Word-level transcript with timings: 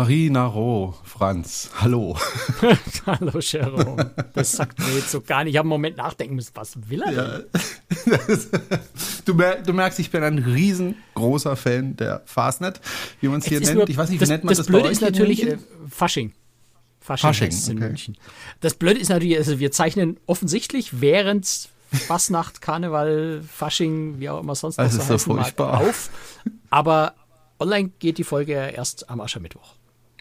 Nari 0.00 0.30
Naro, 0.30 0.94
Franz, 1.04 1.68
hallo. 1.78 2.16
hallo, 3.06 3.38
Jerome. 3.38 4.10
Das 4.32 4.52
sagt 4.52 4.78
mir 4.78 4.94
jetzt 4.94 5.10
so 5.10 5.20
gar 5.20 5.44
nicht. 5.44 5.52
Ich 5.52 5.58
habe 5.58 5.66
einen 5.66 5.68
Moment 5.68 5.98
nachdenken 5.98 6.36
müssen, 6.36 6.52
was 6.54 6.88
will 6.88 7.02
er 7.02 7.12
denn? 7.12 7.44
Ja. 8.06 8.18
Du, 9.26 9.34
du, 9.34 9.72
merkst, 9.74 9.98
ich 9.98 10.10
bin 10.10 10.22
ein 10.22 10.38
riesengroßer 10.38 11.54
Fan 11.54 11.96
der 11.96 12.22
Fastnet, 12.24 12.80
wie 13.20 13.28
man 13.28 13.40
es 13.40 13.46
hier 13.46 13.60
nennt. 13.60 13.74
Nur, 13.74 13.88
ich 13.90 13.96
weiß 13.98 14.08
nicht, 14.08 14.18
wie 14.18 14.20
das, 14.20 14.30
nennt 14.30 14.44
man 14.44 14.52
das? 14.52 14.58
Das 14.58 14.66
Blöde 14.68 14.88
ist 14.88 15.02
natürlich 15.02 15.46
äh, 15.46 15.58
Fasching. 15.90 16.32
Fasching, 17.00 17.28
Fasching 17.28 17.46
heißt 17.48 17.68
okay. 17.68 17.72
in 17.72 17.78
München. 17.78 18.16
Das 18.60 18.74
Blöde 18.74 18.98
ist 18.98 19.10
natürlich, 19.10 19.36
also 19.36 19.58
wir 19.58 19.70
zeichnen 19.70 20.18
offensichtlich 20.24 21.02
während 21.02 21.68
Fastnacht, 21.92 22.62
Karneval, 22.62 23.42
Fasching, 23.46 24.18
wie 24.18 24.30
auch 24.30 24.40
immer 24.40 24.54
sonst 24.54 24.78
noch 24.78 24.84
das 24.84 24.94
so, 24.94 25.18
so 25.18 25.38
heißen 25.38 25.56
mag, 25.58 25.60
auf. 25.60 26.08
Aber 26.70 27.14
online 27.58 27.90
geht 27.98 28.16
die 28.16 28.24
Folge 28.24 28.54
erst 28.54 29.10
am 29.10 29.20
Aschermittwoch. 29.20 29.74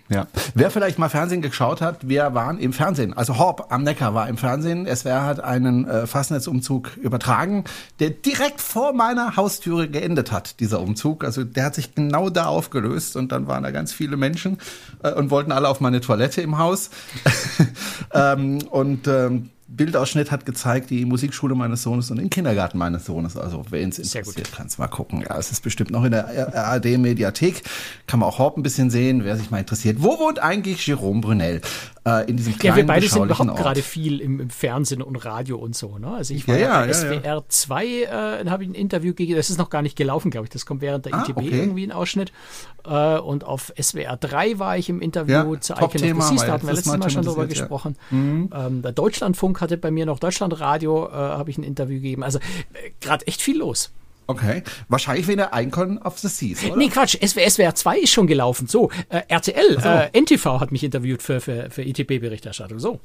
Ja. 0.10 0.28
Wer 0.56 0.72
vielleicht 0.72 0.98
mal 0.98 1.10
Fernsehen 1.10 1.44
geschaut 1.44 1.82
hat, 1.82 2.08
wir 2.08 2.34
waren 2.34 2.58
im 2.58 2.74
Fernsehen. 2.74 3.14
Also 3.14 3.38
Horb 3.38 3.68
am 3.70 3.84
Neckar 3.84 4.16
war 4.16 4.28
im 4.28 4.38
Fernsehen. 4.38 4.88
SWR 4.88 5.24
hat 5.24 5.40
einen 5.40 5.88
äh, 5.88 6.08
Fastnetzumzug 6.08 6.98
übertragen, 6.98 7.64
der 8.00 8.10
direkt 8.10 8.60
vor 8.60 8.94
meiner 8.94 9.36
Haustüre 9.36 9.88
geendet 9.88 10.32
hat, 10.32 10.60
dieser 10.60 10.82
Umzug. 10.82 11.24
Also 11.24 11.44
der 11.44 11.66
hat 11.66 11.76
sich 11.76 11.94
genau 11.94 12.32
da 12.32 12.46
aufgelöst 12.46 13.16
und 13.18 13.32
dann 13.32 13.46
waren 13.48 13.62
da 13.62 13.70
ganz 13.70 13.94
viele 13.94 14.18
Menschen 14.18 14.58
äh, 15.04 15.12
und 15.12 15.30
wollten 15.30 15.52
alle 15.52 15.70
auf 15.70 15.80
meine 15.80 16.02
Toilette 16.02 16.42
im 16.42 16.58
Haus. 16.58 16.90
ähm, 18.14 18.60
und 18.72 19.08
ähm, 19.08 19.52
Bildausschnitt 19.72 20.32
hat 20.32 20.46
gezeigt, 20.46 20.90
die 20.90 21.06
Musikschule 21.06 21.54
meines 21.54 21.84
Sohnes 21.84 22.10
und 22.10 22.18
den 22.18 22.30
Kindergarten 22.30 22.78
meines 22.78 23.06
Sohnes. 23.06 23.38
Also, 23.38 23.64
wen 23.70 23.90
es 23.90 24.00
interessiert, 24.00 24.52
kann 24.52 24.68
es 24.68 24.78
mal 24.78 24.88
gucken. 24.88 25.22
Ja, 25.22 25.38
es 25.38 25.52
ist 25.52 25.64
bestimmt 25.64 25.92
noch 25.92 26.04
in 26.04 26.12
der 26.12 26.56
ARD-Mediathek. 26.56 27.64
Kann 28.08 28.20
man 28.20 28.30
auch 28.30 28.40
Haupt 28.40 28.58
ein 28.58 28.64
bisschen 28.64 28.90
sehen, 28.90 29.24
wer 29.24 29.38
sich 29.38 29.52
mal 29.52 29.60
interessiert. 29.60 29.98
Wo 30.00 30.20
wohnt 30.20 30.40
eigentlich 30.40 30.86
Jerome 30.88 31.22
Brunel? 31.22 31.62
Äh, 32.06 32.30
in 32.30 32.38
diesem 32.38 32.58
kleinen, 32.58 32.72
Ja, 32.72 32.76
wir 32.78 32.88
beide 32.88 33.08
sind 33.08 33.24
überhaupt 33.24 33.56
gerade 33.58 33.82
viel 33.82 34.22
im, 34.22 34.40
im, 34.40 34.50
Fernsehen 34.50 35.02
und 35.02 35.18
Radio 35.18 35.58
und 35.58 35.76
so. 35.76 35.98
Ne? 35.98 36.08
Also 36.08 36.34
ich 36.34 36.48
war 36.48 36.56
ja, 36.56 36.62
ja, 36.62 36.82
ja 36.82 36.88
bei 36.88 36.94
SWR 36.94 37.44
2, 37.48 37.86
äh, 37.86 38.50
habe 38.50 38.64
ich 38.64 38.70
ein 38.70 38.74
Interview 38.76 39.14
gegeben. 39.14 39.36
Das 39.36 39.50
ist 39.50 39.58
noch 39.58 39.70
gar 39.70 39.82
nicht 39.82 39.96
gelaufen, 39.96 40.32
glaube 40.32 40.46
ich. 40.46 40.50
Das 40.50 40.66
kommt 40.66 40.82
während 40.82 41.06
der 41.06 41.14
ah, 41.14 41.24
ITB 41.24 41.38
okay. 41.38 41.50
irgendwie 41.52 41.86
ein 41.86 41.92
Ausschnitt. 41.92 42.32
Äh, 42.86 43.20
und 43.20 43.44
auf 43.44 43.74
SWR 43.80 44.18
3 44.18 44.60
war 44.60 44.78
ich 44.78 44.90
im 44.90 45.02
Interview 45.02 45.54
ja, 45.54 45.62
zu 45.62 45.74
Icon 45.74 45.86
of 45.86 45.92
the 45.92 46.22
Seas. 46.22 46.46
Da 46.46 46.54
hatten 46.54 46.68
wir 46.68 46.74
letztes 46.74 46.98
Mal 46.98 47.10
schon 47.10 47.24
drüber 47.24 47.48
gesprochen. 47.48 47.96
Mhm. 48.10 48.50
Ähm, 48.54 48.82
der 48.82 48.94
Deutschlandfunk 48.94 49.59
hatte 49.62 49.78
bei 49.78 49.92
mir 49.92 50.06
noch 50.06 50.20
Deutschlandradio, 50.20 51.08
äh, 51.08 51.12
habe 51.12 51.50
ich 51.50 51.58
ein 51.58 51.64
Interview 51.64 51.96
gegeben. 51.96 52.24
Also 52.24 52.40
äh, 52.40 52.92
gerade 53.02 53.28
echt 53.28 53.42
viel 53.42 53.58
los. 53.58 53.92
Okay. 54.28 54.62
Wahrscheinlich 54.90 55.28
wegen 55.28 55.40
der 55.40 55.50
Icon 55.56 55.98
of 55.98 56.20
the 56.20 56.28
Seas, 56.28 56.64
oder? 56.64 56.76
Nee, 56.76 56.90
Quatsch. 56.90 57.18
SWR, 57.20 57.50
SWR 57.50 57.74
2 57.74 58.00
ist 58.00 58.12
schon 58.12 58.28
gelaufen. 58.28 58.68
So, 58.68 58.92
äh, 59.10 59.22
RTL, 59.28 59.82
so. 59.82 59.90
äh, 59.90 60.10
NTV 60.14 60.60
hat 60.60 60.72
mich 60.72 60.84
interviewt 60.84 61.24
für, 61.24 61.42
für, 61.42 61.72
für 61.72 61.82
ITB-Berichterstattung. 61.82 62.78
So. 62.78 63.00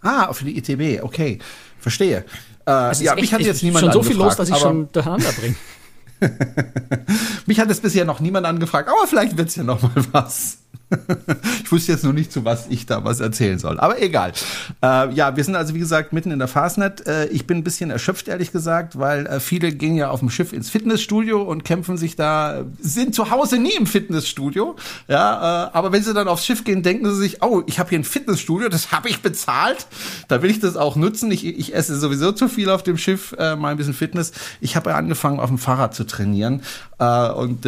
Ah, 0.00 0.32
für 0.32 0.46
die 0.46 0.56
ITB, 0.56 1.02
okay. 1.02 1.38
Verstehe. 1.78 2.24
Äh, 2.64 2.70
also 2.70 3.04
ja, 3.04 3.14
mich 3.14 3.34
hat 3.34 3.42
jetzt 3.42 3.62
niemand 3.62 3.84
schon 3.84 3.92
so 3.92 4.02
viel 4.02 4.16
los, 4.16 4.36
dass 4.36 4.48
ich 4.48 4.56
schon 4.56 4.90
durcheinander 4.90 5.32
bringe. 5.32 5.56
mich 7.46 7.60
hat 7.60 7.70
es 7.70 7.80
bisher 7.80 8.06
noch 8.06 8.20
niemand 8.20 8.46
angefragt, 8.46 8.88
aber 8.88 9.06
vielleicht 9.06 9.36
wird 9.36 9.48
es 9.48 9.56
ja 9.56 9.64
noch 9.64 9.82
mal 9.82 9.92
was. 10.12 10.63
ich 11.64 11.72
wusste 11.72 11.92
jetzt 11.92 12.04
nur 12.04 12.12
nicht, 12.12 12.32
zu 12.32 12.44
was 12.44 12.66
ich 12.68 12.86
da 12.86 13.04
was 13.04 13.20
erzählen 13.20 13.58
soll. 13.58 13.78
Aber 13.80 14.00
egal. 14.00 14.32
Äh, 14.82 15.12
ja, 15.14 15.36
wir 15.36 15.44
sind 15.44 15.56
also, 15.56 15.74
wie 15.74 15.78
gesagt, 15.78 16.12
mitten 16.12 16.30
in 16.30 16.38
der 16.38 16.48
Fastnet. 16.48 17.06
Äh, 17.06 17.26
ich 17.26 17.46
bin 17.46 17.58
ein 17.58 17.64
bisschen 17.64 17.90
erschöpft, 17.90 18.28
ehrlich 18.28 18.52
gesagt, 18.52 18.98
weil 18.98 19.26
äh, 19.26 19.40
viele 19.40 19.72
gehen 19.72 19.96
ja 19.96 20.10
auf 20.10 20.20
dem 20.20 20.30
Schiff 20.30 20.52
ins 20.52 20.70
Fitnessstudio 20.70 21.42
und 21.42 21.64
kämpfen 21.64 21.96
sich 21.96 22.16
da, 22.16 22.64
sind 22.80 23.14
zu 23.14 23.30
Hause 23.30 23.58
nie 23.58 23.74
im 23.74 23.86
Fitnessstudio. 23.86 24.76
Ja, 25.08 25.68
äh, 25.68 25.70
aber 25.72 25.92
wenn 25.92 26.02
sie 26.02 26.14
dann 26.14 26.28
aufs 26.28 26.44
Schiff 26.44 26.64
gehen, 26.64 26.82
denken 26.82 27.06
sie 27.06 27.16
sich, 27.16 27.42
oh, 27.42 27.62
ich 27.66 27.78
habe 27.78 27.90
hier 27.90 27.98
ein 27.98 28.04
Fitnessstudio, 28.04 28.68
das 28.68 28.92
habe 28.92 29.08
ich 29.08 29.22
bezahlt. 29.22 29.86
Da 30.28 30.42
will 30.42 30.50
ich 30.50 30.60
das 30.60 30.76
auch 30.76 30.96
nutzen. 30.96 31.30
Ich, 31.30 31.46
ich 31.46 31.74
esse 31.74 31.98
sowieso 31.98 32.32
zu 32.32 32.48
viel 32.48 32.70
auf 32.70 32.82
dem 32.82 32.98
Schiff, 32.98 33.34
äh, 33.38 33.56
mal 33.56 33.70
ein 33.70 33.76
bisschen 33.76 33.94
Fitness. 33.94 34.32
Ich 34.60 34.76
habe 34.76 34.90
ja 34.90 34.96
angefangen, 34.96 35.40
auf 35.40 35.48
dem 35.48 35.58
Fahrrad 35.58 35.94
zu 35.94 36.04
trainieren. 36.04 36.62
Äh, 36.98 37.30
und 37.30 37.64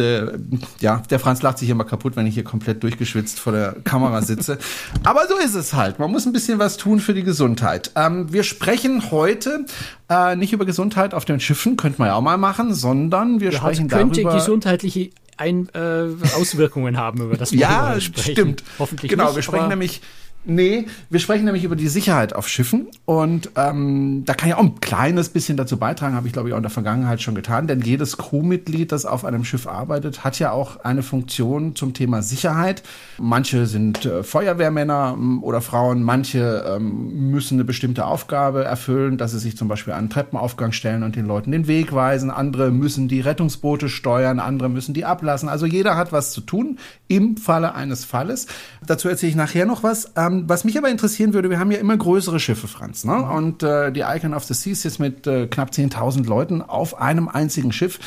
ja, 0.79 1.01
der 1.09 1.19
Franz 1.19 1.41
lacht 1.41 1.57
sich 1.57 1.69
immer 1.69 1.83
kaputt, 1.83 2.15
wenn 2.15 2.27
ich 2.27 2.35
hier 2.35 2.43
komplett 2.43 2.83
durchgeschwitzt 2.83 2.96
durchgeschwitzt 2.97 3.39
vor 3.39 3.53
der 3.53 3.75
Kamera 3.83 4.21
sitze. 4.21 4.57
Aber 5.03 5.27
so 5.27 5.37
ist 5.37 5.53
es 5.53 5.73
halt. 5.73 5.99
Man 5.99 6.11
muss 6.11 6.25
ein 6.25 6.33
bisschen 6.33 6.59
was 6.59 6.77
tun 6.77 6.99
für 6.99 7.13
die 7.13 7.23
Gesundheit. 7.23 7.91
Ähm, 7.95 8.31
wir 8.33 8.43
sprechen 8.43 9.11
heute 9.11 9.65
äh, 10.09 10.35
nicht 10.35 10.53
über 10.53 10.65
Gesundheit 10.65 11.13
auf 11.13 11.25
den 11.25 11.39
Schiffen, 11.39 11.77
könnte 11.77 11.99
man 11.99 12.09
ja 12.09 12.15
auch 12.15 12.21
mal 12.21 12.37
machen, 12.37 12.73
sondern 12.73 13.39
wir 13.39 13.51
ja, 13.51 13.57
sprechen 13.57 13.87
könnte 13.87 14.21
darüber. 14.21 14.35
gesundheitliche 14.35 15.11
ein, 15.37 15.69
äh, 15.75 16.07
Auswirkungen 16.35 16.97
haben, 16.97 17.21
über 17.21 17.37
das 17.37 17.51
wir 17.51 17.59
ja, 17.59 18.01
sprechen. 18.01 18.31
Stimmt. 18.31 18.63
Hoffentlich 18.79 19.11
genau, 19.11 19.25
nicht, 19.25 19.35
wir 19.35 19.43
sprechen 19.43 19.67
nämlich 19.69 20.01
Nee, 20.49 20.85
wir 21.09 21.19
sprechen 21.19 21.43
nämlich 21.43 21.65
über 21.65 21.75
die 21.75 21.89
Sicherheit 21.89 22.33
auf 22.33 22.47
Schiffen 22.47 22.87
und 23.03 23.51
ähm, 23.57 24.23
da 24.25 24.33
kann 24.33 24.47
ich 24.47 24.55
auch 24.55 24.61
ein 24.61 24.79
kleines 24.79 25.27
bisschen 25.27 25.57
dazu 25.57 25.75
beitragen, 25.75 26.15
habe 26.15 26.25
ich 26.25 26.31
glaube 26.31 26.47
ich 26.47 26.53
auch 26.53 26.57
in 26.57 26.63
der 26.63 26.69
Vergangenheit 26.69 27.21
schon 27.21 27.35
getan, 27.35 27.67
denn 27.67 27.81
jedes 27.81 28.15
Crewmitglied, 28.15 28.93
das 28.93 29.05
auf 29.05 29.25
einem 29.25 29.43
Schiff 29.43 29.67
arbeitet, 29.67 30.23
hat 30.23 30.39
ja 30.39 30.51
auch 30.51 30.77
eine 30.85 31.03
Funktion 31.03 31.75
zum 31.75 31.93
Thema 31.93 32.21
Sicherheit. 32.21 32.83
Manche 33.17 33.65
sind 33.65 34.05
äh, 34.05 34.23
Feuerwehrmänner 34.23 35.15
ähm, 35.17 35.43
oder 35.43 35.59
Frauen, 35.59 36.01
manche 36.01 36.63
ähm, 36.65 37.29
müssen 37.29 37.55
eine 37.55 37.65
bestimmte 37.65 38.05
Aufgabe 38.05 38.63
erfüllen, 38.63 39.17
dass 39.17 39.31
sie 39.31 39.39
sich 39.39 39.57
zum 39.57 39.67
Beispiel 39.67 39.91
an 39.91 39.99
einen 39.99 40.09
Treppenaufgang 40.09 40.71
stellen 40.71 41.03
und 41.03 41.17
den 41.17 41.25
Leuten 41.25 41.51
den 41.51 41.67
Weg 41.67 41.93
weisen, 41.93 42.31
andere 42.31 42.71
müssen 42.71 43.09
die 43.09 43.19
Rettungsboote 43.19 43.89
steuern, 43.89 44.39
andere 44.39 44.69
müssen 44.69 44.93
die 44.93 45.03
ablassen. 45.03 45.49
Also 45.49 45.65
jeder 45.65 45.97
hat 45.97 46.13
was 46.13 46.31
zu 46.31 46.39
tun 46.39 46.79
im 47.09 47.35
Falle 47.35 47.75
eines 47.75 48.05
Falles. 48.05 48.47
Dazu 48.85 49.09
erzähle 49.09 49.31
ich 49.31 49.35
nachher 49.35 49.65
noch 49.65 49.83
was. 49.83 50.13
Ähm, 50.15 50.36
ähm, 50.37 50.43
was 50.47 50.63
mich 50.63 50.77
aber 50.77 50.89
interessieren 50.89 51.33
würde, 51.33 51.49
wir 51.49 51.59
haben 51.59 51.71
ja 51.71 51.79
immer 51.79 51.97
größere 51.97 52.39
Schiffe, 52.39 52.67
Franz. 52.67 53.03
Ne? 53.03 53.15
Und 53.15 53.63
äh, 53.63 53.91
die 53.91 54.01
Icon 54.01 54.33
of 54.33 54.43
the 54.43 54.53
Seas 54.53 54.85
ist 54.85 54.99
mit 54.99 55.27
äh, 55.27 55.47
knapp 55.47 55.71
10.000 55.71 56.25
Leuten 56.25 56.61
auf 56.61 56.99
einem 56.99 57.27
einzigen 57.27 57.71
Schiff. 57.71 57.99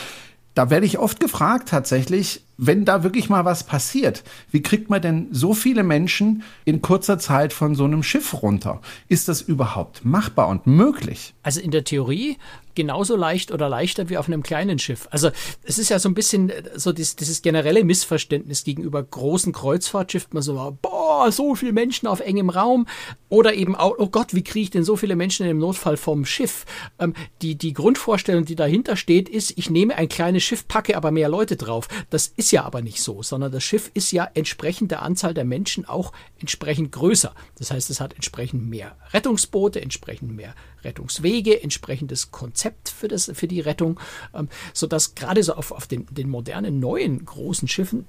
Da 0.55 0.71
werde 0.71 0.87
ich 0.87 0.99
oft 0.99 1.21
gefragt 1.21 1.69
tatsächlich, 1.69 2.43
wenn 2.63 2.85
da 2.85 3.03
wirklich 3.03 3.31
mal 3.31 3.47
was 3.47 3.65
passiert, 3.65 4.23
wie 4.51 4.61
kriegt 4.61 4.91
man 4.91 5.01
denn 5.01 5.29
so 5.31 5.55
viele 5.55 5.83
Menschen 5.83 6.43
in 6.67 6.83
kurzer 6.83 7.19
Zeit 7.19 7.55
von 7.55 7.75
so 7.75 7.85
einem 7.85 8.03
Schiff 8.03 8.43
runter? 8.43 8.83
Ist 9.09 9.29
das 9.29 9.41
überhaupt 9.41 10.05
machbar 10.05 10.49
und 10.49 10.67
möglich? 10.67 11.33
Also 11.43 11.61
in 11.61 11.71
der 11.71 11.85
Theorie 11.85 12.37
genauso 12.75 13.17
leicht 13.17 13.53
oder 13.53 13.69
leichter 13.69 14.09
wie 14.09 14.17
auf 14.17 14.27
einem 14.27 14.43
kleinen 14.43 14.79
Schiff. 14.79 15.09
Also 15.11 15.31
es 15.63 15.79
ist 15.79 15.89
ja 15.89 15.99
so 15.99 16.09
ein 16.09 16.15
bisschen 16.15 16.51
äh, 16.51 16.63
so 16.77 16.93
dieses, 16.93 17.17
dieses 17.17 17.43
generelle 17.43 17.85
Missverständnis 17.85 18.65
gegenüber 18.65 19.03
großen 19.03 19.53
Kreuzfahrtschiffen. 19.53 20.31
Man 20.33 20.43
so, 20.43 20.77
boah, 20.81 21.31
so 21.33 21.55
viele 21.55 21.73
Menschen 21.73 22.07
auf 22.07 22.21
engem 22.21 22.51
Raum. 22.51 22.87
Oder 23.29 23.55
eben 23.55 23.77
auch, 23.77 23.95
oh 23.99 24.09
Gott, 24.09 24.35
wie 24.35 24.43
kriege 24.43 24.65
ich 24.65 24.71
denn 24.71 24.85
so 24.85 24.97
viele 24.97 25.17
Menschen 25.17 25.47
im 25.47 25.59
Notfall 25.59 25.97
vom 25.97 26.25
Schiff? 26.25 26.65
Ähm, 26.99 27.15
die, 27.43 27.55
die 27.57 27.73
Grundvorstellung, 27.73 28.45
die 28.45 28.57
dahinter 28.57 28.97
steht, 28.97 29.29
ist, 29.29 29.57
ich 29.57 29.71
nehme 29.71 29.97
ein 29.97 30.09
kleines 30.09 30.43
Schiff, 30.43 30.67
packe 30.67 30.97
aber 30.97 31.11
mehr 31.11 31.29
Leute 31.29 31.57
drauf. 31.57 31.89
Das 32.11 32.33
ist 32.37 32.50
ja 32.53 32.65
aber 32.65 32.83
nicht 32.83 33.03
so, 33.03 33.23
sondern 33.23 33.53
das 33.53 33.63
Schiff 33.63 33.91
ist 33.95 34.13
ja 34.13 34.29
entsprechend 34.35 34.91
der 34.91 35.03
Anzahl 35.03 35.35
der 35.35 35.45
Menschen 35.45 35.85
auch 35.85 36.13
entsprechend 36.39 36.93
größer. 36.93 37.35
Das 37.57 37.71
heißt, 37.71 37.91
es 37.91 38.01
hat 38.01 38.15
entsprechend 38.15 38.69
mehr 38.69 38.97
Rettungsboote, 39.13 39.81
entsprechend 39.81 40.35
mehr 40.35 40.55
Rettungswege, 40.85 41.63
entsprechendes 41.63 42.31
Konzept 42.31 42.89
für, 42.89 43.09
das, 43.09 43.31
für 43.35 43.49
die 43.49 43.61
Rettung, 43.61 44.01
ähm, 44.35 44.49
sodass 44.73 45.15
gerade 45.15 45.43
so 45.43 45.55
auf, 45.55 45.73
auf 45.73 45.87
den, 45.87 46.07
den 46.11 46.29
modernen, 46.29 46.81
neuen 46.81 47.25
großen 47.25 47.69
Schiffen, 47.69 48.07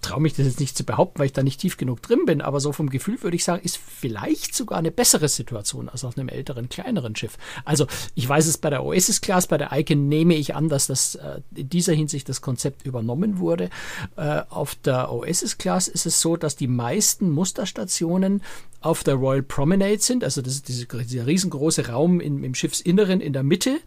traue 0.00 0.20
mich 0.20 0.34
das 0.34 0.46
jetzt 0.46 0.60
nicht 0.60 0.76
zu 0.76 0.84
behaupten, 0.84 1.18
weil 1.18 1.26
ich 1.26 1.32
da 1.32 1.42
nicht 1.42 1.60
tief 1.60 1.76
genug 1.76 2.02
drin 2.02 2.24
bin, 2.26 2.40
aber 2.40 2.60
so 2.60 2.72
vom 2.72 2.88
Gefühl 2.88 3.22
würde 3.22 3.36
ich 3.36 3.44
sagen, 3.44 3.62
ist 3.62 3.76
vielleicht 3.76 4.54
sogar 4.54 4.78
eine 4.78 4.90
bessere 4.90 5.28
Situation 5.28 5.88
als 5.88 6.04
auf 6.04 6.16
einem 6.16 6.28
älteren, 6.28 6.68
kleineren 6.68 7.14
Schiff. 7.16 7.36
Also 7.64 7.86
ich 8.14 8.28
weiß 8.28 8.46
es 8.46 8.58
bei 8.58 8.70
der 8.70 8.84
Oasis 8.84 9.20
Class, 9.20 9.46
bei 9.46 9.58
der 9.58 9.72
Icon 9.72 10.08
nehme 10.08 10.34
ich 10.34 10.54
an, 10.54 10.68
dass 10.68 10.86
das 10.86 11.16
äh, 11.16 11.40
in 11.54 11.68
dieser 11.68 11.92
Hinsicht 11.92 12.28
das 12.28 12.40
Konzept 12.40 12.86
übernommen 12.86 13.38
wurde. 13.38 13.70
Äh, 14.16 14.42
auf 14.48 14.74
der 14.74 15.12
Oasis 15.12 15.58
Class 15.58 15.88
ist 15.88 16.06
es 16.06 16.20
so, 16.20 16.36
dass 16.36 16.56
die 16.56 16.68
meisten 16.68 17.30
Musterstationen 17.30 18.42
auf 18.80 19.02
der 19.02 19.14
Royal 19.14 19.42
Promenade 19.42 20.00
sind, 20.00 20.24
also 20.24 20.42
das 20.42 20.54
ist 20.54 20.68
diese, 20.68 20.86
dieser 20.86 21.26
riesengroße 21.26 21.88
Raum 21.88 22.20
im, 22.20 22.44
im 22.44 22.54
Schiffsinneren 22.54 23.20
in 23.20 23.32
der 23.32 23.42
Mitte 23.42 23.80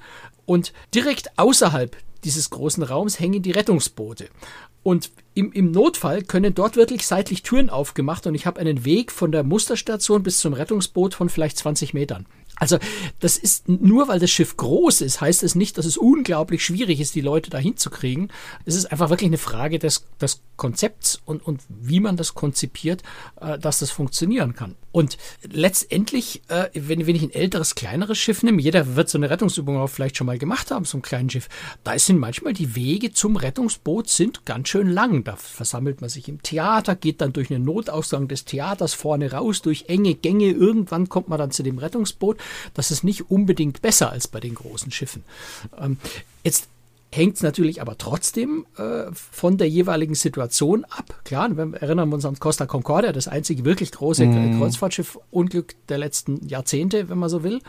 und 0.46 0.74
direkt 0.94 1.38
außerhalb 1.38 1.96
dieses 2.24 2.50
großen 2.50 2.84
Raums 2.84 3.20
hängen 3.20 3.42
die 3.42 3.52
Rettungsboote. 3.52 4.30
Und 4.84 5.12
im, 5.34 5.52
im 5.52 5.72
Notfall 5.72 6.24
können 6.24 6.54
dort 6.54 6.76
wirklich 6.76 7.06
seitlich 7.06 7.44
Türen 7.44 7.70
aufgemacht 7.70 8.26
und 8.26 8.36
ich 8.36 8.46
habe 8.46 8.60
einen 8.60 8.86
Weg 8.86 9.12
von 9.12 9.32
der 9.32 9.44
Musterstation 9.44 10.24
bis 10.24 10.40
zum 10.40 10.54
Rettungsboot 10.54 11.14
von 11.14 11.30
vielleicht 11.30 11.58
20 11.58 11.94
Metern. 11.94 12.26
Also 12.60 12.78
das 13.20 13.38
ist 13.38 13.70
nur, 13.70 14.08
weil 14.08 14.20
das 14.20 14.32
Schiff 14.32 14.58
groß 14.58 15.02
ist, 15.02 15.22
heißt 15.22 15.44
es 15.44 15.56
nicht, 15.56 15.78
dass 15.78 15.86
es 15.86 15.98
unglaublich 15.98 16.64
schwierig 16.64 17.00
ist, 17.00 17.16
die 17.16 17.22
Leute 17.22 17.50
dahin 17.50 17.78
zu 17.78 17.90
kriegen. 17.90 18.30
Es 18.66 18.76
ist 18.76 18.92
einfach 18.92 19.10
wirklich 19.10 19.28
eine 19.28 19.38
Frage 19.38 19.80
des, 19.80 20.06
des 20.20 20.42
Konzepts 20.56 21.22
und, 21.26 21.46
und 21.46 21.62
wie 21.70 22.00
man 22.00 22.18
das 22.18 22.34
konzipiert, 22.34 23.04
äh, 23.40 23.60
dass 23.60 23.80
das 23.80 23.92
funktionieren 23.92 24.56
kann. 24.56 24.76
Und 24.92 25.20
letztendlich, 25.44 26.42
äh, 26.48 26.70
wenn, 26.74 27.06
wenn 27.06 27.16
ich 27.16 27.22
ein 27.22 27.32
älteres, 27.32 27.76
kleineres 27.76 28.18
Schiff 28.18 28.42
nehme, 28.42 28.60
jeder 28.60 28.96
wird 28.96 29.10
so 29.10 29.20
eine 29.20 29.30
Rettungsübung 29.30 29.78
auch 29.78 29.88
vielleicht 29.90 30.18
schon 30.18 30.26
mal 30.26 30.40
gemacht 30.40 30.72
haben, 30.72 30.86
so 30.86 30.98
ein 30.98 31.04
kleines 31.04 31.34
Schiff, 31.34 31.50
da 31.84 31.98
sind 32.00 32.18
manchmal 32.18 32.54
die 32.54 32.76
Wege 32.76 33.14
zum 33.14 33.36
Rettungsboot 33.36 34.10
sind 34.10 34.46
ganz 34.46 34.70
schön 34.70 34.90
lang. 34.90 35.24
Da 35.24 35.36
versammelt 35.36 36.02
man 36.02 36.10
sich 36.10 36.28
im 36.28 36.42
Theater, 36.42 36.96
geht 36.96 37.22
dann 37.22 37.34
durch 37.34 37.52
einen 37.52 37.64
Notausgang 37.64 38.28
des 38.28 38.46
Theaters 38.46 38.96
vorne 38.96 39.32
raus, 39.32 39.62
durch 39.62 39.86
enge 39.88 40.16
Gänge. 40.16 40.50
Irgendwann 40.50 41.10
kommt 41.10 41.28
man 41.28 41.38
dann 41.38 41.52
zu 41.52 41.62
dem 41.62 41.78
Rettungsboot. 41.78 42.38
Das 42.74 42.92
ist 42.92 43.04
nicht 43.04 43.30
unbedingt 43.30 43.82
besser 43.82 44.12
als 44.12 44.28
bei 44.28 44.40
den 44.40 44.56
großen 44.56 44.92
Schiffen. 44.92 45.24
Ähm, 45.80 45.98
jetzt 46.44 46.68
hängt 47.12 47.36
es 47.38 47.42
natürlich 47.42 47.82
aber 47.82 47.98
trotzdem 47.98 48.66
äh, 48.78 49.06
von 49.14 49.58
der 49.58 49.70
jeweiligen 49.70 50.16
Situation 50.16 50.86
ab. 50.86 51.22
Klar, 51.24 51.56
wir 51.56 51.74
erinnern 51.82 52.12
uns 52.14 52.26
an 52.26 52.40
Costa 52.40 52.66
Concordia, 52.66 53.12
das 53.12 53.28
einzige 53.28 53.66
wirklich 53.66 53.92
große 53.92 54.26
mm. 54.26 54.60
Kreuzfahrtschiff-Unglück 54.60 55.76
der 55.88 55.98
letzten 55.98 56.46
Jahrzehnte, 56.48 57.10
wenn 57.10 57.18
man 57.18 57.30
so 57.30 57.44
will 57.44 57.62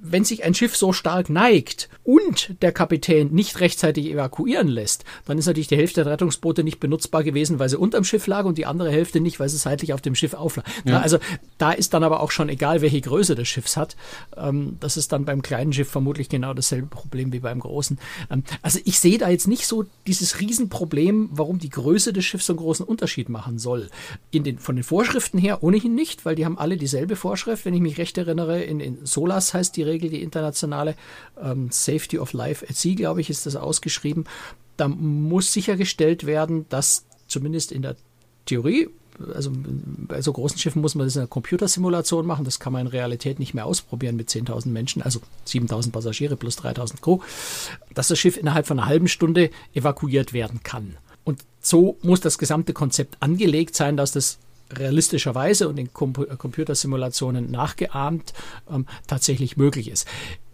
wenn 0.00 0.24
sich 0.24 0.44
ein 0.44 0.54
Schiff 0.54 0.76
so 0.76 0.92
stark 0.92 1.28
neigt 1.28 1.88
und 2.04 2.54
der 2.62 2.72
Kapitän 2.72 3.32
nicht 3.32 3.60
rechtzeitig 3.60 4.06
evakuieren 4.06 4.68
lässt, 4.68 5.04
dann 5.26 5.38
ist 5.38 5.46
natürlich 5.46 5.68
die 5.68 5.76
Hälfte 5.76 6.04
der 6.04 6.12
Rettungsboote 6.12 6.62
nicht 6.62 6.78
benutzbar 6.78 7.24
gewesen, 7.24 7.58
weil 7.58 7.68
sie 7.68 7.78
unterm 7.78 8.04
Schiff 8.04 8.26
lag 8.26 8.44
und 8.44 8.58
die 8.58 8.66
andere 8.66 8.90
Hälfte 8.90 9.20
nicht, 9.20 9.40
weil 9.40 9.48
sie 9.48 9.56
seitlich 9.56 9.92
auf 9.92 10.00
dem 10.00 10.14
Schiff 10.14 10.34
auflag. 10.34 10.64
Ja. 10.84 11.00
Also 11.00 11.18
da 11.58 11.72
ist 11.72 11.94
dann 11.94 12.04
aber 12.04 12.20
auch 12.20 12.30
schon 12.30 12.48
egal, 12.48 12.80
welche 12.80 13.00
Größe 13.00 13.34
des 13.34 13.48
Schiffs 13.48 13.76
hat. 13.76 13.96
Ähm, 14.36 14.76
das 14.80 14.96
ist 14.96 15.12
dann 15.12 15.24
beim 15.24 15.42
kleinen 15.42 15.72
Schiff 15.72 15.90
vermutlich 15.90 16.28
genau 16.28 16.54
dasselbe 16.54 16.86
Problem 16.86 17.32
wie 17.32 17.40
beim 17.40 17.58
großen. 17.58 17.98
Ähm, 18.30 18.44
also 18.62 18.77
ich 18.84 18.98
sehe 18.98 19.18
da 19.18 19.28
jetzt 19.28 19.48
nicht 19.48 19.66
so 19.66 19.84
dieses 20.06 20.40
Riesenproblem, 20.40 21.30
warum 21.32 21.58
die 21.58 21.70
Größe 21.70 22.12
des 22.12 22.24
Schiffs 22.24 22.46
so 22.46 22.52
einen 22.52 22.60
großen 22.60 22.86
Unterschied 22.86 23.28
machen 23.28 23.58
soll. 23.58 23.90
In 24.30 24.44
den, 24.44 24.58
von 24.58 24.76
den 24.76 24.84
Vorschriften 24.84 25.38
her 25.38 25.62
ohnehin 25.62 25.94
nicht, 25.94 26.24
weil 26.24 26.34
die 26.34 26.44
haben 26.44 26.58
alle 26.58 26.76
dieselbe 26.76 27.16
Vorschrift. 27.16 27.64
Wenn 27.64 27.74
ich 27.74 27.80
mich 27.80 27.98
recht 27.98 28.18
erinnere, 28.18 28.62
in, 28.62 28.80
in 28.80 29.04
SOLAS 29.04 29.54
heißt 29.54 29.76
die 29.76 29.82
Regel, 29.82 30.10
die 30.10 30.22
internationale 30.22 30.96
ähm, 31.42 31.68
Safety 31.70 32.18
of 32.18 32.32
Life 32.32 32.66
at 32.68 32.76
Sea, 32.76 32.94
glaube 32.94 33.20
ich, 33.20 33.30
ist 33.30 33.46
das 33.46 33.56
ausgeschrieben. 33.56 34.24
Da 34.76 34.88
muss 34.88 35.52
sichergestellt 35.52 36.26
werden, 36.26 36.66
dass 36.68 37.06
zumindest 37.26 37.72
in 37.72 37.82
der 37.82 37.96
Theorie, 38.46 38.88
also 39.34 39.50
bei 39.54 40.20
so 40.22 40.32
großen 40.32 40.58
Schiffen 40.58 40.82
muss 40.82 40.94
man 40.94 41.06
das 41.06 41.16
in 41.16 41.22
einer 41.22 41.28
Computersimulation 41.28 42.26
machen, 42.26 42.44
das 42.44 42.60
kann 42.60 42.72
man 42.72 42.82
in 42.82 42.86
Realität 42.88 43.38
nicht 43.38 43.54
mehr 43.54 43.66
ausprobieren 43.66 44.16
mit 44.16 44.28
10.000 44.28 44.68
Menschen, 44.68 45.02
also 45.02 45.20
7.000 45.46 45.92
Passagiere 45.92 46.36
plus 46.36 46.58
3.000 46.58 47.00
Crew, 47.00 47.18
dass 47.94 48.08
das 48.08 48.18
Schiff 48.18 48.36
innerhalb 48.36 48.66
von 48.66 48.78
einer 48.78 48.88
halben 48.88 49.08
Stunde 49.08 49.50
evakuiert 49.74 50.32
werden 50.32 50.60
kann. 50.62 50.96
Und 51.24 51.44
so 51.60 51.98
muss 52.02 52.20
das 52.20 52.38
gesamte 52.38 52.72
Konzept 52.72 53.16
angelegt 53.20 53.74
sein, 53.74 53.96
dass 53.96 54.12
das 54.12 54.38
realistischerweise 54.72 55.68
und 55.68 55.78
in 55.78 55.92
Com 55.92 56.12
Computersimulationen 56.12 57.50
nachgeahmt 57.50 58.32
ähm, 58.70 58.86
tatsächlich 59.06 59.56
möglich 59.56 59.90
ist. 59.90 60.06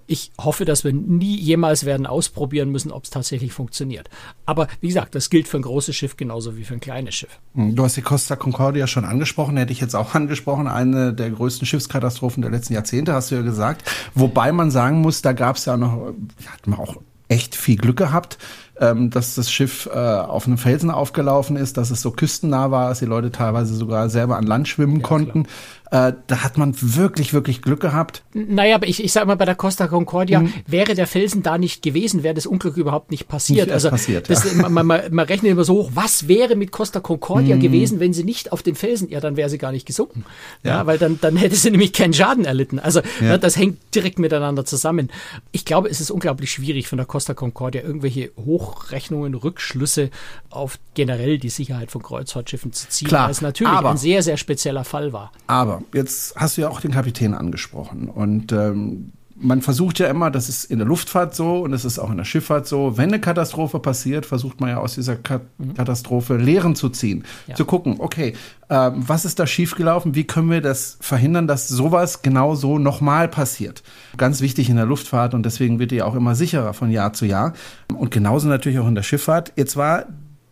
Ich 0.06 0.32
hoffe, 0.38 0.64
dass 0.64 0.84
wir 0.84 0.92
nie 0.92 1.36
jemals 1.36 1.84
werden 1.84 2.06
ausprobieren 2.06 2.70
müssen, 2.70 2.92
ob 2.92 3.04
es 3.04 3.10
tatsächlich 3.10 3.52
funktioniert. 3.52 4.08
Aber 4.46 4.68
wie 4.80 4.88
gesagt, 4.88 5.14
das 5.14 5.30
gilt 5.30 5.48
für 5.48 5.58
ein 5.58 5.62
großes 5.62 5.94
Schiff 5.94 6.16
genauso 6.16 6.56
wie 6.56 6.64
für 6.64 6.74
ein 6.74 6.80
kleines 6.80 7.14
Schiff. 7.14 7.38
Hm, 7.54 7.74
du 7.74 7.84
hast 7.84 7.96
die 7.96 8.02
Costa 8.02 8.36
Concordia 8.36 8.86
schon 8.86 9.04
angesprochen, 9.04 9.56
hätte 9.56 9.72
ich 9.72 9.80
jetzt 9.80 9.94
auch 9.94 10.14
angesprochen. 10.14 10.68
Eine 10.68 11.12
der 11.12 11.30
größten 11.30 11.66
Schiffskatastrophen 11.66 12.42
der 12.42 12.50
letzten 12.50 12.74
Jahrzehnte, 12.74 13.12
hast 13.14 13.30
du 13.30 13.36
ja 13.36 13.42
gesagt. 13.42 13.90
Wobei 14.14 14.52
man 14.52 14.70
sagen 14.70 15.00
muss, 15.00 15.22
da 15.22 15.32
gab 15.32 15.56
es 15.56 15.64
ja 15.64 15.76
noch, 15.76 16.14
hat 16.46 16.66
man 16.66 16.78
auch 16.78 16.96
echt 17.28 17.54
viel 17.54 17.76
Glück 17.76 17.96
gehabt 17.96 18.38
ähm, 18.80 19.10
dass 19.10 19.34
das 19.34 19.50
Schiff 19.50 19.88
äh, 19.92 19.98
auf 19.98 20.46
einem 20.46 20.58
Felsen 20.58 20.90
aufgelaufen 20.90 21.56
ist, 21.56 21.76
dass 21.76 21.90
es 21.90 22.02
so 22.02 22.10
küstennah 22.10 22.70
war, 22.70 22.88
dass 22.88 22.98
die 22.98 23.04
Leute 23.04 23.30
teilweise 23.30 23.74
sogar 23.74 24.08
selber 24.08 24.36
an 24.36 24.44
Land 24.44 24.68
schwimmen 24.68 25.00
ja, 25.00 25.06
konnten. 25.06 25.46
Äh, 25.94 26.12
da 26.26 26.42
hat 26.42 26.58
man 26.58 26.74
wirklich, 26.80 27.34
wirklich 27.34 27.62
Glück 27.62 27.78
gehabt. 27.78 28.24
Naja, 28.32 28.74
aber 28.74 28.88
ich, 28.88 29.04
ich 29.04 29.12
sag 29.12 29.28
mal, 29.28 29.36
bei 29.36 29.44
der 29.44 29.54
Costa 29.54 29.86
Concordia, 29.86 30.40
hm. 30.40 30.52
wäre 30.66 30.96
der 30.96 31.06
Felsen 31.06 31.44
da 31.44 31.56
nicht 31.56 31.82
gewesen, 31.82 32.24
wäre 32.24 32.34
das 32.34 32.46
Unglück 32.46 32.76
überhaupt 32.76 33.12
nicht 33.12 33.28
passiert. 33.28 33.66
Nicht 33.66 33.74
also 33.74 33.90
passiert, 33.90 34.28
das, 34.28 34.42
ja. 34.42 34.68
man, 34.68 34.86
man, 34.86 35.02
man, 35.14 35.26
rechnet 35.26 35.52
immer 35.52 35.62
so 35.62 35.74
hoch, 35.74 35.90
was 35.94 36.26
wäre 36.26 36.56
mit 36.56 36.72
Costa 36.72 36.98
Concordia 36.98 37.54
hm. 37.54 37.62
gewesen, 37.62 38.00
wenn 38.00 38.12
sie 38.12 38.24
nicht 38.24 38.50
auf 38.50 38.64
den 38.64 38.74
Felsen, 38.74 39.08
ja, 39.08 39.20
dann 39.20 39.36
wäre 39.36 39.48
sie 39.48 39.56
gar 39.56 39.70
nicht 39.70 39.86
gesunken. 39.86 40.24
Ja, 40.64 40.78
ja 40.78 40.86
weil 40.86 40.98
dann, 40.98 41.20
dann 41.20 41.36
hätte 41.36 41.54
sie 41.54 41.70
nämlich 41.70 41.92
keinen 41.92 42.12
Schaden 42.12 42.44
erlitten. 42.44 42.80
Also 42.80 43.00
ja. 43.20 43.38
das 43.38 43.56
hängt 43.56 43.78
direkt 43.94 44.18
miteinander 44.18 44.64
zusammen. 44.64 45.12
Ich 45.52 45.64
glaube, 45.64 45.88
es 45.88 46.00
ist 46.00 46.10
unglaublich 46.10 46.50
schwierig 46.50 46.88
von 46.88 46.96
der 46.96 47.06
Costa 47.06 47.34
Concordia 47.34 47.82
irgendwelche 47.82 48.32
Hochrechnungen, 48.44 49.34
Rückschlüsse 49.34 50.10
auf 50.50 50.80
generell 50.94 51.38
die 51.38 51.50
Sicherheit 51.50 51.92
von 51.92 52.02
Kreuzfahrtschiffen 52.02 52.72
zu 52.72 52.88
ziehen, 52.88 53.06
Klar, 53.06 53.26
weil 53.26 53.30
es 53.30 53.42
natürlich 53.42 53.72
aber, 53.72 53.90
ein 53.90 53.96
sehr, 53.96 54.24
sehr 54.24 54.36
spezieller 54.36 54.82
Fall 54.82 55.12
war. 55.12 55.30
Aber 55.46 55.83
jetzt 55.92 56.36
hast 56.36 56.56
du 56.56 56.62
ja 56.62 56.68
auch 56.68 56.80
den 56.80 56.92
Kapitän 56.92 57.34
angesprochen 57.34 58.08
und 58.08 58.52
ähm, 58.52 59.12
man 59.36 59.62
versucht 59.62 59.98
ja 59.98 60.06
immer, 60.06 60.30
das 60.30 60.48
ist 60.48 60.64
in 60.64 60.78
der 60.78 60.86
Luftfahrt 60.86 61.34
so 61.34 61.58
und 61.58 61.72
es 61.72 61.84
ist 61.84 61.98
auch 61.98 62.10
in 62.10 62.16
der 62.16 62.24
Schifffahrt 62.24 62.66
so, 62.66 62.96
wenn 62.96 63.08
eine 63.08 63.20
Katastrophe 63.20 63.80
passiert, 63.80 64.26
versucht 64.26 64.60
man 64.60 64.70
ja 64.70 64.76
aus 64.78 64.94
dieser 64.94 65.16
mhm. 65.16 65.74
Katastrophe 65.74 66.36
Lehren 66.36 66.76
zu 66.76 66.88
ziehen, 66.88 67.24
ja. 67.46 67.54
zu 67.54 67.64
gucken, 67.64 67.96
okay, 67.98 68.34
äh, 68.68 68.90
was 68.94 69.24
ist 69.24 69.38
da 69.38 69.46
schiefgelaufen, 69.46 70.14
wie 70.14 70.24
können 70.24 70.50
wir 70.50 70.60
das 70.60 70.98
verhindern, 71.00 71.46
dass 71.46 71.68
sowas 71.68 72.22
genau 72.22 72.54
so 72.54 72.78
nochmal 72.78 73.28
passiert. 73.28 73.82
Ganz 74.16 74.40
wichtig 74.40 74.70
in 74.70 74.76
der 74.76 74.86
Luftfahrt 74.86 75.34
und 75.34 75.44
deswegen 75.44 75.78
wird 75.78 75.90
die 75.90 76.02
auch 76.02 76.14
immer 76.14 76.34
sicherer 76.34 76.72
von 76.72 76.90
Jahr 76.90 77.12
zu 77.12 77.26
Jahr 77.26 77.54
und 77.94 78.10
genauso 78.10 78.48
natürlich 78.48 78.78
auch 78.78 78.88
in 78.88 78.94
der 78.94 79.02
Schifffahrt. 79.02 79.52
Jetzt 79.56 79.76
war 79.76 80.06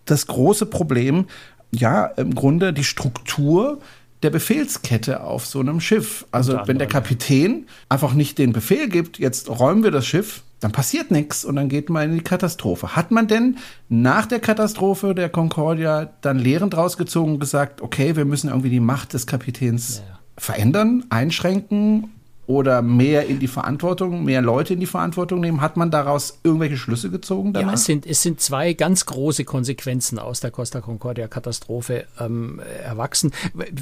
das 0.06 0.26
große 0.26 0.66
Problem, 0.66 1.26
ja, 1.70 2.04
im 2.04 2.34
Grunde 2.34 2.72
die 2.72 2.84
Struktur 2.84 3.78
der 4.22 4.30
Befehlskette 4.30 5.22
auf 5.22 5.46
so 5.46 5.60
einem 5.60 5.80
Schiff. 5.80 6.26
Also 6.30 6.60
wenn 6.66 6.78
der 6.78 6.86
Kapitän 6.86 7.66
einfach 7.88 8.14
nicht 8.14 8.38
den 8.38 8.52
Befehl 8.52 8.88
gibt, 8.88 9.18
jetzt 9.18 9.48
räumen 9.48 9.82
wir 9.82 9.90
das 9.90 10.06
Schiff, 10.06 10.42
dann 10.60 10.70
passiert 10.70 11.10
nichts 11.10 11.44
und 11.44 11.56
dann 11.56 11.68
geht 11.68 11.90
man 11.90 12.10
in 12.10 12.14
die 12.18 12.24
Katastrophe. 12.24 12.94
Hat 12.94 13.10
man 13.10 13.26
denn 13.26 13.58
nach 13.88 14.26
der 14.26 14.38
Katastrophe 14.38 15.14
der 15.14 15.28
Concordia 15.28 16.10
dann 16.20 16.38
Lehren 16.38 16.70
draus 16.70 16.96
gezogen 16.96 17.32
und 17.32 17.40
gesagt, 17.40 17.80
okay, 17.80 18.14
wir 18.14 18.24
müssen 18.24 18.48
irgendwie 18.48 18.70
die 18.70 18.80
Macht 18.80 19.12
des 19.12 19.26
Kapitäns 19.26 19.98
ja, 19.98 20.18
verändern, 20.36 21.04
einschränken 21.10 22.10
oder 22.52 22.82
mehr 22.82 23.26
in 23.26 23.38
die 23.38 23.48
Verantwortung, 23.48 24.24
mehr 24.24 24.42
Leute 24.42 24.74
in 24.74 24.80
die 24.80 24.86
Verantwortung 24.86 25.40
nehmen? 25.40 25.60
Hat 25.60 25.76
man 25.76 25.90
daraus 25.90 26.38
irgendwelche 26.44 26.76
Schlüsse 26.76 27.10
gezogen 27.10 27.52
danach? 27.52 27.68
Ja, 27.68 27.74
es 27.74 27.84
sind, 27.84 28.06
es 28.06 28.22
sind 28.22 28.40
zwei 28.40 28.74
ganz 28.74 29.06
große 29.06 29.44
Konsequenzen 29.44 30.18
aus 30.18 30.40
der 30.40 30.50
Costa 30.50 30.80
Concordia-Katastrophe 30.80 32.06
ähm, 32.20 32.60
erwachsen. 32.84 33.32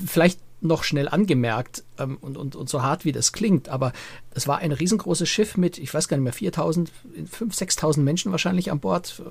Vielleicht 0.06 0.40
noch 0.60 0.84
schnell 0.84 1.08
angemerkt 1.08 1.82
ähm, 2.00 2.18
und, 2.20 2.36
und, 2.36 2.56
und 2.56 2.68
so 2.68 2.82
hart 2.82 3.04
wie 3.04 3.12
das 3.12 3.32
klingt, 3.32 3.68
aber 3.68 3.92
es 4.32 4.46
war 4.46 4.58
ein 4.58 4.72
riesengroßes 4.72 5.28
Schiff 5.28 5.56
mit, 5.56 5.78
ich 5.78 5.92
weiß 5.92 6.08
gar 6.08 6.16
nicht 6.16 6.40
mehr, 6.40 6.52
4.000, 6.52 6.88
5.000, 7.30 7.78
6.000 7.78 8.00
Menschen 8.00 8.30
wahrscheinlich 8.30 8.70
an 8.70 8.80
Bord. 8.80 9.22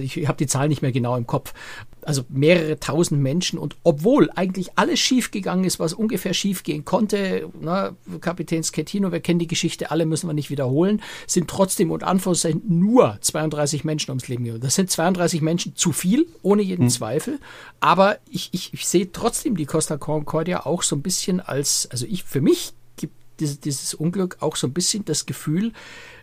Ich, 0.00 0.16
ich 0.16 0.28
habe 0.28 0.38
die 0.38 0.46
Zahl 0.46 0.68
nicht 0.68 0.82
mehr 0.82 0.92
genau 0.92 1.16
im 1.16 1.26
Kopf. 1.26 1.52
Also 2.02 2.22
mehrere 2.28 2.78
tausend 2.78 3.20
Menschen 3.20 3.58
und 3.58 3.76
obwohl 3.82 4.30
eigentlich 4.36 4.70
alles 4.76 5.00
schief 5.00 5.32
gegangen 5.32 5.64
ist, 5.64 5.80
was 5.80 5.92
ungefähr 5.92 6.34
schief 6.34 6.62
gehen 6.62 6.84
konnte, 6.84 7.48
na, 7.60 7.96
Kapitän 8.20 8.62
Schettino, 8.62 9.10
wir 9.10 9.18
kennen 9.18 9.40
die 9.40 9.48
Geschichte, 9.48 9.90
alle 9.90 10.06
müssen 10.06 10.28
wir 10.28 10.34
nicht 10.34 10.50
wiederholen, 10.50 11.02
sind 11.26 11.48
trotzdem 11.48 11.90
und 11.90 12.04
Anführungszeichen 12.04 12.62
nur 12.66 13.18
32 13.20 13.82
Menschen 13.82 14.12
ums 14.12 14.28
Leben 14.28 14.44
gekommen. 14.44 14.62
Das 14.62 14.76
sind 14.76 14.88
32 14.90 15.42
Menschen 15.42 15.74
zu 15.74 15.90
viel, 15.90 16.26
ohne 16.42 16.62
jeden 16.62 16.84
hm. 16.84 16.90
Zweifel. 16.90 17.40
Aber 17.80 18.18
ich, 18.30 18.50
ich, 18.52 18.72
ich 18.72 18.86
sehe 18.86 19.10
trotzdem 19.10 19.56
die 19.56 19.66
Costa 19.66 19.96
Concordia 19.96 20.64
auch 20.64 20.82
so 20.82 20.94
ein 20.94 21.02
bisschen 21.02 21.40
als, 21.40 21.88
also 21.90 22.05
ich 22.06 22.24
für 22.24 22.40
mich 22.40 22.72
gibt 22.96 23.14
dieses, 23.40 23.60
dieses 23.60 23.94
Unglück 23.94 24.38
auch 24.40 24.56
so 24.56 24.66
ein 24.66 24.72
bisschen 24.72 25.04
das 25.04 25.26
Gefühl, 25.26 25.72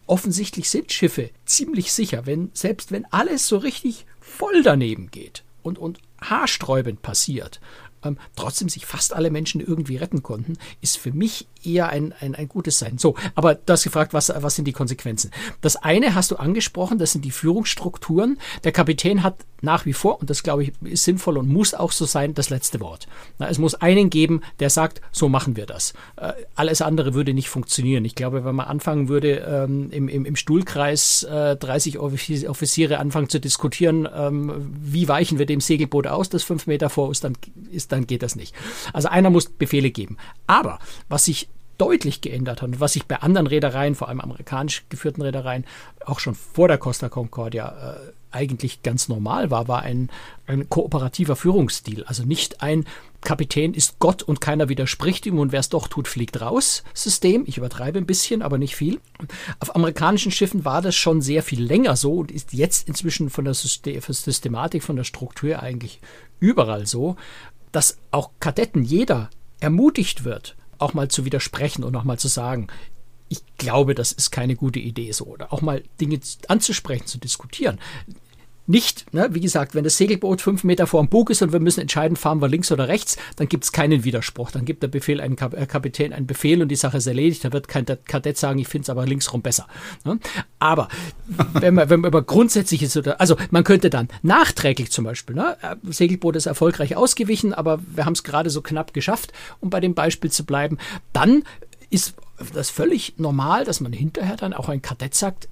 offensichtlich 0.06 0.70
sind 0.70 0.92
Schiffe 0.92 1.30
ziemlich 1.46 1.94
sicher, 1.94 2.25
wenn, 2.25 2.50
selbst 2.54 2.92
wenn 2.92 3.06
alles 3.06 3.48
so 3.48 3.58
richtig 3.58 4.06
voll 4.20 4.63
daneben 4.63 5.12
geht 5.12 5.44
und, 5.62 5.78
und 5.78 6.00
haarsträubend 6.22 7.02
passiert, 7.02 7.60
ähm, 8.03 8.17
trotzdem 8.36 8.69
sich 8.69 8.86
fast 8.86 9.13
alle 9.13 9.31
Menschen 9.31 9.62
irgendwie 9.62 9.98
retten 9.98 10.24
konnten, 10.24 10.57
ist 10.81 10.98
für 10.98 11.12
mich 11.12 11.48
eher 11.63 11.89
ein, 11.89 12.13
ein, 12.19 12.36
ein 12.36 12.48
gutes 12.48 12.79
Sein. 12.79 12.98
So, 12.98 13.15
aber 13.36 13.55
du 13.55 13.74
hast 13.74 13.83
gefragt, 13.83 14.13
was, 14.13 14.31
was 14.36 14.55
sind 14.55 14.65
die 14.65 14.74
Konsequenzen? 14.74 15.31
Das 15.62 15.75
eine 15.75 16.15
hast 16.15 16.31
du 16.31 16.36
angesprochen, 16.36 16.98
das 16.98 17.12
sind 17.12 17.25
die 17.25 17.31
Führungsstrukturen. 17.31 18.38
Der 18.63 18.72
Kapitän 18.72 19.24
hat 19.24 19.38
nach 19.63 19.86
wie 19.86 19.93
vor, 19.93 20.19
und 20.19 20.29
das 20.29 20.43
glaube 20.43 20.63
ich 20.63 20.74
ist 20.81 21.05
sinnvoll 21.05 21.38
und 21.38 21.48
muss 21.48 21.74
auch 21.74 21.93
so 21.93 22.05
sein, 22.05 22.33
das 22.33 22.50
letzte 22.50 22.81
Wort. 22.81 23.07
Na, 23.39 23.48
es 23.48 23.60
muss 23.60 23.75
einen 23.75 24.10
geben, 24.10 24.41
der 24.60 24.69
sagt, 24.69 25.01
so 25.12 25.29
machen 25.29 25.55
wir 25.55 25.65
das. 25.65 25.93
Äh, 26.17 26.33
alles 26.53 26.81
andere 26.81 27.13
würde 27.13 27.33
nicht 27.33 27.50
funktionieren. 27.50 28.03
Ich 28.03 28.15
glaube, 28.15 28.43
wenn 28.43 28.55
man 28.55 28.67
anfangen 28.67 29.07
würde, 29.07 29.38
ähm, 29.38 29.89
im, 29.91 30.10
im, 30.10 30.25
im 30.25 30.36
Stuhlkreis 30.36 31.24
äh, 31.24 31.55
30 31.55 31.98
Offiziere 31.98 33.00
anfangen 33.00 33.29
zu 33.29 33.39
diskutieren, 33.39 34.07
ähm, 34.13 34.69
wie 34.81 35.07
weichen 35.07 35.39
wir 35.39 35.45
dem 35.45 35.62
Segelboot 35.62 36.07
aus, 36.07 36.27
das 36.27 36.43
fünf 36.43 36.67
Meter 36.67 36.89
vor 36.89 37.10
ist, 37.10 37.24
dann, 37.24 37.38
ist, 37.72 37.93
dann 37.94 38.08
geht 38.08 38.24
das 38.24 38.36
nicht. 38.36 38.54
Also 38.92 39.08
einer 39.08 39.30
muss 39.30 39.50
Befehle 39.50 39.92
geben. 39.92 40.18
Aber 40.48 40.80
was 41.10 41.26
sich 41.26 41.48
deutlich 41.78 42.22
geändert 42.22 42.62
hat 42.62 42.70
und 42.70 42.80
was 42.80 42.94
sich 42.94 43.06
bei 43.06 43.18
anderen 43.18 43.48
Reedereien, 43.48 43.96
vor 43.96 44.08
allem 44.08 44.22
amerikanisch 44.22 44.86
geführten 44.90 45.22
Reedereien, 45.22 45.66
auch 46.06 46.20
schon 46.20 46.36
vor 46.36 46.68
der 46.68 46.78
Costa 46.78 47.10
Concordia 47.10 47.96
äh, 47.96 48.12
eigentlich 48.32 48.84
ganz 48.84 49.10
normal 49.10 49.52
war, 49.52 49.68
war 49.68 49.84
ein, 49.84 50.10
ein 50.48 50.70
kooperativer 50.70 51.36
Führungsstil. 51.36 52.04
Also 52.06 52.24
nicht 52.24 52.62
ein 52.62 52.86
Kapitän 53.22 53.74
ist 53.74 54.00
Gott 54.00 54.22
und 54.22 54.42
keiner 54.42 54.70
widerspricht 54.70 55.26
ihm 55.26 55.40
und 55.40 55.52
wer 55.52 55.62
es 55.62 55.70
doch 55.70 55.88
tut, 55.88 56.08
fliegt 56.08 56.42
raus 56.42 56.84
System. 56.94 57.44
Ich 57.48 57.58
übertreibe 57.58 57.98
ein 57.98 58.06
bisschen, 58.06 58.42
aber 58.42 58.58
nicht 58.58 58.76
viel. 58.76 59.00
Auf 59.60 59.76
amerikanischen 59.76 60.32
Schiffen 60.32 60.66
war 60.66 60.82
das 60.82 60.96
schon 60.96 61.22
sehr 61.22 61.42
viel 61.42 61.64
länger 61.64 61.96
so 61.96 62.16
und 62.16 62.32
ist 62.32 62.54
jetzt 62.54 62.88
inzwischen 62.88 63.30
von 63.30 63.46
der 63.46 63.54
Systematik, 63.54 64.84
von 64.84 64.98
der 64.98 65.06
Struktur 65.06 65.62
eigentlich 65.62 66.02
überall 66.40 66.86
so, 66.86 67.16
dass 67.74 67.98
auch 68.12 68.32
Kadetten, 68.39 68.84
jeder 68.84 69.30
ermutigt 69.60 70.24
wird, 70.24 70.56
auch 70.77 70.94
mal 70.94 71.10
zu 71.10 71.25
widersprechen 71.25 71.84
und 71.84 71.96
auch 71.96 72.06
mal 72.06 72.18
zu 72.20 72.30
sagen, 72.30 72.68
ich 73.27 73.42
glaube, 73.58 73.96
das 73.96 74.12
ist 74.12 74.32
keine 74.32 74.56
gute 74.56 74.80
Idee 74.80 75.12
so. 75.12 75.25
Oder 75.25 75.51
auch 75.51 75.62
mal 75.62 75.84
Dinge 76.00 76.20
anzusprechen, 76.48 77.08
zu 77.08 77.18
diskutieren 77.18 77.80
nicht, 78.65 79.13
ne, 79.13 79.27
wie 79.32 79.41
gesagt, 79.41 79.75
wenn 79.75 79.84
das 79.84 79.98
Segelboot 79.98 80.41
fünf 80.41 80.63
Meter 80.63 80.88
vor 80.88 81.03
dem 81.03 81.10
Bug 81.10 81.29
ist 81.29 81.41
und 81.41 81.51
wir 81.51 81.60
müssen 81.60 81.82
entscheiden, 81.82 82.15
fahren 82.15 82.41
wir 82.41 82.48
links 82.48 82.72
oder 82.72 82.88
rechts, 82.88 83.17
dann 83.36 83.50
gibt 83.50 83.65
es 83.65 83.72
keinen 83.72 84.03
Widerspruch. 84.03 84.51
Dann 84.51 84.63
gibt 84.63 84.84
der 84.84 84.88
Befehl 84.88 85.20
einen 85.20 85.36
Kap 85.36 85.53
äh, 85.53 85.65
Kapitän 85.65 86.13
einen 86.13 86.27
Befehl 86.27 86.62
und 86.62 86.70
die 86.70 86.75
Sache 86.75 86.98
ist 86.98 87.08
erledigt. 87.08 87.43
Da 87.43 87.51
wird 87.51 87.67
kein 87.67 87.86
Kadett 87.86 88.38
sagen, 88.38 88.60
ich 88.60 88.67
finde 88.67 88.84
es 88.84 88.89
aber 88.89 89.05
linksrum 89.05 89.41
besser. 89.41 89.67
Ne? 90.05 90.20
Aber 90.60 90.88
wenn 91.53 91.74
man, 91.74 91.89
wenn 91.89 92.00
man 92.01 92.10
über 92.10 92.22
grundsätzliches, 92.22 92.96
also 92.98 93.36
man 93.51 93.63
könnte 93.63 93.89
dann 93.89 94.08
nachträglich 94.22 94.91
zum 94.91 95.03
Beispiel, 95.03 95.36
ne, 95.36 95.58
äh, 95.62 95.75
Segelboot 95.91 96.36
ist 96.38 96.46
erfolgreich 96.46 96.96
ausgewichen, 96.96 97.53
aber 97.53 97.79
wir 97.93 98.05
haben 98.05 98.13
es 98.13 98.24
gerade 98.24 98.50
so 98.50 98.62
knapp 98.62 98.93
geschafft, 98.93 99.34
um 99.60 99.70
bei 99.70 99.82
dem 99.82 99.93
Beispiel 99.93 100.32
zu 100.32 100.46
bleiben, 100.46 100.77
dann 101.12 101.43
ist 101.89 102.15
das 102.53 102.70
völlig 102.70 103.15
normal, 103.17 103.65
dass 103.65 103.79
man 103.79 103.93
hinterher 103.93 104.36
dann 104.36 104.53
auch 104.53 104.70
ein 104.70 104.82
Kadett 104.82 105.15
sagt, 105.15 105.48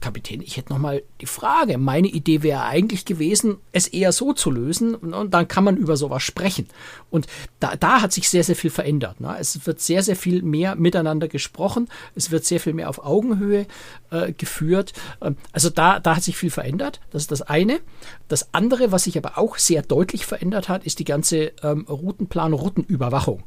Kapitän, 0.00 0.40
ich 0.40 0.56
hätte 0.56 0.72
noch 0.72 0.78
mal 0.78 1.02
die 1.20 1.26
Frage. 1.26 1.76
Meine 1.76 2.08
Idee 2.08 2.42
wäre 2.42 2.62
eigentlich 2.62 3.04
gewesen, 3.04 3.58
es 3.72 3.86
eher 3.86 4.12
so 4.12 4.32
zu 4.32 4.50
lösen 4.50 4.94
und 4.94 5.32
dann 5.32 5.48
kann 5.48 5.64
man 5.64 5.76
über 5.76 5.96
sowas 5.96 6.22
sprechen. 6.22 6.66
Und 7.10 7.26
da, 7.58 7.76
da 7.76 8.00
hat 8.00 8.12
sich 8.12 8.28
sehr, 8.28 8.42
sehr 8.42 8.56
viel 8.56 8.70
verändert. 8.70 9.20
Ne? 9.20 9.36
Es 9.38 9.66
wird 9.66 9.80
sehr, 9.80 10.02
sehr 10.02 10.16
viel 10.16 10.42
mehr 10.42 10.74
miteinander 10.74 11.28
gesprochen. 11.28 11.88
Es 12.14 12.30
wird 12.30 12.44
sehr 12.44 12.60
viel 12.60 12.72
mehr 12.72 12.88
auf 12.88 13.04
Augenhöhe 13.04 13.66
äh, 14.10 14.32
geführt. 14.32 14.92
Ähm, 15.20 15.36
also 15.52 15.68
da, 15.70 16.00
da 16.00 16.16
hat 16.16 16.22
sich 16.22 16.36
viel 16.36 16.50
verändert. 16.50 17.00
Das 17.10 17.22
ist 17.22 17.30
das 17.30 17.42
eine. 17.42 17.80
Das 18.28 18.54
andere, 18.54 18.92
was 18.92 19.04
sich 19.04 19.18
aber 19.18 19.36
auch 19.36 19.58
sehr 19.58 19.82
deutlich 19.82 20.24
verändert 20.24 20.68
hat, 20.68 20.84
ist 20.84 20.98
die 20.98 21.04
ganze 21.04 21.52
ähm, 21.62 21.84
Routenplan, 21.88 22.52
Routenüberwachung. 22.52 23.42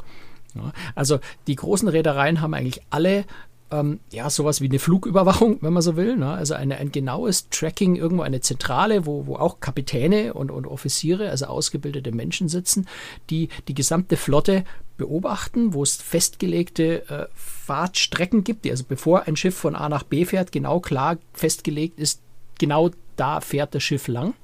Ja, 0.56 0.72
also 0.94 1.20
die 1.48 1.56
großen 1.56 1.88
Reedereien 1.88 2.42
haben 2.42 2.54
eigentlich 2.54 2.82
alle 2.92 3.26
ähm, 3.74 4.00
ja, 4.12 4.30
sowas 4.30 4.62
wie 4.62 4.70
eine 4.70 4.80
Flugüberwachung, 4.80 5.58
wenn 5.62 5.74
man 5.74 5.82
so 5.82 5.96
will. 5.96 6.16
Ne? 6.16 6.32
Also 6.32 6.54
eine, 6.54 6.78
ein 6.78 6.92
genaues 6.92 7.50
Tracking, 7.50 7.96
irgendwo 7.96 8.24
eine 8.24 8.42
Zentrale, 8.42 9.06
wo, 9.06 9.26
wo 9.26 9.36
auch 9.36 9.60
Kapitäne 9.60 10.34
und, 10.34 10.52
und 10.52 10.68
Offiziere, 10.68 11.30
also 11.30 11.46
ausgebildete 11.46 12.12
Menschen 12.12 12.50
sitzen, 12.50 12.88
die 13.30 13.50
die 13.68 13.74
gesamte 13.74 14.16
Flotte 14.18 14.64
beobachten, 14.98 15.74
wo 15.74 15.82
es 15.82 15.96
festgelegte 15.96 17.10
äh, 17.10 17.26
Fahrtstrecken 17.34 18.44
gibt, 18.44 18.66
die 18.66 18.72
also 18.72 18.84
bevor 18.88 19.24
ein 19.28 19.36
Schiff 19.36 19.56
von 19.56 19.76
A 19.76 19.90
nach 19.90 20.04
B 20.04 20.26
fährt, 20.26 20.52
genau 20.52 20.80
klar 20.80 21.18
festgelegt 21.34 22.00
ist, 22.00 22.22
genau 22.60 22.92
da 23.16 23.42
fährt 23.42 23.74
das 23.74 23.84
Schiff 23.84 24.08
lang 24.08 24.36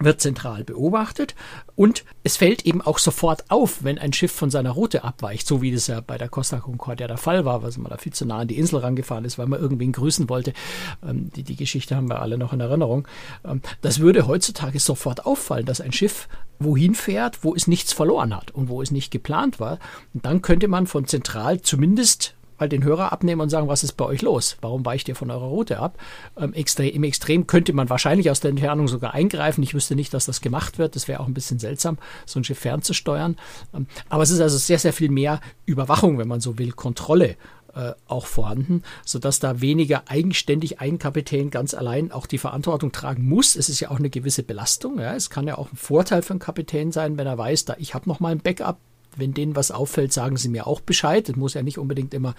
wird 0.00 0.20
zentral 0.20 0.64
beobachtet 0.64 1.34
und 1.76 2.04
es 2.24 2.36
fällt 2.36 2.66
eben 2.66 2.82
auch 2.82 2.98
sofort 2.98 3.50
auf, 3.50 3.84
wenn 3.84 3.98
ein 3.98 4.12
Schiff 4.12 4.32
von 4.32 4.50
seiner 4.50 4.70
Route 4.70 5.04
abweicht, 5.04 5.46
so 5.46 5.62
wie 5.62 5.72
das 5.72 5.86
ja 5.86 6.00
bei 6.00 6.18
der 6.18 6.28
Costa 6.28 6.58
Concordia 6.58 7.06
der 7.06 7.16
Fall 7.16 7.44
war, 7.44 7.62
weil 7.62 7.72
man 7.76 7.90
da 7.90 7.96
viel 7.96 8.12
zu 8.12 8.26
nah 8.26 8.38
an 8.38 8.48
die 8.48 8.58
Insel 8.58 8.80
rangefahren 8.80 9.24
ist, 9.24 9.38
weil 9.38 9.46
man 9.46 9.60
irgendwen 9.60 9.92
grüßen 9.92 10.28
wollte. 10.28 10.52
Ähm, 11.06 11.30
die, 11.36 11.44
die 11.44 11.56
Geschichte 11.56 11.96
haben 11.96 12.08
wir 12.08 12.20
alle 12.20 12.38
noch 12.38 12.52
in 12.52 12.60
Erinnerung. 12.60 13.06
Ähm, 13.44 13.60
das 13.82 14.00
würde 14.00 14.26
heutzutage 14.26 14.80
sofort 14.80 15.26
auffallen, 15.26 15.66
dass 15.66 15.80
ein 15.80 15.92
Schiff 15.92 16.28
wohin 16.58 16.94
fährt, 16.94 17.44
wo 17.44 17.54
es 17.54 17.66
nichts 17.66 17.92
verloren 17.92 18.34
hat 18.34 18.50
und 18.50 18.68
wo 18.68 18.82
es 18.82 18.90
nicht 18.90 19.10
geplant 19.10 19.60
war. 19.60 19.78
Und 20.12 20.24
dann 20.24 20.42
könnte 20.42 20.68
man 20.68 20.86
von 20.86 21.06
zentral 21.06 21.60
zumindest 21.60 22.34
mal 22.58 22.68
den 22.68 22.84
Hörer 22.84 23.12
abnehmen 23.12 23.40
und 23.40 23.50
sagen, 23.50 23.68
was 23.68 23.84
ist 23.84 23.92
bei 23.94 24.04
euch 24.04 24.22
los? 24.22 24.56
Warum 24.60 24.84
weicht 24.84 25.08
ihr 25.08 25.16
von 25.16 25.30
eurer 25.30 25.46
Route 25.46 25.78
ab? 25.78 25.98
Ähm, 26.36 26.52
extre 26.54 26.88
Im 26.88 27.04
Extrem 27.04 27.46
könnte 27.46 27.72
man 27.72 27.90
wahrscheinlich 27.90 28.30
aus 28.30 28.40
der 28.40 28.50
Entfernung 28.50 28.88
sogar 28.88 29.14
eingreifen. 29.14 29.62
Ich 29.62 29.74
wüsste 29.74 29.94
nicht, 29.94 30.14
dass 30.14 30.26
das 30.26 30.40
gemacht 30.40 30.78
wird. 30.78 30.96
Das 30.96 31.08
wäre 31.08 31.20
auch 31.20 31.26
ein 31.26 31.34
bisschen 31.34 31.58
seltsam, 31.58 31.98
so 32.26 32.40
ein 32.40 32.44
Schiff 32.44 32.58
fernzusteuern. 32.58 33.36
Ähm, 33.74 33.86
aber 34.08 34.22
es 34.22 34.30
ist 34.30 34.40
also 34.40 34.58
sehr, 34.58 34.78
sehr 34.78 34.92
viel 34.92 35.10
mehr 35.10 35.40
Überwachung, 35.66 36.18
wenn 36.18 36.28
man 36.28 36.40
so 36.40 36.58
will, 36.58 36.72
Kontrolle 36.72 37.36
äh, 37.74 37.92
auch 38.06 38.26
vorhanden, 38.26 38.82
sodass 39.04 39.40
da 39.40 39.60
weniger 39.60 40.04
eigenständig 40.06 40.80
ein 40.80 40.98
Kapitän 40.98 41.50
ganz 41.50 41.74
allein 41.74 42.12
auch 42.12 42.26
die 42.26 42.38
Verantwortung 42.38 42.92
tragen 42.92 43.28
muss. 43.28 43.56
Es 43.56 43.68
ist 43.68 43.80
ja 43.80 43.90
auch 43.90 43.98
eine 43.98 44.10
gewisse 44.10 44.42
Belastung. 44.42 45.00
Ja. 45.00 45.14
Es 45.14 45.30
kann 45.30 45.46
ja 45.46 45.58
auch 45.58 45.72
ein 45.72 45.76
Vorteil 45.76 46.22
für 46.22 46.32
einen 46.32 46.40
Kapitän 46.40 46.92
sein, 46.92 47.18
wenn 47.18 47.26
er 47.26 47.38
weiß, 47.38 47.64
da 47.64 47.74
ich 47.78 47.94
habe 47.94 48.08
noch 48.08 48.20
mal 48.20 48.32
ein 48.32 48.40
Backup, 48.40 48.78
wenn 49.16 49.34
denen 49.34 49.56
was 49.56 49.70
auffällt, 49.70 50.12
sagen 50.12 50.36
sie 50.36 50.48
mir 50.48 50.66
auch 50.66 50.80
Bescheid. 50.80 51.28
Das 51.28 51.36
muss 51.36 51.54
ja 51.54 51.62
nicht 51.62 51.78
unbedingt 51.78 52.14
immer 52.14 52.34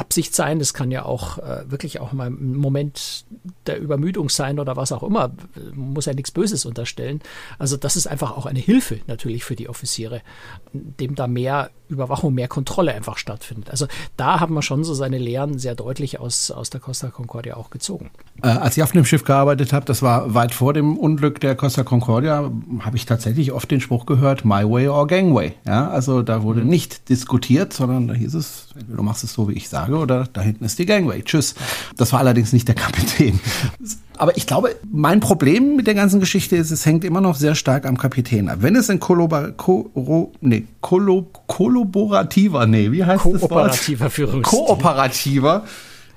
Absicht 0.00 0.34
sein. 0.34 0.58
Das 0.58 0.74
kann 0.74 0.90
ja 0.90 1.04
auch 1.04 1.38
äh, 1.38 1.70
wirklich 1.70 2.00
auch 2.00 2.12
mal 2.12 2.28
ein 2.30 2.56
Moment 2.56 3.24
der 3.66 3.78
Übermüdung 3.78 4.30
sein 4.30 4.58
oder 4.58 4.76
was 4.76 4.92
auch 4.92 5.02
immer. 5.02 5.30
Man 5.74 5.92
muss 5.92 6.06
ja 6.06 6.14
nichts 6.14 6.30
Böses 6.30 6.64
unterstellen. 6.64 7.20
Also 7.58 7.76
das 7.76 7.96
ist 7.96 8.06
einfach 8.06 8.36
auch 8.36 8.46
eine 8.46 8.58
Hilfe 8.58 9.00
natürlich 9.06 9.44
für 9.44 9.56
die 9.56 9.68
Offiziere, 9.68 10.22
dem 10.72 11.14
da 11.14 11.26
mehr 11.26 11.70
Überwachung, 11.88 12.34
mehr 12.34 12.48
Kontrolle 12.48 12.94
einfach 12.94 13.18
stattfindet. 13.18 13.70
Also 13.70 13.86
da 14.16 14.40
haben 14.40 14.54
wir 14.54 14.62
schon 14.62 14.84
so 14.84 14.94
seine 14.94 15.18
Lehren 15.18 15.58
sehr 15.58 15.74
deutlich 15.74 16.20
aus, 16.20 16.50
aus 16.50 16.70
der 16.70 16.80
Costa 16.80 17.08
Concordia 17.08 17.56
auch 17.56 17.70
gezogen. 17.70 18.10
Äh, 18.42 18.48
als 18.48 18.76
ich 18.76 18.82
auf 18.82 18.92
einem 18.92 19.04
Schiff 19.04 19.24
gearbeitet 19.24 19.72
habe, 19.72 19.84
das 19.84 20.02
war 20.02 20.34
weit 20.34 20.54
vor 20.54 20.72
dem 20.72 20.96
Unglück 20.96 21.40
der 21.40 21.56
Costa 21.56 21.82
Concordia, 21.82 22.50
habe 22.80 22.96
ich 22.96 23.06
tatsächlich 23.06 23.52
oft 23.52 23.70
den 23.70 23.80
Spruch 23.80 24.06
gehört, 24.06 24.44
my 24.44 24.68
way 24.68 24.88
or 24.88 25.06
gangway. 25.06 25.54
Ja, 25.66 25.90
also 25.90 26.22
da 26.22 26.42
wurde 26.42 26.62
mhm. 26.62 26.68
nicht 26.68 27.08
diskutiert, 27.08 27.72
sondern 27.72 28.08
da 28.08 28.14
hieß 28.14 28.34
es, 28.34 28.68
du 28.76 29.02
machst 29.02 29.24
es 29.24 29.32
so, 29.32 29.48
wie 29.48 29.54
ich 29.54 29.68
sage, 29.68 29.89
oder 29.98 30.26
da 30.32 30.40
hinten 30.40 30.64
ist 30.64 30.78
die 30.78 30.86
Gangway. 30.86 31.22
Tschüss. 31.22 31.54
Das 31.96 32.12
war 32.12 32.20
allerdings 32.20 32.52
nicht 32.52 32.68
der 32.68 32.74
Kapitän. 32.74 33.40
Aber 34.16 34.36
ich 34.36 34.46
glaube, 34.46 34.76
mein 34.90 35.20
Problem 35.20 35.76
mit 35.76 35.86
der 35.86 35.94
ganzen 35.94 36.20
Geschichte 36.20 36.56
ist, 36.56 36.70
es 36.70 36.84
hängt 36.84 37.04
immer 37.04 37.20
noch 37.20 37.36
sehr 37.36 37.54
stark 37.54 37.86
am 37.86 37.96
Kapitän 37.96 38.48
ab. 38.48 38.58
Wenn 38.60 38.76
es 38.76 38.90
ein 38.90 39.00
Kollabor 39.00 39.52
Ko 39.52 40.32
nee, 40.40 40.64
Kollo 40.80 41.26
kollaborativer, 41.46 42.66
nee, 42.66 42.92
wie 42.92 43.04
heißt 43.04 43.24
das 43.24 43.40
Kooperativer 43.40 44.10
Führungsstil. 44.10 44.58
Kooperativer 44.58 45.64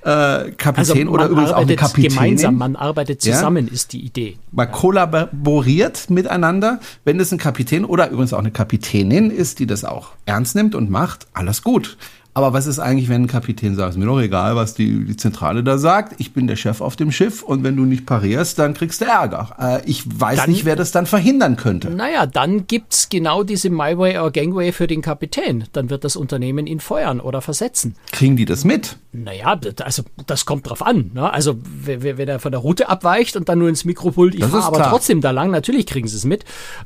äh, 0.03 0.51
Kapitän 0.51 1.07
also 1.07 1.11
oder 1.11 1.27
übrigens 1.27 1.51
auch 1.51 1.61
eine 1.61 1.75
Kapitänin. 1.75 2.09
Gemeinsam, 2.09 2.57
man 2.57 2.75
arbeitet 2.75 3.21
zusammen, 3.21 3.67
ja? 3.67 3.73
ist 3.73 3.93
die 3.93 4.01
Idee. 4.01 4.37
Man 4.51 4.69
kollaboriert 4.71 6.09
miteinander. 6.09 6.79
Wenn 7.05 7.19
es 7.19 7.31
ein 7.31 7.37
Kapitän 7.37 7.85
oder 7.85 8.09
übrigens 8.09 8.33
auch 8.33 8.39
eine 8.39 8.51
Kapitänin 8.51 9.31
ist, 9.31 9.59
die 9.59 9.65
das 9.65 9.85
auch 9.85 10.09
ernst 10.25 10.55
nimmt 10.55 10.75
und 10.75 10.89
macht, 10.89 11.27
alles 11.33 11.63
gut. 11.63 11.97
Aber 12.35 12.51
was 12.51 12.65
ist 12.65 12.79
eigentlich, 12.79 13.09
wenn 13.09 13.23
ein 13.23 13.27
Kapitän 13.27 13.75
sagt, 13.75 13.91
ist 13.91 13.97
mir 13.97 14.07
doch 14.07 14.19
egal, 14.19 14.55
was 14.55 14.73
die, 14.73 15.05
die 15.05 15.15
Zentrale 15.15 15.63
da 15.63 15.77
sagt, 15.77 16.19
ich 16.19 16.33
bin 16.33 16.47
der 16.47 16.55
Chef 16.55 16.81
auf 16.81 16.95
dem 16.95 17.11
Schiff 17.11 17.43
und 17.43 17.63
wenn 17.63 17.75
du 17.75 17.83
nicht 17.85 18.07
parierst, 18.07 18.57
dann 18.57 18.73
kriegst 18.73 19.01
du 19.01 19.05
Ärger. 19.05 19.55
Äh, 19.59 19.89
ich 19.89 20.03
weiß 20.19 20.39
dann, 20.39 20.49
nicht, 20.49 20.65
wer 20.65 20.75
das 20.75 20.91
dann 20.91 21.05
verhindern 21.05 21.57
könnte. 21.57 21.91
Naja, 21.91 22.25
dann 22.25 22.65
gibt's 22.65 23.09
genau 23.09 23.43
diese 23.43 23.69
My 23.69 23.97
Way 23.97 24.17
or 24.17 24.31
Gangway 24.31 24.71
für 24.71 24.87
den 24.87 25.03
Kapitän. 25.03 25.65
Dann 25.73 25.91
wird 25.91 26.03
das 26.03 26.15
Unternehmen 26.15 26.65
ihn 26.65 26.79
feuern 26.79 27.19
oder 27.19 27.41
versetzen. 27.41 27.95
Kriegen 28.11 28.35
die 28.35 28.45
das 28.45 28.63
mit? 28.65 28.97
Naja, 29.11 29.59
also 29.83 30.01
das 30.25 30.45
kommt 30.45 30.67
drauf 30.67 30.83
an. 30.83 31.11
Ne? 31.13 31.31
Also 31.31 31.59
wenn 31.83 32.27
er 32.27 32.39
von 32.39 32.51
der 32.51 32.61
Route 32.61 32.89
abweicht 32.89 33.35
und 33.35 33.47
dann 33.47 33.59
nur 33.59 33.69
ins 33.69 33.85
Mikropult, 33.85 34.33
ich 34.33 34.43
fahre 34.43 34.63
aber 34.63 34.77
klar. 34.77 34.89
trotzdem 34.89 35.21
da 35.21 35.29
lang, 35.29 35.51
natürlich 35.51 35.85
kriegen 35.85 36.07
sie 36.07 36.17
es 36.17 36.25
mit. 36.25 36.45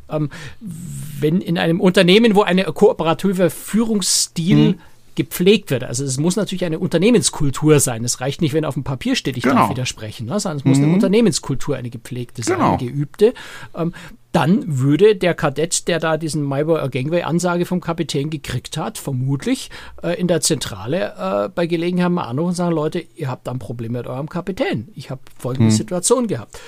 Ähm, 0.09 0.29
wenn 0.59 1.39
in 1.39 1.57
einem 1.57 1.79
Unternehmen, 1.79 2.35
wo 2.35 2.41
eine 2.41 2.65
kooperative 2.65 3.49
Führungsstil 3.49 4.73
hm 4.73 4.79
gepflegt 5.17 5.71
wird. 5.71 5.83
Also 5.83 6.05
es 6.05 6.17
muss 6.17 6.35
natürlich 6.35 6.63
eine 6.63 6.79
Unternehmenskultur 6.79 7.79
sein. 7.79 8.05
Es 8.05 8.21
reicht 8.21 8.41
nicht, 8.41 8.53
wenn 8.53 8.63
auf 8.63 8.75
dem 8.75 8.83
Papier 8.83 9.15
steht, 9.15 9.35
ich 9.35 9.43
genau. 9.43 9.55
darf 9.55 9.69
widersprechen, 9.71 10.27
ne? 10.27 10.39
sondern 10.39 10.59
es 10.59 10.65
muss 10.65 10.77
mhm. 10.77 10.85
eine 10.85 10.93
Unternehmenskultur, 10.93 11.75
eine 11.75 11.89
gepflegte 11.89 12.43
sein, 12.43 12.57
genau. 12.57 12.77
eine 12.77 12.77
geübte. 12.77 13.33
Ähm, 13.75 13.93
dann 14.31 14.63
würde 14.67 15.15
der 15.15 15.33
Kadett, 15.33 15.87
der 15.87 15.99
da 15.99 16.17
diesen 16.17 16.47
Myboy 16.47 16.87
Gangway-Ansage 16.89 17.65
vom 17.65 17.81
Kapitän 17.81 18.29
gekriegt 18.29 18.77
hat, 18.77 18.99
vermutlich 18.99 19.71
äh, 20.03 20.19
in 20.19 20.27
der 20.27 20.41
Zentrale 20.41 21.45
äh, 21.45 21.49
bei 21.49 21.65
Gelegenheit 21.65 22.11
mal 22.11 22.25
anrufen 22.25 22.49
und 22.49 22.55
sagen, 22.55 22.75
Leute, 22.75 23.03
ihr 23.15 23.29
habt 23.29 23.49
ein 23.49 23.57
Problem 23.57 23.93
mit 23.93 24.05
eurem 24.05 24.29
Kapitän. 24.29 24.89
Ich 24.93 25.09
habe 25.09 25.21
folgende 25.39 25.71
hm. 25.71 25.77
Situation 25.77 26.27
gehabt. 26.27 26.59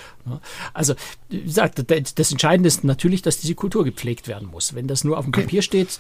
Also, 0.74 0.96
wie 1.30 1.44
gesagt, 1.44 1.84
das 2.16 2.32
Entscheidende 2.32 2.68
ist 2.68 2.84
natürlich, 2.84 3.22
dass 3.22 3.40
diese 3.40 3.54
Kultur 3.54 3.84
gepflegt 3.84 4.28
werden 4.28 4.48
muss. 4.50 4.74
Wenn 4.74 4.88
das 4.88 5.04
nur 5.04 5.18
auf 5.20 5.26
dem. 5.26 5.32
Papier 5.32 5.62
steht. 5.62 6.00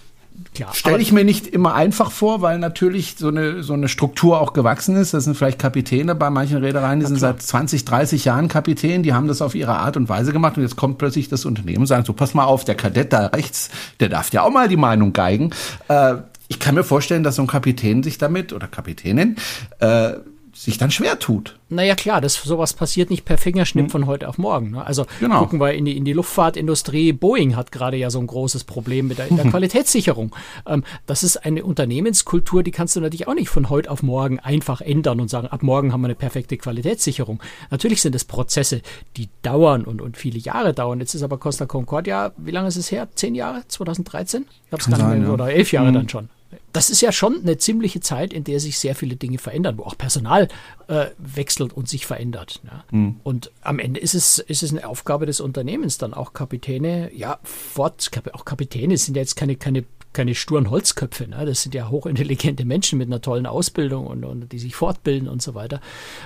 Stelle 0.74 1.00
ich 1.00 1.12
mir 1.12 1.24
nicht 1.24 1.48
immer 1.48 1.74
einfach 1.74 2.12
vor, 2.12 2.42
weil 2.42 2.60
natürlich 2.60 3.16
so 3.18 3.28
eine, 3.30 3.64
so 3.64 3.74
eine 3.74 3.88
Struktur 3.88 4.42
auch 4.42 4.54
gewachsen 4.54 4.96
ist. 4.96 5.14
Das 5.14 5.24
sind 5.24 5.36
vielleicht 5.36 5.60
Kapitäne 5.60 6.16
bei 6.16 6.30
manchen 6.30 6.58
Reedereien, 6.58 7.00
die 7.00 7.06
sind 7.06 7.20
seit 7.20 7.42
20, 7.42 7.86
30 7.86 8.26
Jahren 8.26 8.48
Kapitän, 8.48 9.04
die 9.04 9.14
haben 9.14 9.28
das 9.28 9.42
auf 9.42 9.56
ihre 9.56 9.76
Art 9.76 9.96
und 9.98 10.10
Weise 10.10 10.34
gemacht 10.34 10.58
und 10.58 10.64
jetzt 10.64 10.76
kommt 10.76 10.98
plötzlich 10.98 11.30
das 11.30 11.46
Unternehmen 11.46 11.80
und 11.80 11.88
sagt 11.88 12.08
so, 12.08 12.14
pass 12.14 12.34
mal 12.34 12.46
auf, 12.46 12.66
der 12.66 12.76
Kadett 12.76 13.14
da 13.14 13.28
rechts, 13.28 13.70
der 14.00 14.10
darf 14.10 14.32
ja 14.32 14.44
auch 14.44 14.52
mal 14.52 14.68
die 14.68 14.78
Meinung 14.78 15.14
geigen. 15.14 15.52
Äh, 15.88 16.16
ich 16.48 16.60
kann 16.60 16.76
mir 16.76 16.84
vorstellen, 16.84 17.24
dass 17.24 17.36
so 17.36 17.44
ein 17.44 17.48
Kapitän 17.48 18.02
sich 18.02 18.18
damit 18.18 18.54
oder 18.54 18.68
Kapitänin 18.68 19.36
äh, 19.80 20.14
sich 20.60 20.78
dann 20.78 20.92
schwer 20.92 21.20
tut. 21.20 21.58
Naja, 21.70 21.96
klar, 21.96 22.20
das, 22.20 22.34
sowas 22.34 22.74
passiert 22.74 23.10
nicht 23.10 23.24
per 23.24 23.38
Fingerschnipp 23.38 23.86
hm. 23.86 23.90
von 23.92 24.08
heute 24.08 24.28
auf 24.28 24.38
morgen. 24.38 24.72
Ne? 24.72 24.86
Also 24.86 25.06
genau. 25.22 25.40
gucken 25.40 25.62
wir 25.62 25.72
in 25.72 25.86
die, 25.86 25.96
in 25.96 26.04
die 26.04 26.12
Luftfahrtindustrie. 26.12 27.14
Boeing 27.14 27.56
hat 27.56 27.72
gerade 27.72 27.96
ja 27.96 28.10
so 28.10 28.20
ein 28.20 28.28
großes 28.28 28.66
Problem 28.66 29.08
mit 29.08 29.20
der, 29.20 29.28
der 29.28 29.46
Qualitätssicherung. 29.50 30.36
Ähm, 30.68 30.84
das 31.06 31.24
ist 31.24 31.38
eine 31.38 31.64
Unternehmenskultur, 31.64 32.62
die 32.62 32.72
kannst 32.72 32.98
du 32.98 33.00
natürlich 33.00 33.30
auch 33.30 33.36
nicht 33.36 33.48
von 33.48 33.70
heute 33.70 33.90
auf 33.90 34.04
morgen 34.04 34.40
einfach 34.40 34.82
ändern 34.82 35.22
und 35.22 35.30
sagen, 35.30 35.48
ab 35.48 35.64
morgen 35.64 35.94
haben 35.94 36.02
wir 36.02 36.08
eine 36.08 36.16
perfekte 36.16 36.58
Qualitätssicherung. 36.58 37.42
Natürlich 37.72 38.02
sind 38.02 38.14
es 38.14 38.26
Prozesse, 38.26 38.82
die 39.16 39.30
dauern 39.42 39.86
und, 39.86 40.02
und 40.02 40.18
viele 40.18 40.40
Jahre 40.40 40.74
dauern. 40.74 41.00
Jetzt 41.00 41.16
ist 41.16 41.24
aber 41.24 41.38
Costa 41.38 41.68
Concordia, 41.68 42.34
wie 42.36 42.52
lange 42.52 42.68
ist 42.68 42.76
es 42.76 42.92
her? 42.92 43.08
Zehn 43.16 43.34
Jahre? 43.34 43.64
2013? 43.66 44.46
Ich 44.66 44.72
habe 44.74 44.82
es 44.82 44.90
gar 44.90 44.98
nicht 44.98 45.20
mehr, 45.20 45.28
ja. 45.30 45.34
oder 45.34 45.52
elf 45.52 45.72
Jahre 45.72 45.88
hm. 45.88 45.94
dann 45.94 46.10
schon 46.10 46.30
das 46.74 46.90
ist 46.90 47.02
ja 47.02 47.12
schon 47.12 47.42
eine 47.42 47.58
ziemliche 47.58 48.00
Zeit, 48.00 48.34
in 48.34 48.44
der 48.44 48.60
sich 48.60 48.80
sehr 48.80 48.96
viele 48.96 49.16
Dinge 49.16 49.38
verändern, 49.38 49.78
wo 49.78 49.84
auch 49.84 49.98
Personal 49.98 50.48
äh, 50.88 51.08
wechselt 51.18 51.74
und 51.74 51.88
sich 51.88 52.06
verändert. 52.06 52.62
Ja. 52.64 52.84
Mhm. 52.92 53.20
Und 53.24 53.52
am 53.62 53.80
Ende 53.80 54.00
ist 54.00 54.16
es, 54.16 54.40
ist 54.40 54.64
es 54.64 54.72
eine 54.72 54.88
Aufgabe 54.88 55.26
des 55.26 55.42
Unternehmens, 55.42 55.98
dann 55.98 56.14
auch 56.14 56.34
Kapitäne, 56.34 57.14
ja, 57.14 57.40
fort, 57.44 58.10
auch 58.34 58.46
Kapitäne 58.46 58.98
sind 58.98 59.16
ja 59.16 59.22
jetzt 59.22 59.36
keine, 59.36 59.56
keine 59.56 59.86
keine 60.12 60.34
sturen 60.34 60.72
Holzköpfe. 60.72 61.28
Ne? 61.28 61.46
Das 61.46 61.62
sind 61.62 61.76
ja 61.76 61.90
hochintelligente 61.90 62.66
Menschen 62.66 62.98
mit 62.98 63.08
einer 63.08 63.22
tollen 63.22 63.46
Ausbildung 63.46 64.08
und, 64.08 64.24
und 64.24 64.52
die 64.52 64.58
sich 64.58 64.76
fortbilden 64.76 65.30
und 65.30 65.42
so 65.42 65.54
weiter. 65.54 65.82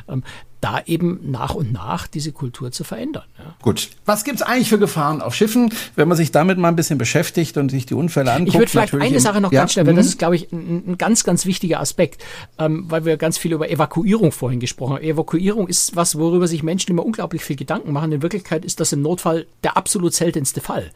Ähm, 0.07 0.23
da 0.63 0.81
eben 0.85 1.19
nach 1.29 1.55
und 1.55 1.73
nach 1.73 2.07
diese 2.07 2.31
Kultur 2.31 2.71
zu 2.71 2.85
verändern. 2.85 3.25
Ja. 3.37 3.55
Gut. 3.61 3.89
Was 4.05 4.23
gibt 4.23 4.37
es 4.37 4.41
eigentlich 4.41 4.69
für 4.69 4.79
Gefahren 4.79 5.21
auf 5.21 5.35
Schiffen, 5.35 5.73
wenn 5.95 6.07
man 6.07 6.15
sich 6.15 6.31
damit 6.31 6.57
mal 6.57 6.69
ein 6.69 6.77
bisschen 6.77 6.97
beschäftigt 6.97 7.57
und 7.57 7.69
sich 7.69 7.85
die 7.85 7.95
Unfälle 7.95 8.31
anguckt? 8.31 8.49
Ich 8.49 8.59
würde 8.59 8.71
vielleicht 8.71 8.93
eine 8.93 9.19
Sache 9.19 9.41
noch 9.41 9.51
ja? 9.51 9.61
ganz 9.61 9.73
schnell, 9.73 9.85
weil 9.85 9.93
mhm. 9.93 9.97
das 9.97 10.07
ist, 10.07 10.19
glaube 10.19 10.37
ich, 10.37 10.51
ein, 10.53 10.83
ein, 10.87 10.97
ganz, 10.97 11.25
ganz 11.25 11.45
wichtiger 11.45 11.81
Aspekt, 11.81 12.23
ähm, 12.59 12.85
weil 12.87 13.03
wir 13.03 13.17
ganz 13.17 13.37
viel 13.37 13.51
über 13.51 13.69
Evakuierung 13.69 14.31
vorhin 14.31 14.61
gesprochen 14.61 14.95
haben. 14.95 15.03
Evakuierung 15.03 15.67
ist 15.67 15.97
was, 15.97 16.17
worüber 16.17 16.47
sich 16.47 16.63
Menschen 16.63 16.91
immer 16.91 17.05
unglaublich 17.05 17.43
viel 17.43 17.57
Gedanken 17.57 17.91
machen. 17.91 18.13
In 18.13 18.21
Wirklichkeit 18.21 18.63
ist 18.63 18.79
das 18.79 18.93
im 18.93 19.01
Notfall 19.01 19.45
der 19.63 19.75
absolut 19.75 20.13
seltenste 20.13 20.61
Fall. 20.61 20.91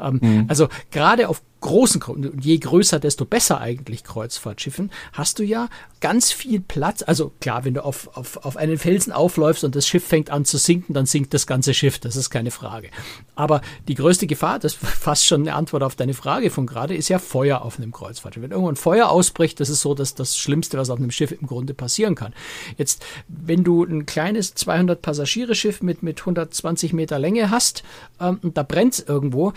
Ähm, 0.00 0.20
mhm. 0.22 0.44
Also 0.48 0.68
gerade 0.90 1.28
auf 1.28 1.42
großen, 1.60 2.00
je 2.40 2.58
größer, 2.58 3.00
desto 3.00 3.24
besser 3.24 3.60
eigentlich 3.60 4.04
Kreuzfahrtschiffen, 4.04 4.90
hast 5.12 5.38
du 5.38 5.42
ja 5.42 5.68
ganz 6.00 6.30
viel 6.30 6.60
Platz. 6.60 7.02
Also 7.02 7.32
klar, 7.40 7.64
wenn 7.64 7.74
du 7.74 7.84
auf, 7.84 8.16
auf, 8.16 8.44
auf 8.44 8.56
einen 8.56 8.78
Felsen 8.78 9.07
aufläufst 9.12 9.64
und 9.64 9.74
das 9.74 9.86
Schiff 9.86 10.04
fängt 10.04 10.30
an 10.30 10.44
zu 10.44 10.58
sinken, 10.58 10.94
dann 10.94 11.06
sinkt 11.06 11.34
das 11.34 11.46
ganze 11.46 11.74
Schiff, 11.74 11.98
das 11.98 12.16
ist 12.16 12.30
keine 12.30 12.50
Frage. 12.50 12.90
Aber 13.34 13.60
die 13.86 13.94
größte 13.94 14.26
Gefahr, 14.26 14.58
das 14.58 14.74
ist 14.74 14.86
fast 14.86 15.26
schon 15.26 15.42
eine 15.42 15.54
Antwort 15.54 15.82
auf 15.82 15.96
deine 15.96 16.14
Frage 16.14 16.50
von 16.50 16.66
gerade, 16.66 16.94
ist 16.94 17.08
ja 17.08 17.18
Feuer 17.18 17.62
auf 17.62 17.78
einem 17.78 17.92
Kreuzfahrtschiff. 17.92 18.42
Wenn 18.42 18.50
irgendwo 18.50 18.70
ein 18.70 18.76
Feuer 18.76 19.08
ausbricht, 19.08 19.60
das 19.60 19.68
ist 19.68 19.80
so 19.80 19.94
dass 19.94 20.14
das 20.14 20.36
Schlimmste, 20.36 20.78
was 20.78 20.90
auf 20.90 20.98
einem 20.98 21.10
Schiff 21.10 21.32
im 21.32 21.46
Grunde 21.46 21.74
passieren 21.74 22.14
kann. 22.14 22.32
Jetzt, 22.76 23.04
wenn 23.28 23.64
du 23.64 23.84
ein 23.84 24.06
kleines 24.06 24.54
200 24.54 25.02
Passagiere-Schiff 25.02 25.82
mit, 25.82 26.02
mit 26.02 26.20
120 26.20 26.92
Meter 26.92 27.18
Länge 27.18 27.50
hast 27.50 27.82
ähm, 28.20 28.38
und 28.42 28.56
da 28.56 28.62
brennt 28.62 29.04
irgendwo, 29.06 29.52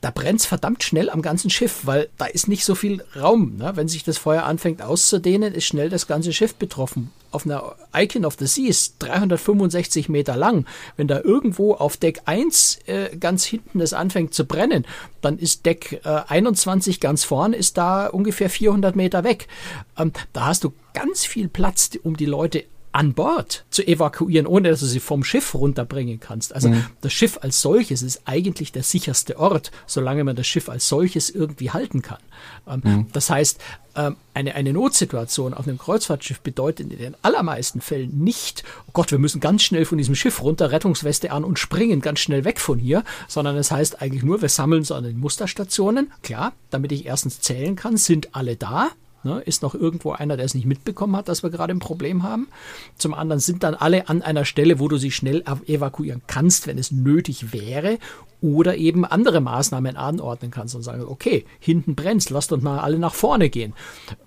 da 0.00 0.10
brennt 0.10 0.40
es 0.40 0.46
verdammt 0.46 0.84
schnell 0.84 1.10
am 1.10 1.22
ganzen 1.22 1.50
Schiff, 1.50 1.80
weil 1.84 2.08
da 2.18 2.26
ist 2.26 2.48
nicht 2.48 2.64
so 2.64 2.74
viel 2.74 3.04
Raum. 3.20 3.56
Ne? 3.56 3.72
Wenn 3.74 3.88
sich 3.88 4.04
das 4.04 4.18
Feuer 4.18 4.44
anfängt 4.44 4.82
auszudehnen, 4.82 5.54
ist 5.54 5.64
schnell 5.64 5.88
das 5.88 6.06
ganze 6.06 6.32
Schiff 6.32 6.54
betroffen. 6.54 7.10
Auf 7.30 7.44
einer 7.44 7.74
Icon 7.94 8.24
of 8.24 8.36
the 8.38 8.46
Seas, 8.46 8.94
365 8.98 10.08
Meter 10.08 10.36
lang, 10.36 10.66
wenn 10.96 11.08
da 11.08 11.20
irgendwo 11.20 11.74
auf 11.74 11.96
Deck 11.96 12.22
1 12.24 12.78
äh, 12.86 13.16
ganz 13.16 13.44
hinten 13.44 13.80
es 13.80 13.92
anfängt 13.92 14.34
zu 14.34 14.44
brennen, 14.46 14.86
dann 15.20 15.38
ist 15.38 15.66
Deck 15.66 16.00
äh, 16.04 16.22
21 16.28 17.00
ganz 17.00 17.24
vorn, 17.24 17.52
ist 17.52 17.78
da 17.78 18.06
ungefähr 18.06 18.50
400 18.50 18.96
Meter 18.96 19.24
weg. 19.24 19.48
Ähm, 19.98 20.12
da 20.32 20.46
hast 20.46 20.64
du 20.64 20.72
ganz 20.94 21.24
viel 21.24 21.48
Platz, 21.48 21.90
um 22.02 22.16
die 22.16 22.26
Leute 22.26 22.64
an 22.92 23.12
Bord 23.12 23.64
zu 23.70 23.86
evakuieren, 23.86 24.46
ohne 24.46 24.70
dass 24.70 24.80
du 24.80 24.86
sie 24.86 25.00
vom 25.00 25.24
Schiff 25.24 25.54
runterbringen 25.54 26.20
kannst. 26.20 26.54
Also 26.54 26.68
mhm. 26.68 26.86
das 27.00 27.12
Schiff 27.12 27.38
als 27.42 27.60
solches 27.60 28.02
ist 28.02 28.22
eigentlich 28.24 28.72
der 28.72 28.82
sicherste 28.82 29.38
Ort, 29.38 29.70
solange 29.86 30.24
man 30.24 30.36
das 30.36 30.46
Schiff 30.46 30.68
als 30.68 30.88
solches 30.88 31.30
irgendwie 31.30 31.70
halten 31.70 32.02
kann. 32.02 32.18
Ähm, 32.66 32.80
mhm. 32.84 33.06
Das 33.12 33.30
heißt, 33.30 33.60
ähm, 33.96 34.16
eine, 34.32 34.54
eine 34.54 34.72
Notsituation 34.72 35.54
auf 35.54 35.66
einem 35.66 35.78
Kreuzfahrtschiff 35.78 36.40
bedeutet 36.40 36.92
in 36.92 36.98
den 36.98 37.16
allermeisten 37.22 37.80
Fällen 37.80 38.18
nicht, 38.22 38.62
oh 38.86 38.90
Gott, 38.92 39.10
wir 39.10 39.18
müssen 39.18 39.40
ganz 39.40 39.62
schnell 39.62 39.84
von 39.84 39.98
diesem 39.98 40.14
Schiff 40.14 40.42
runter, 40.42 40.70
Rettungsweste 40.70 41.30
an 41.32 41.44
und 41.44 41.58
springen 41.58 42.00
ganz 42.00 42.20
schnell 42.20 42.44
weg 42.44 42.60
von 42.60 42.78
hier, 42.78 43.04
sondern 43.26 43.56
es 43.56 43.70
heißt 43.70 44.00
eigentlich 44.00 44.22
nur, 44.22 44.40
wir 44.40 44.48
sammeln 44.48 44.84
so 44.84 44.94
an 44.94 45.04
den 45.04 45.18
Musterstationen. 45.18 46.12
Klar, 46.22 46.52
damit 46.70 46.92
ich 46.92 47.06
erstens 47.06 47.40
zählen 47.40 47.76
kann, 47.76 47.96
sind 47.96 48.34
alle 48.34 48.56
da, 48.56 48.90
Ne, 49.24 49.40
ist 49.40 49.62
noch 49.62 49.74
irgendwo 49.74 50.12
einer, 50.12 50.36
der 50.36 50.46
es 50.46 50.54
nicht 50.54 50.66
mitbekommen 50.66 51.16
hat, 51.16 51.28
dass 51.28 51.42
wir 51.42 51.50
gerade 51.50 51.72
ein 51.72 51.80
Problem 51.80 52.22
haben? 52.22 52.46
Zum 52.98 53.14
anderen 53.14 53.40
sind 53.40 53.64
dann 53.64 53.74
alle 53.74 54.08
an 54.08 54.22
einer 54.22 54.44
Stelle, 54.44 54.78
wo 54.78 54.86
du 54.86 54.96
sie 54.96 55.10
schnell 55.10 55.42
evakuieren 55.66 56.22
kannst, 56.28 56.68
wenn 56.68 56.78
es 56.78 56.92
nötig 56.92 57.52
wäre 57.52 57.98
oder 58.40 58.76
eben 58.76 59.04
andere 59.04 59.40
Maßnahmen 59.40 59.96
anordnen 59.96 60.50
kannst 60.50 60.74
und 60.74 60.82
sagen, 60.82 61.02
okay, 61.02 61.44
hinten 61.58 61.94
brennt, 61.94 62.30
lasst 62.30 62.52
uns 62.52 62.62
mal 62.62 62.78
alle 62.78 62.98
nach 62.98 63.14
vorne 63.14 63.50
gehen. 63.50 63.72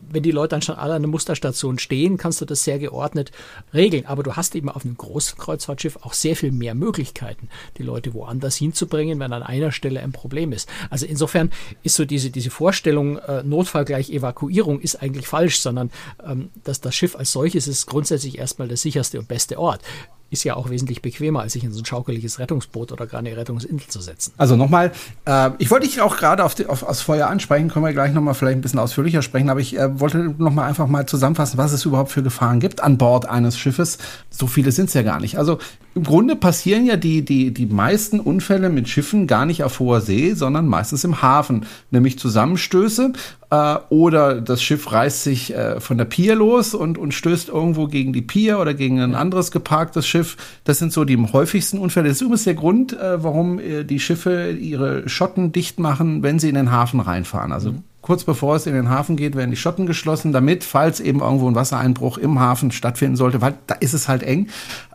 Wenn 0.02 0.24
die 0.24 0.32
Leute 0.32 0.50
dann 0.50 0.62
schon 0.62 0.76
alle 0.76 0.96
an 0.96 1.02
der 1.02 1.10
Musterstation 1.10 1.80
stehen, 1.80 2.18
kannst 2.18 2.42
du 2.42 2.46
das 2.46 2.66
sehr 2.66 2.80
geordnet 2.80 3.32
regeln. 3.74 4.06
Aber 4.06 4.24
du 4.24 4.36
hast 4.36 4.56
eben 4.56 4.68
auf 4.68 4.84
einem 4.84 4.98
großen 4.98 5.38
Kreuzfahrtschiff 5.38 5.98
auch 6.02 6.12
sehr 6.12 6.36
viel 6.36 6.52
mehr 6.52 6.76
Möglichkeiten, 6.76 7.48
die 7.78 7.84
Leute 7.84 8.14
woanders 8.14 8.58
hinzubringen, 8.58 9.20
wenn 9.20 9.32
an 9.32 9.44
einer 9.44 9.72
Stelle 9.72 10.02
ein 10.02 10.12
Problem 10.12 10.52
ist. 10.52 10.68
Also 10.90 11.06
insofern 11.06 11.50
ist 11.84 11.96
so 11.96 12.04
diese, 12.04 12.32
diese 12.32 12.50
Vorstellung, 12.50 13.18
äh, 13.18 13.44
Notfall 13.44 13.86
gleich 13.86 14.10
Evakuierung, 14.10 14.81
ist 14.82 15.02
eigentlich 15.02 15.28
falsch, 15.28 15.60
sondern 15.60 15.92
ähm, 16.26 16.50
dass 16.64 16.82
das 16.82 16.96
Schiff 16.96 17.16
als 17.16 17.32
solches 17.32 17.68
ist 17.68 17.88
grundsätzlich 17.88 18.38
erstmal 18.38 18.68
der 18.68 18.78
sicherste 18.78 19.20
und 19.20 19.28
beste 19.28 19.60
Ort 19.60 19.82
ist 20.32 20.46
ja 20.46 20.56
auch 20.56 20.70
wesentlich 20.70 21.02
bequemer, 21.02 21.42
als 21.42 21.54
sich 21.54 21.64
in 21.64 21.74
so 21.74 21.82
ein 21.82 21.86
schaukeliges 21.86 22.40
Rettungsboot 22.40 22.94
oder 22.94 23.06
gerade 23.06 23.28
eine 23.28 23.38
Rettungsinsel 23.38 23.88
zu 23.90 24.00
setzen. 24.00 24.34
Also 24.38 24.56
nochmal, 24.56 24.94
äh, 25.26 25.52
ich 25.58 25.70
wollte 25.70 25.86
dich 25.86 26.00
auch 26.00 26.16
gerade 26.16 26.46
auf, 26.46 26.56
auf, 26.70 26.84
aufs 26.84 27.02
Feuer 27.02 27.28
ansprechen, 27.28 27.68
können 27.68 27.84
wir 27.84 27.92
gleich 27.92 28.14
nochmal 28.14 28.34
vielleicht 28.34 28.58
ein 28.58 28.62
bisschen 28.62 28.80
ausführlicher 28.80 29.22
sprechen, 29.22 29.50
aber 29.50 29.60
ich 29.60 29.78
äh, 29.78 30.00
wollte 30.00 30.34
nochmal 30.38 30.70
einfach 30.70 30.88
mal 30.88 31.06
zusammenfassen, 31.06 31.58
was 31.58 31.74
es 31.74 31.84
überhaupt 31.84 32.12
für 32.12 32.24
Gefahren 32.24 32.62
gibt 32.62 32.82
an 32.82 32.98
Bord 32.98 33.26
eines 33.26 33.58
Schiffes. 33.58 33.98
So 34.30 34.48
viele 34.48 34.72
sind 34.72 34.88
es 34.88 34.94
ja 34.94 35.02
gar 35.02 35.20
nicht. 35.20 35.38
Also 35.38 35.60
im 35.96 36.04
Grunde 36.04 36.38
passieren 36.38 36.86
ja 36.86 36.96
die, 36.96 37.26
die, 37.26 37.54
die 37.54 37.66
meisten 37.66 38.22
Unfälle 38.22 38.70
mit 38.70 38.88
Schiffen 38.88 39.28
gar 39.28 39.46
nicht 39.46 39.66
auf 39.66 39.80
hoher 39.80 40.00
See, 40.00 40.34
sondern 40.34 40.66
meistens 40.66 41.04
im 41.04 41.22
Hafen, 41.22 41.66
nämlich 41.90 42.18
Zusammenstöße 42.18 43.12
äh, 43.52 43.78
oder 43.90 44.42
das 44.42 44.64
Schiff 44.64 44.92
reißt 44.92 45.24
sich 45.24 45.54
äh, 45.54 45.80
von 45.80 45.98
der 45.98 46.06
Pier 46.06 46.36
los 46.36 46.74
und, 46.74 46.98
und 46.98 47.14
stößt 47.14 47.50
irgendwo 47.50 47.88
gegen 47.88 48.14
die 48.14 48.22
Pier 48.22 48.60
oder 48.60 48.74
gegen 48.74 49.00
ein 49.00 49.14
anderes 49.14 49.52
geparktes 49.52 50.08
Schiff. 50.08 50.38
Das 50.64 50.80
sind 50.80 50.92
so 50.92 51.06
die 51.06 51.18
häufigsten 51.18 51.78
Unfälle. 51.78 52.08
Das 52.08 52.18
ist 52.18 52.22
übrigens 52.22 52.46
der 52.46 52.56
Grund, 52.56 52.94
äh, 52.94 53.24
warum 53.24 53.60
äh, 53.60 53.84
die 53.84 54.00
Schiffe 54.00 54.52
ihre 54.52 55.08
Schotten 55.08 55.52
dicht 55.52 55.80
machen, 55.80 56.24
wenn 56.24 56.40
sie 56.40 56.50
in 56.50 56.56
den 56.56 56.72
Hafen 56.72 57.00
reinfahren. 57.00 57.52
Also 57.52 57.74
mhm. 57.74 57.84
Kurz 58.02 58.24
bevor 58.24 58.56
es 58.56 58.66
in 58.66 58.74
den 58.74 58.90
Hafen 58.90 59.16
geht, 59.16 59.36
werden 59.36 59.52
die 59.52 59.58
Schotten 59.58 59.86
geschlossen, 59.86 60.32
damit, 60.32 60.64
falls 60.64 61.00
eben 61.00 61.20
irgendwo 61.20 61.48
ein 61.48 61.54
Wassereinbruch 61.54 62.18
im 62.18 62.40
Hafen 62.40 62.72
stattfinden 62.72 63.16
sollte, 63.16 63.42
weil 63.42 63.54
da 63.68 63.76
ist 63.76 63.94
es 63.94 64.08
halt 64.08 64.24
eng, 64.24 64.48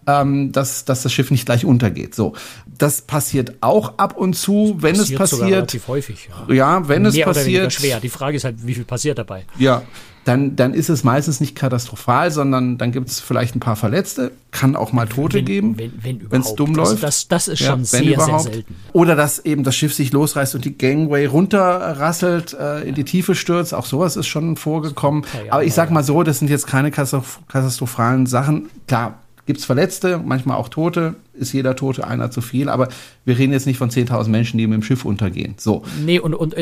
ähm, 0.08 0.50
dass, 0.50 0.84
dass 0.84 1.04
das 1.04 1.12
Schiff 1.12 1.30
nicht 1.30 1.46
gleich 1.46 1.64
untergeht. 1.64 2.16
So, 2.16 2.34
das 2.78 3.02
passiert 3.02 3.54
auch 3.60 3.94
ab 3.98 4.16
und 4.16 4.34
zu, 4.34 4.76
wenn 4.80 4.96
passiert 4.96 5.20
es 5.20 5.30
passiert. 5.30 5.50
Relativ 5.50 5.88
häufig. 5.88 6.28
Ja, 6.48 6.54
ja 6.54 6.88
wenn 6.88 7.02
Mehr 7.02 7.10
es 7.10 7.20
passiert. 7.20 7.62
Oder 7.62 7.70
schwer. 7.70 8.00
Die 8.00 8.08
Frage 8.08 8.36
ist 8.36 8.44
halt, 8.44 8.66
wie 8.66 8.74
viel 8.74 8.84
passiert 8.84 9.18
dabei? 9.18 9.44
Ja, 9.58 9.82
dann, 10.26 10.56
dann 10.56 10.74
ist 10.74 10.88
es 10.88 11.04
meistens 11.04 11.38
nicht 11.40 11.54
katastrophal, 11.54 12.32
sondern 12.32 12.78
dann 12.78 12.90
gibt 12.90 13.08
es 13.08 13.20
vielleicht 13.20 13.54
ein 13.54 13.60
paar 13.60 13.76
Verletzte, 13.76 14.32
kann 14.50 14.74
auch 14.74 14.92
mal 14.92 15.06
Tote 15.06 15.36
wenn, 15.38 15.44
geben, 15.44 15.76
wenn 15.78 16.20
wenn 16.28 16.40
es 16.40 16.56
dumm 16.56 16.74
läuft. 16.74 17.00
Das, 17.00 17.28
das 17.28 17.46
ist 17.46 17.60
schon 17.60 17.80
ja, 17.80 17.84
sehr, 17.84 18.02
überhaupt. 18.02 18.42
sehr 18.42 18.52
selten. 18.54 18.74
Oder 18.92 19.14
dass 19.14 19.38
eben 19.44 19.62
das 19.62 19.76
Schiff 19.76 19.94
sich 19.94 20.12
losreißt 20.12 20.56
und 20.56 20.64
die 20.64 20.76
Gangway 20.76 21.26
runterrasselt, 21.26 22.54
äh, 22.54 22.80
in 22.80 22.96
die 22.96 23.04
Tiefe 23.04 23.36
stürzt. 23.36 23.72
Auch 23.72 23.86
sowas 23.86 24.16
ist 24.16 24.26
schon 24.26 24.56
vorgekommen. 24.56 25.24
Aber 25.48 25.62
ich 25.62 25.74
sag 25.74 25.92
mal 25.92 26.02
so, 26.02 26.24
das 26.24 26.40
sind 26.40 26.50
jetzt 26.50 26.66
keine 26.66 26.90
katastrophalen 26.90 28.26
Sachen. 28.26 28.68
Klar, 28.88 29.20
gibt's 29.46 29.64
Verletzte, 29.64 30.18
manchmal 30.18 30.56
auch 30.56 30.68
Tote, 30.68 31.14
ist 31.36 31.52
jeder 31.52 31.76
Tote 31.76 32.06
einer 32.06 32.30
zu 32.30 32.40
viel, 32.40 32.68
aber 32.68 32.88
wir 33.24 33.38
reden 33.38 33.52
jetzt 33.52 33.66
nicht 33.66 33.78
von 33.78 33.90
10.000 33.90 34.28
Menschen, 34.28 34.58
die 34.58 34.66
mit 34.66 34.74
dem 34.74 34.82
Schiff 34.82 35.04
untergehen. 35.04 35.54
So. 35.58 35.82
Nee, 36.04 36.18
und, 36.18 36.34
und 36.34 36.54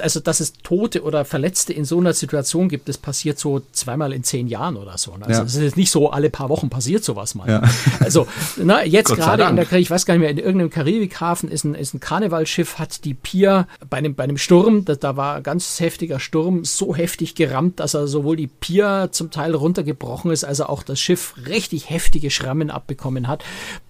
also, 0.00 0.20
dass 0.20 0.40
es 0.40 0.52
Tote 0.62 1.02
oder 1.02 1.24
Verletzte 1.24 1.72
in 1.72 1.84
so 1.84 1.98
einer 1.98 2.12
Situation 2.12 2.68
gibt, 2.68 2.88
das 2.88 2.98
passiert 2.98 3.38
so 3.38 3.62
zweimal 3.72 4.12
in 4.12 4.24
zehn 4.24 4.48
Jahren 4.48 4.76
oder 4.76 4.98
so. 4.98 5.12
Also, 5.12 5.30
es 5.30 5.36
ja. 5.36 5.44
ist 5.44 5.56
jetzt 5.56 5.76
nicht 5.76 5.90
so, 5.90 6.10
alle 6.10 6.30
paar 6.30 6.48
Wochen 6.48 6.70
passiert 6.70 7.04
sowas 7.04 7.34
mal. 7.34 7.48
Ja. 7.48 7.62
Also, 8.00 8.26
na, 8.56 8.84
jetzt 8.84 9.14
gerade 9.14 9.44
in 9.44 9.56
der, 9.56 9.70
ich 9.72 9.90
weiß 9.90 10.06
gar 10.06 10.14
nicht 10.14 10.20
mehr, 10.20 10.30
in 10.30 10.38
irgendeinem 10.38 10.70
Karibikhafen 10.70 11.50
ist 11.50 11.64
ein, 11.64 11.74
ist 11.74 11.94
ein 11.94 12.00
Karnevalschiff, 12.00 12.78
hat 12.78 13.04
die 13.04 13.12
Pier 13.14 13.66
bei 13.90 13.98
einem, 13.98 14.14
bei 14.14 14.24
einem 14.24 14.38
Sturm, 14.38 14.84
da, 14.84 14.94
da 14.94 15.16
war 15.16 15.36
ein 15.36 15.42
ganz 15.42 15.80
heftiger 15.80 16.20
Sturm, 16.20 16.64
so 16.64 16.94
heftig 16.94 17.34
gerammt, 17.34 17.80
dass 17.80 17.94
er 17.94 18.06
sowohl 18.06 18.36
die 18.36 18.46
Pier 18.46 19.08
zum 19.10 19.30
Teil 19.30 19.54
runtergebrochen 19.54 20.30
ist, 20.30 20.44
also 20.44 20.66
auch 20.66 20.82
das 20.82 21.00
Schiff 21.00 21.34
richtig 21.46 21.90
heftige 21.90 22.30
Schrammen 22.30 22.70
abbekommen 22.70 23.28
hat. 23.28 23.44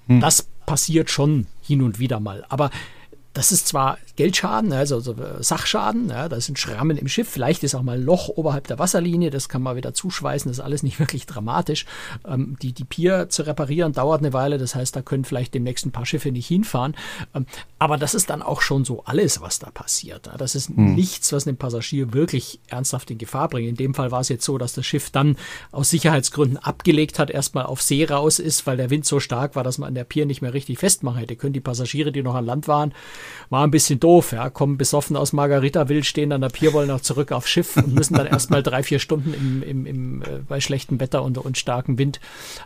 Hm. 0.08 0.20
Das 0.20 0.48
passiert 0.66 1.10
schon 1.10 1.46
hin 1.62 1.82
und 1.82 1.98
wieder 1.98 2.20
mal. 2.20 2.44
Aber 2.48 2.70
das 3.38 3.52
ist 3.52 3.68
zwar 3.68 3.98
Geldschaden, 4.16 4.72
also, 4.72 4.96
also 4.96 5.14
Sachschaden, 5.38 6.08
ja, 6.08 6.28
da 6.28 6.40
sind 6.40 6.58
Schrammen 6.58 6.96
im 6.96 7.06
Schiff, 7.06 7.28
vielleicht 7.28 7.62
ist 7.62 7.76
auch 7.76 7.82
mal 7.82 7.96
ein 7.96 8.02
Loch 8.02 8.28
oberhalb 8.30 8.66
der 8.66 8.80
Wasserlinie, 8.80 9.30
das 9.30 9.48
kann 9.48 9.62
man 9.62 9.76
wieder 9.76 9.94
zuschweißen, 9.94 10.50
das 10.50 10.58
ist 10.58 10.64
alles 10.64 10.82
nicht 10.82 10.98
wirklich 10.98 11.24
dramatisch. 11.24 11.86
Ähm, 12.26 12.56
die, 12.60 12.72
die 12.72 12.82
Pier 12.82 13.28
zu 13.28 13.46
reparieren 13.46 13.92
dauert 13.92 14.22
eine 14.22 14.32
Weile, 14.32 14.58
das 14.58 14.74
heißt, 14.74 14.96
da 14.96 15.02
können 15.02 15.24
vielleicht 15.24 15.54
demnächst 15.54 15.86
ein 15.86 15.92
paar 15.92 16.04
Schiffe 16.04 16.32
nicht 16.32 16.48
hinfahren. 16.48 16.96
Ähm, 17.32 17.46
aber 17.78 17.96
das 17.96 18.16
ist 18.16 18.28
dann 18.28 18.42
auch 18.42 18.60
schon 18.60 18.84
so 18.84 19.04
alles, 19.04 19.40
was 19.40 19.60
da 19.60 19.70
passiert. 19.70 20.26
Ja. 20.26 20.36
Das 20.36 20.56
ist 20.56 20.70
hm. 20.70 20.96
nichts, 20.96 21.32
was 21.32 21.46
einen 21.46 21.58
Passagier 21.58 22.12
wirklich 22.12 22.58
ernsthaft 22.66 23.08
in 23.12 23.18
Gefahr 23.18 23.48
bringt. 23.48 23.68
In 23.68 23.76
dem 23.76 23.94
Fall 23.94 24.10
war 24.10 24.20
es 24.20 24.30
jetzt 24.30 24.44
so, 24.44 24.58
dass 24.58 24.72
das 24.72 24.84
Schiff 24.84 25.10
dann 25.10 25.36
aus 25.70 25.90
Sicherheitsgründen 25.90 26.58
abgelegt 26.58 27.20
hat, 27.20 27.30
erstmal 27.30 27.66
auf 27.66 27.82
See 27.82 28.04
raus 28.04 28.40
ist, 28.40 28.66
weil 28.66 28.76
der 28.76 28.90
Wind 28.90 29.06
so 29.06 29.20
stark 29.20 29.54
war, 29.54 29.62
dass 29.62 29.78
man 29.78 29.86
an 29.86 29.94
der 29.94 30.02
Pier 30.02 30.26
nicht 30.26 30.42
mehr 30.42 30.54
richtig 30.54 30.80
festmachen 30.80 31.20
hätte 31.20 31.36
können. 31.36 31.52
Die 31.52 31.60
Passagiere, 31.60 32.10
die 32.10 32.24
noch 32.24 32.34
an 32.34 32.44
Land 32.44 32.66
waren, 32.66 32.92
war 33.50 33.64
ein 33.64 33.70
bisschen 33.70 34.00
doof, 34.00 34.32
ja, 34.32 34.50
kommen 34.50 34.76
besoffen 34.76 35.16
aus 35.16 35.32
Margarita-Wild, 35.32 36.06
stehen 36.06 36.32
an 36.32 36.40
der 36.40 36.48
Pier, 36.48 36.72
wollen 36.72 36.90
auch 36.90 37.00
zurück 37.00 37.32
aufs 37.32 37.48
Schiff 37.48 37.76
und 37.76 37.94
müssen 37.94 38.14
dann 38.14 38.26
erstmal 38.26 38.62
drei, 38.62 38.82
vier 38.82 38.98
Stunden 38.98 39.34
im, 39.34 39.62
im, 39.62 39.86
im, 39.86 40.22
äh, 40.22 40.40
bei 40.48 40.60
schlechtem 40.60 41.00
Wetter 41.00 41.22
und, 41.22 41.38
und 41.38 41.58
starkem 41.58 41.98
Wind 41.98 42.20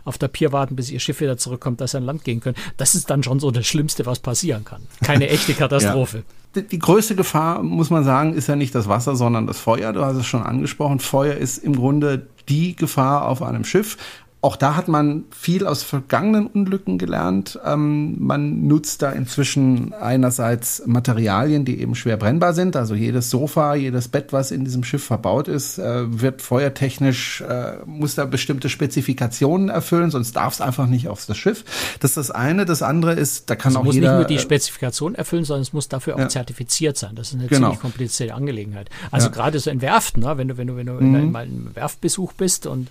auf 0.05 0.17
der 0.17 0.27
Pier 0.27 0.51
warten, 0.51 0.75
bis 0.75 0.89
ihr 0.89 0.99
Schiff 0.99 1.21
wieder 1.21 1.37
zurückkommt, 1.37 1.81
dass 1.81 1.91
sie 1.91 1.97
an 1.97 2.03
Land 2.03 2.23
gehen 2.23 2.41
können. 2.41 2.57
Das 2.77 2.95
ist 2.95 3.09
dann 3.09 3.23
schon 3.23 3.39
so 3.39 3.51
das 3.51 3.65
Schlimmste, 3.65 4.05
was 4.05 4.19
passieren 4.19 4.65
kann. 4.65 4.81
Keine 5.03 5.29
echte 5.29 5.53
Katastrophe. 5.53 6.17
ja 6.17 6.23
die 6.61 6.79
größte 6.79 7.15
Gefahr, 7.15 7.63
muss 7.63 7.89
man 7.89 8.03
sagen, 8.03 8.35
ist 8.35 8.47
ja 8.47 8.55
nicht 8.55 8.75
das 8.75 8.87
Wasser, 8.87 9.15
sondern 9.15 9.47
das 9.47 9.59
Feuer. 9.59 9.91
Du 9.91 10.05
hast 10.05 10.17
es 10.17 10.27
schon 10.27 10.43
angesprochen. 10.43 10.99
Feuer 10.99 11.35
ist 11.35 11.57
im 11.57 11.75
Grunde 11.75 12.27
die 12.49 12.75
Gefahr 12.75 13.27
auf 13.27 13.41
einem 13.41 13.65
Schiff. 13.65 13.97
Auch 14.43 14.57
da 14.57 14.75
hat 14.75 14.89
man 14.89 15.23
viel 15.31 15.65
aus 15.65 15.83
vergangenen 15.83 16.47
Unglücken 16.47 16.97
gelernt. 16.97 17.57
Ähm, 17.65 18.17
man 18.19 18.67
nutzt 18.67 19.01
da 19.01 19.09
inzwischen 19.11 19.93
einerseits 19.93 20.83
Materialien, 20.85 21.63
die 21.63 21.79
eben 21.79 21.95
schwer 21.95 22.17
brennbar 22.17 22.53
sind. 22.53 22.75
Also 22.75 22.93
jedes 22.93 23.29
Sofa, 23.29 23.75
jedes 23.75 24.09
Bett, 24.09 24.33
was 24.33 24.51
in 24.51 24.65
diesem 24.65 24.83
Schiff 24.83 25.05
verbaut 25.05 25.47
ist, 25.47 25.77
äh, 25.77 26.19
wird 26.21 26.41
feuertechnisch, 26.41 27.39
äh, 27.39 27.77
muss 27.85 28.15
da 28.15 28.25
bestimmte 28.25 28.67
Spezifikationen 28.67 29.69
erfüllen, 29.69 30.11
sonst 30.11 30.35
darf 30.35 30.55
es 30.55 30.59
einfach 30.59 30.87
nicht 30.87 31.07
auf 31.07 31.25
das 31.25 31.37
Schiff. 31.37 31.63
Das 32.01 32.11
ist 32.11 32.17
das 32.17 32.31
eine. 32.31 32.65
Das 32.65 32.81
andere 32.81 33.13
ist, 33.13 33.49
da 33.49 33.55
kann 33.55 33.69
also 33.69 33.79
auch 33.79 33.83
muss 33.85 33.95
jeder... 33.95 34.07
muss 34.07 34.17
nicht 34.17 34.29
nur 34.29 34.37
die 34.37 34.41
äh, 34.41 34.45
Spezifikation 34.45 35.15
erfüllen, 35.15 35.45
sondern 35.45 35.61
es 35.61 35.71
muss 35.71 35.87
dafür 35.87 36.15
auch 36.15 36.19
ja. 36.19 36.27
zertifiziert 36.27 36.97
sein. 36.97 37.15
Das 37.15 37.29
ist 37.29 37.35
eine 37.35 37.47
genau. 37.47 37.67
ziemlich 37.67 37.79
komplizierte 37.79 38.33
Angelegenheit. 38.33 38.89
Also 39.09 39.27
ja. 39.27 39.31
gerade 39.31 39.57
so 39.59 39.69
in 39.69 39.81
Werften, 39.81 40.21
ne? 40.21 40.37
wenn 40.37 40.49
du, 40.49 40.57
wenn 40.57 40.67
du, 40.67 40.75
wenn 40.75 40.87
du 40.87 40.93
mhm. 40.99 41.15
in 41.15 41.33
einem 41.33 41.71
Werftbesuch 41.75 42.33
bist 42.33 42.67
und 42.67 42.89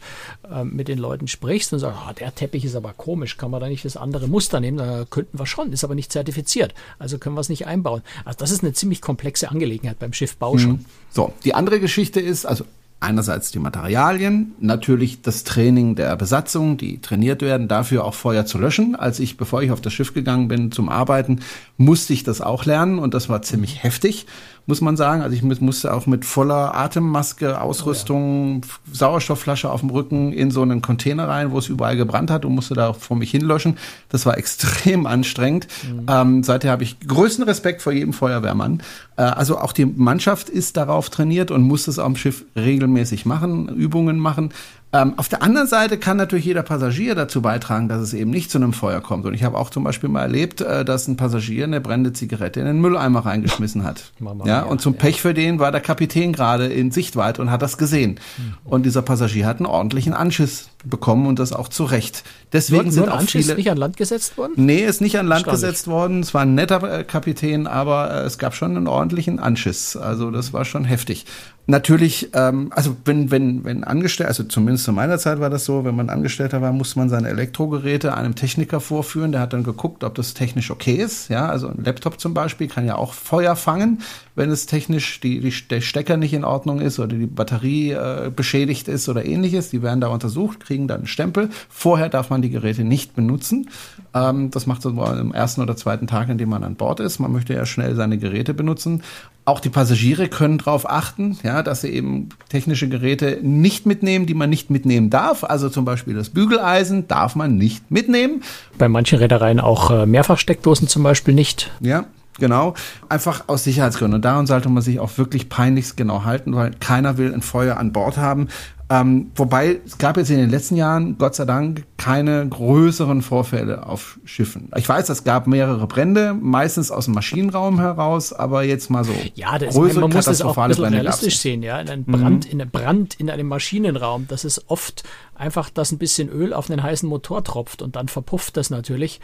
äh, 0.50 0.64
mit 0.64 0.88
den 0.88 0.96
Leuten 0.96 1.28
sprichst, 1.28 1.41
sprichst 1.42 1.72
und 1.72 1.80
sagst, 1.80 1.98
oh, 2.08 2.12
der 2.12 2.32
Teppich 2.34 2.64
ist 2.64 2.76
aber 2.76 2.92
komisch, 2.92 3.36
kann 3.36 3.50
man 3.50 3.60
da 3.60 3.68
nicht 3.68 3.84
das 3.84 3.96
andere 3.96 4.28
Muster 4.28 4.60
nehmen? 4.60 4.78
Da 4.78 5.04
könnten 5.10 5.38
wir 5.38 5.46
schon, 5.46 5.72
ist 5.72 5.82
aber 5.82 5.96
nicht 5.96 6.12
zertifiziert. 6.12 6.72
Also 7.00 7.18
können 7.18 7.34
wir 7.34 7.40
es 7.40 7.48
nicht 7.48 7.66
einbauen. 7.66 8.02
Also 8.24 8.38
das 8.38 8.52
ist 8.52 8.62
eine 8.62 8.72
ziemlich 8.74 9.00
komplexe 9.00 9.50
Angelegenheit 9.50 9.98
beim 9.98 10.12
Schiffbau 10.12 10.56
schon. 10.56 10.70
Mhm. 10.70 10.84
So, 11.10 11.32
die 11.44 11.54
andere 11.54 11.80
Geschichte 11.80 12.20
ist, 12.20 12.46
also 12.46 12.64
einerseits 13.00 13.50
die 13.50 13.58
Materialien, 13.58 14.52
natürlich 14.60 15.22
das 15.22 15.42
Training 15.42 15.96
der 15.96 16.14
Besatzung, 16.16 16.76
die 16.76 17.00
trainiert 17.00 17.42
werden, 17.42 17.66
dafür 17.66 18.04
auch 18.04 18.14
Feuer 18.14 18.46
zu 18.46 18.58
löschen. 18.58 18.94
Als 18.94 19.18
ich, 19.18 19.36
bevor 19.36 19.62
ich 19.62 19.72
auf 19.72 19.80
das 19.80 19.92
Schiff 19.92 20.14
gegangen 20.14 20.46
bin 20.46 20.70
zum 20.70 20.88
Arbeiten, 20.88 21.40
musste 21.84 22.12
ich 22.12 22.24
das 22.24 22.40
auch 22.40 22.64
lernen 22.64 22.98
und 22.98 23.14
das 23.14 23.28
war 23.28 23.42
ziemlich 23.42 23.82
heftig 23.82 24.26
muss 24.66 24.80
man 24.80 24.96
sagen. 24.96 25.22
Also 25.22 25.34
ich 25.34 25.42
musste 25.42 25.92
auch 25.92 26.06
mit 26.06 26.24
voller 26.24 26.74
Atemmaske, 26.74 27.60
Ausrüstung, 27.60 28.62
oh 28.62 28.66
ja. 28.66 28.94
Sauerstoffflasche 28.94 29.70
auf 29.70 29.80
dem 29.80 29.90
Rücken 29.90 30.32
in 30.32 30.50
so 30.50 30.62
einen 30.62 30.82
Container 30.82 31.28
rein, 31.28 31.50
wo 31.50 31.58
es 31.58 31.68
überall 31.68 31.96
gebrannt 31.96 32.30
hat 32.30 32.44
und 32.44 32.54
musste 32.54 32.74
da 32.74 32.92
vor 32.92 33.16
mich 33.16 33.30
hinlöschen. 33.30 33.76
Das 34.08 34.24
war 34.24 34.38
extrem 34.42 35.06
anstrengend. 35.06 35.66
Mhm. 35.82 36.06
Ähm, 36.08 36.42
seither 36.42 36.70
habe 36.70 36.84
ich 36.84 37.00
größten 37.00 37.44
Respekt 37.44 37.82
vor 37.82 37.92
jedem 37.92 38.12
Feuerwehrmann. 38.12 38.82
Äh, 39.16 39.22
also 39.22 39.58
auch 39.58 39.72
die 39.72 39.86
Mannschaft 39.86 40.48
ist 40.48 40.76
darauf 40.76 41.10
trainiert 41.10 41.50
und 41.50 41.62
muss 41.62 41.88
es 41.88 41.98
am 41.98 42.14
Schiff 42.14 42.44
regelmäßig 42.54 43.26
machen, 43.26 43.68
Übungen 43.68 44.18
machen. 44.18 44.52
Ähm, 44.94 45.14
auf 45.16 45.28
der 45.28 45.42
anderen 45.42 45.66
Seite 45.66 45.96
kann 45.96 46.18
natürlich 46.18 46.44
jeder 46.44 46.62
Passagier 46.62 47.14
dazu 47.14 47.40
beitragen, 47.40 47.88
dass 47.88 48.00
es 48.00 48.12
eben 48.12 48.30
nicht 48.30 48.50
zu 48.50 48.58
einem 48.58 48.74
Feuer 48.74 49.00
kommt. 49.00 49.24
Und 49.24 49.32
ich 49.32 49.42
habe 49.42 49.56
auch 49.56 49.70
zum 49.70 49.84
Beispiel 49.84 50.10
mal 50.10 50.20
erlebt, 50.20 50.60
äh, 50.60 50.84
dass 50.84 51.08
ein 51.08 51.16
Passagier 51.16 51.64
eine 51.64 51.80
brennende 51.80 52.12
Zigarette 52.12 52.60
in 52.60 52.66
den 52.66 52.80
Mülleimer 52.80 53.20
reingeschmissen 53.20 53.84
hat. 53.84 54.12
Mama, 54.18 54.46
ja, 54.46 54.62
und 54.62 54.82
zum 54.82 54.92
ja. 54.92 55.00
Pech 55.00 55.22
für 55.22 55.32
den 55.32 55.58
war 55.58 55.72
der 55.72 55.80
Kapitän 55.80 56.32
gerade 56.32 56.66
in 56.66 56.90
Sichtweite 56.90 57.40
und 57.40 57.50
hat 57.50 57.62
das 57.62 57.78
gesehen. 57.78 58.20
Mhm. 58.36 58.54
Und 58.64 58.84
dieser 58.84 59.00
Passagier 59.00 59.46
hat 59.46 59.58
einen 59.58 59.66
ordentlichen 59.66 60.12
Anschiss 60.12 60.68
bekommen 60.84 61.26
und 61.26 61.38
das 61.38 61.52
auch 61.52 61.68
zu 61.68 61.84
Recht. 61.84 62.24
Deswegen 62.52 62.90
sind 62.90 63.08
auch 63.08 63.18
Anschiss 63.18 63.46
viele 63.46 63.56
nicht 63.56 63.70
an 63.70 63.78
Land 63.78 63.96
gesetzt 63.96 64.36
worden? 64.36 64.52
Nee, 64.56 64.84
ist 64.84 65.00
nicht 65.00 65.18
an 65.18 65.26
Land 65.26 65.46
gesetzt 65.46 65.86
worden. 65.86 66.20
Es 66.20 66.34
war 66.34 66.42
ein 66.42 66.54
netter 66.54 67.00
äh, 67.00 67.04
Kapitän, 67.04 67.66
aber 67.66 68.10
äh, 68.10 68.24
es 68.24 68.38
gab 68.38 68.54
schon 68.54 68.76
einen 68.76 68.86
ordentlichen 68.86 69.38
Anschiss. 69.38 69.96
Also 69.96 70.30
das 70.30 70.52
war 70.52 70.64
schon 70.64 70.84
heftig. 70.84 71.24
Natürlich, 71.66 72.30
ähm, 72.34 72.72
also 72.74 72.96
wenn, 73.04 73.30
wenn, 73.30 73.64
wenn 73.64 73.84
Angestellter, 73.84 74.28
also 74.28 74.42
zumindest 74.42 74.84
zu 74.84 74.92
meiner 74.92 75.16
Zeit 75.18 75.38
war 75.38 75.48
das 75.48 75.64
so, 75.64 75.84
wenn 75.84 75.94
man 75.94 76.10
Angestellter 76.10 76.60
war, 76.60 76.72
musste 76.72 76.98
man 76.98 77.08
seine 77.08 77.28
Elektrogeräte 77.28 78.14
einem 78.14 78.34
Techniker 78.34 78.80
vorführen, 78.80 79.30
der 79.30 79.40
hat 79.40 79.52
dann 79.52 79.62
geguckt, 79.62 80.02
ob 80.02 80.16
das 80.16 80.34
technisch 80.34 80.72
okay 80.72 80.94
ist. 80.94 81.28
Ja, 81.28 81.46
also 81.46 81.68
ein 81.68 81.84
Laptop 81.84 82.18
zum 82.18 82.34
Beispiel 82.34 82.66
kann 82.66 82.84
ja 82.84 82.96
auch 82.96 83.14
Feuer 83.14 83.54
fangen, 83.54 84.02
wenn 84.34 84.50
es 84.50 84.66
technisch 84.66 85.20
die, 85.20 85.38
die 85.38 85.54
der 85.70 85.82
Stecker 85.82 86.16
nicht 86.16 86.34
in 86.34 86.44
Ordnung 86.44 86.80
ist 86.80 86.98
oder 86.98 87.14
die 87.14 87.26
Batterie 87.26 87.92
äh, 87.92 88.32
beschädigt 88.34 88.88
ist 88.88 89.08
oder 89.08 89.24
ähnliches. 89.24 89.70
Die 89.70 89.82
werden 89.82 90.00
da 90.00 90.08
untersucht, 90.08 90.64
kriegen 90.72 90.88
dann 90.88 91.00
einen 91.00 91.06
Stempel. 91.06 91.50
Vorher 91.68 92.08
darf 92.08 92.30
man 92.30 92.40
die 92.40 92.48
Geräte 92.48 92.82
nicht 92.82 93.14
benutzen. 93.14 93.68
Ähm, 94.14 94.50
das 94.50 94.66
macht 94.66 94.82
man 94.86 95.18
am 95.18 95.34
ersten 95.34 95.60
oder 95.60 95.76
zweiten 95.76 96.06
Tag, 96.06 96.30
in 96.30 96.38
dem 96.38 96.48
man 96.48 96.64
an 96.64 96.76
Bord 96.76 96.98
ist. 97.00 97.18
Man 97.18 97.30
möchte 97.30 97.52
ja 97.52 97.66
schnell 97.66 97.94
seine 97.94 98.16
Geräte 98.16 98.54
benutzen. 98.54 99.02
Auch 99.44 99.60
die 99.60 99.68
Passagiere 99.68 100.28
können 100.28 100.56
darauf 100.56 100.88
achten, 100.88 101.36
ja, 101.42 101.62
dass 101.62 101.82
sie 101.82 101.88
eben 101.88 102.30
technische 102.48 102.88
Geräte 102.88 103.40
nicht 103.42 103.84
mitnehmen, 103.84 104.24
die 104.24 104.34
man 104.34 104.48
nicht 104.48 104.70
mitnehmen 104.70 105.10
darf. 105.10 105.44
Also 105.44 105.68
zum 105.68 105.84
Beispiel 105.84 106.14
das 106.14 106.30
Bügeleisen 106.30 107.06
darf 107.06 107.36
man 107.36 107.56
nicht 107.58 107.90
mitnehmen. 107.90 108.42
Bei 108.78 108.88
manchen 108.88 109.18
Reedereien 109.18 109.60
auch 109.60 109.90
äh, 109.90 110.06
Mehrfachsteckdosen 110.06 110.88
zum 110.88 111.02
Beispiel 111.02 111.34
nicht. 111.34 111.70
Ja, 111.80 112.06
Genau, 112.38 112.72
einfach 113.10 113.44
aus 113.48 113.64
Sicherheitsgründen. 113.64 114.16
Und 114.16 114.24
daran 114.24 114.46
sollte 114.46 114.70
man 114.70 114.82
sich 114.82 115.00
auch 115.00 115.18
wirklich 115.18 115.50
peinlichst 115.50 115.98
genau 115.98 116.24
halten, 116.24 116.54
weil 116.54 116.70
keiner 116.80 117.18
will 117.18 117.34
ein 117.34 117.42
Feuer 117.42 117.76
an 117.76 117.92
Bord 117.92 118.16
haben. 118.16 118.48
Ähm, 118.92 119.30
wobei 119.36 119.80
es 119.86 119.96
gab 119.96 120.18
jetzt 120.18 120.28
in 120.28 120.36
den 120.36 120.50
letzten 120.50 120.76
Jahren, 120.76 121.16
Gott 121.16 121.34
sei 121.34 121.46
Dank, 121.46 121.84
keine 121.96 122.46
größeren 122.46 123.22
Vorfälle 123.22 123.86
auf 123.86 124.18
Schiffen. 124.26 124.70
Ich 124.76 124.86
weiß, 124.86 125.08
es 125.08 125.24
gab 125.24 125.46
mehrere 125.46 125.86
Brände, 125.86 126.34
meistens 126.34 126.90
aus 126.90 127.06
dem 127.06 127.14
Maschinenraum 127.14 127.80
heraus, 127.80 128.34
aber 128.34 128.64
jetzt 128.64 128.90
mal 128.90 129.02
so. 129.02 129.14
Ja, 129.34 129.58
das 129.58 129.74
größere, 129.74 130.02
man 130.02 130.10
muss 130.12 130.26
das 130.26 130.42
auch 130.42 130.58
ein 130.58 130.68
bisschen 130.68 130.84
realistisch 130.84 131.38
sehen. 131.38 131.62
Ja, 131.62 131.76
ein 131.76 132.04
Brand, 132.04 132.52
mhm. 132.52 132.60
in, 132.60 132.70
Brand 132.70 133.14
in 133.14 133.30
einem 133.30 133.48
Maschinenraum, 133.48 134.26
das 134.28 134.44
ist 134.44 134.68
oft 134.68 135.04
einfach, 135.34 135.70
dass 135.70 135.90
ein 135.90 135.98
bisschen 135.98 136.28
Öl 136.28 136.52
auf 136.52 136.70
einen 136.70 136.82
heißen 136.82 137.08
Motor 137.08 137.44
tropft 137.44 137.80
und 137.80 137.96
dann 137.96 138.08
verpufft 138.08 138.58
das 138.58 138.68
natürlich 138.68 139.20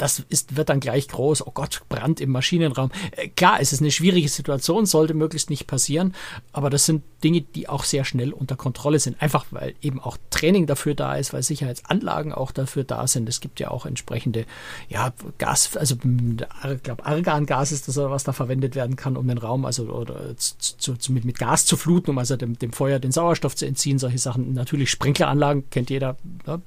das 0.00 0.22
ist, 0.30 0.56
wird 0.56 0.70
dann 0.70 0.80
gleich 0.80 1.08
groß. 1.08 1.46
Oh 1.46 1.50
Gott, 1.52 1.82
Brand 1.90 2.20
im 2.20 2.30
Maschinenraum. 2.30 2.90
Äh, 3.12 3.28
klar, 3.28 3.58
es 3.60 3.72
ist 3.72 3.80
eine 3.80 3.90
schwierige 3.90 4.28
Situation, 4.28 4.86
sollte 4.86 5.12
möglichst 5.12 5.50
nicht 5.50 5.66
passieren, 5.66 6.14
aber 6.52 6.70
das 6.70 6.86
sind 6.86 7.02
Dinge, 7.22 7.42
die 7.42 7.68
auch 7.68 7.84
sehr 7.84 8.06
schnell 8.06 8.32
unter 8.32 8.56
Kontrolle 8.56 8.98
sind. 8.98 9.20
Einfach 9.20 9.44
weil 9.50 9.74
eben 9.82 10.00
auch 10.00 10.16
Training 10.30 10.66
dafür 10.66 10.94
da 10.94 11.16
ist, 11.16 11.34
weil 11.34 11.42
Sicherheitsanlagen 11.42 12.32
auch 12.32 12.50
dafür 12.50 12.84
da 12.84 13.06
sind. 13.06 13.28
Es 13.28 13.40
gibt 13.40 13.60
ja 13.60 13.70
auch 13.70 13.84
entsprechende, 13.84 14.46
ja, 14.88 15.12
Gas, 15.36 15.76
also 15.76 15.96
ich 15.96 16.82
glaube, 16.82 17.04
Argangas 17.04 17.70
ist 17.72 17.86
das, 17.88 17.96
was 17.98 18.24
da 18.24 18.32
verwendet 18.32 18.74
werden 18.74 18.96
kann, 18.96 19.18
um 19.18 19.28
den 19.28 19.36
Raum, 19.36 19.66
also 19.66 19.84
oder 19.84 20.34
zu, 20.36 20.96
zu, 20.96 21.12
mit, 21.12 21.26
mit 21.26 21.38
Gas 21.38 21.66
zu 21.66 21.76
fluten, 21.76 22.10
um 22.10 22.18
also 22.18 22.36
dem, 22.36 22.58
dem 22.58 22.72
Feuer 22.72 22.98
den 22.98 23.12
Sauerstoff 23.12 23.54
zu 23.54 23.66
entziehen. 23.66 23.98
Solche 23.98 24.18
Sachen. 24.18 24.54
Natürlich 24.54 24.90
Sprinkleranlagen 24.90 25.68
kennt 25.68 25.90
jeder, 25.90 26.16
ne? 26.46 26.62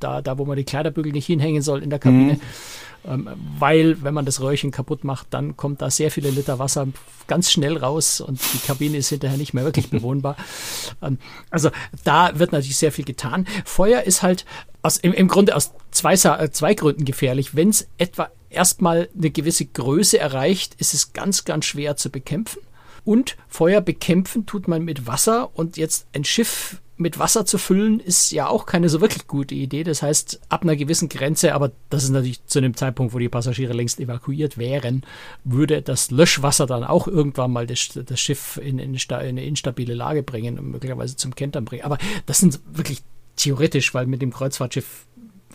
da, 0.00 0.22
da 0.22 0.38
wo 0.38 0.46
man 0.46 0.56
die 0.56 0.64
Kleiderbügel 0.64 1.12
nicht 1.12 1.26
hinhängen 1.26 1.60
soll 1.60 1.82
in 1.82 1.90
der 1.90 1.98
Kabine. 1.98 2.34
Mhm 2.34 2.40
weil 3.58 4.02
wenn 4.02 4.14
man 4.14 4.24
das 4.24 4.40
Röhrchen 4.40 4.70
kaputt 4.70 5.04
macht, 5.04 5.28
dann 5.30 5.56
kommt 5.56 5.80
da 5.82 5.90
sehr 5.90 6.10
viele 6.10 6.30
Liter 6.30 6.58
Wasser 6.58 6.88
ganz 7.26 7.50
schnell 7.50 7.76
raus 7.76 8.20
und 8.20 8.40
die 8.52 8.58
Kabine 8.58 8.96
ist 8.96 9.10
hinterher 9.10 9.38
nicht 9.38 9.54
mehr 9.54 9.64
wirklich 9.64 9.90
bewohnbar. 9.90 10.36
Ähm, 11.02 11.18
also 11.50 11.70
da 12.04 12.38
wird 12.38 12.52
natürlich 12.52 12.76
sehr 12.76 12.92
viel 12.92 13.04
getan. 13.04 13.46
Feuer 13.64 14.02
ist 14.02 14.22
halt 14.22 14.44
aus, 14.82 14.96
im, 14.98 15.12
im 15.12 15.28
Grunde 15.28 15.54
aus 15.54 15.72
zwei, 15.90 16.14
äh, 16.14 16.50
zwei 16.50 16.74
Gründen 16.74 17.04
gefährlich. 17.04 17.54
Wenn 17.54 17.70
es 17.70 17.88
etwa 17.98 18.30
erstmal 18.50 19.08
eine 19.16 19.30
gewisse 19.30 19.66
Größe 19.66 20.18
erreicht, 20.18 20.74
ist 20.78 20.94
es 20.94 21.12
ganz, 21.12 21.44
ganz 21.44 21.66
schwer 21.66 21.96
zu 21.96 22.10
bekämpfen. 22.10 22.60
Und 23.04 23.36
Feuer 23.48 23.80
bekämpfen 23.80 24.46
tut 24.46 24.68
man 24.68 24.84
mit 24.84 25.06
Wasser 25.06 25.50
und 25.54 25.76
jetzt 25.76 26.06
ein 26.12 26.24
Schiff 26.24 26.80
mit 26.98 27.18
Wasser 27.18 27.46
zu 27.46 27.58
füllen, 27.58 28.00
ist 28.00 28.32
ja 28.32 28.48
auch 28.48 28.66
keine 28.66 28.88
so 28.88 29.00
wirklich 29.00 29.26
gute 29.26 29.54
Idee. 29.54 29.84
Das 29.84 30.02
heißt, 30.02 30.40
ab 30.48 30.62
einer 30.62 30.76
gewissen 30.76 31.08
Grenze, 31.08 31.54
aber 31.54 31.70
das 31.90 32.04
ist 32.04 32.10
natürlich 32.10 32.44
zu 32.46 32.58
einem 32.58 32.74
Zeitpunkt, 32.74 33.14
wo 33.14 33.18
die 33.18 33.28
Passagiere 33.28 33.72
längst 33.72 34.00
evakuiert 34.00 34.58
wären, 34.58 35.04
würde 35.44 35.80
das 35.80 36.10
Löschwasser 36.10 36.66
dann 36.66 36.84
auch 36.84 37.06
irgendwann 37.06 37.52
mal 37.52 37.66
das, 37.66 37.88
das 37.94 38.20
Schiff 38.20 38.58
in, 38.62 38.78
in, 38.78 38.94
in, 38.94 39.12
eine 39.12 39.44
instabile 39.44 39.94
Lage 39.94 40.22
bringen 40.22 40.58
und 40.58 40.70
möglicherweise 40.70 41.16
zum 41.16 41.34
Kentern 41.34 41.64
bringen. 41.64 41.84
Aber 41.84 41.98
das 42.26 42.38
sind 42.38 42.60
wirklich 42.72 43.02
theoretisch, 43.36 43.94
weil 43.94 44.06
mit 44.06 44.20
dem 44.20 44.32
Kreuzfahrtschiff 44.32 45.06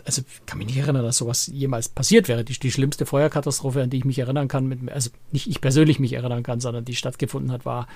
also 0.05 0.21
ich 0.21 0.45
kann 0.45 0.57
mich 0.57 0.67
nicht 0.67 0.77
erinnern, 0.77 1.03
dass 1.03 1.17
sowas 1.17 1.47
jemals 1.47 1.89
passiert 1.89 2.27
wäre. 2.27 2.43
Die, 2.43 2.57
die 2.57 2.71
schlimmste 2.71 3.05
Feuerkatastrophe, 3.05 3.81
an 3.81 3.89
die 3.89 3.97
ich 3.97 4.05
mich 4.05 4.19
erinnern 4.19 4.47
kann, 4.47 4.67
mit, 4.67 4.91
also 4.91 5.09
nicht 5.31 5.47
ich 5.47 5.61
persönlich 5.61 5.99
mich 5.99 6.13
erinnern 6.13 6.43
kann, 6.43 6.59
sondern 6.59 6.85
die 6.85 6.95
stattgefunden 6.95 7.51
hat, 7.51 7.65
war, 7.65 7.87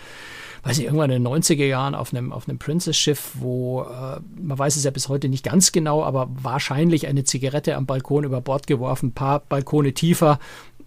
weiß 0.63 0.77
ich, 0.77 0.85
irgendwann 0.85 1.09
in 1.09 1.23
den 1.23 1.33
90er 1.33 1.65
Jahren 1.65 1.95
auf 1.95 2.13
einem, 2.13 2.31
auf 2.31 2.47
einem 2.47 2.59
Princess-Schiff, 2.59 3.31
wo, 3.35 3.83
äh, 3.83 4.19
man 4.39 4.57
weiß 4.57 4.75
es 4.75 4.83
ja 4.83 4.91
bis 4.91 5.09
heute 5.09 5.29
nicht 5.29 5.43
ganz 5.43 5.71
genau, 5.71 6.03
aber 6.03 6.29
wahrscheinlich 6.31 7.07
eine 7.07 7.23
Zigarette 7.23 7.75
am 7.75 7.85
Balkon 7.85 8.23
über 8.23 8.41
Bord 8.41 8.67
geworfen, 8.67 9.13
paar 9.13 9.39
Balkone 9.39 9.93
tiefer, 9.93 10.39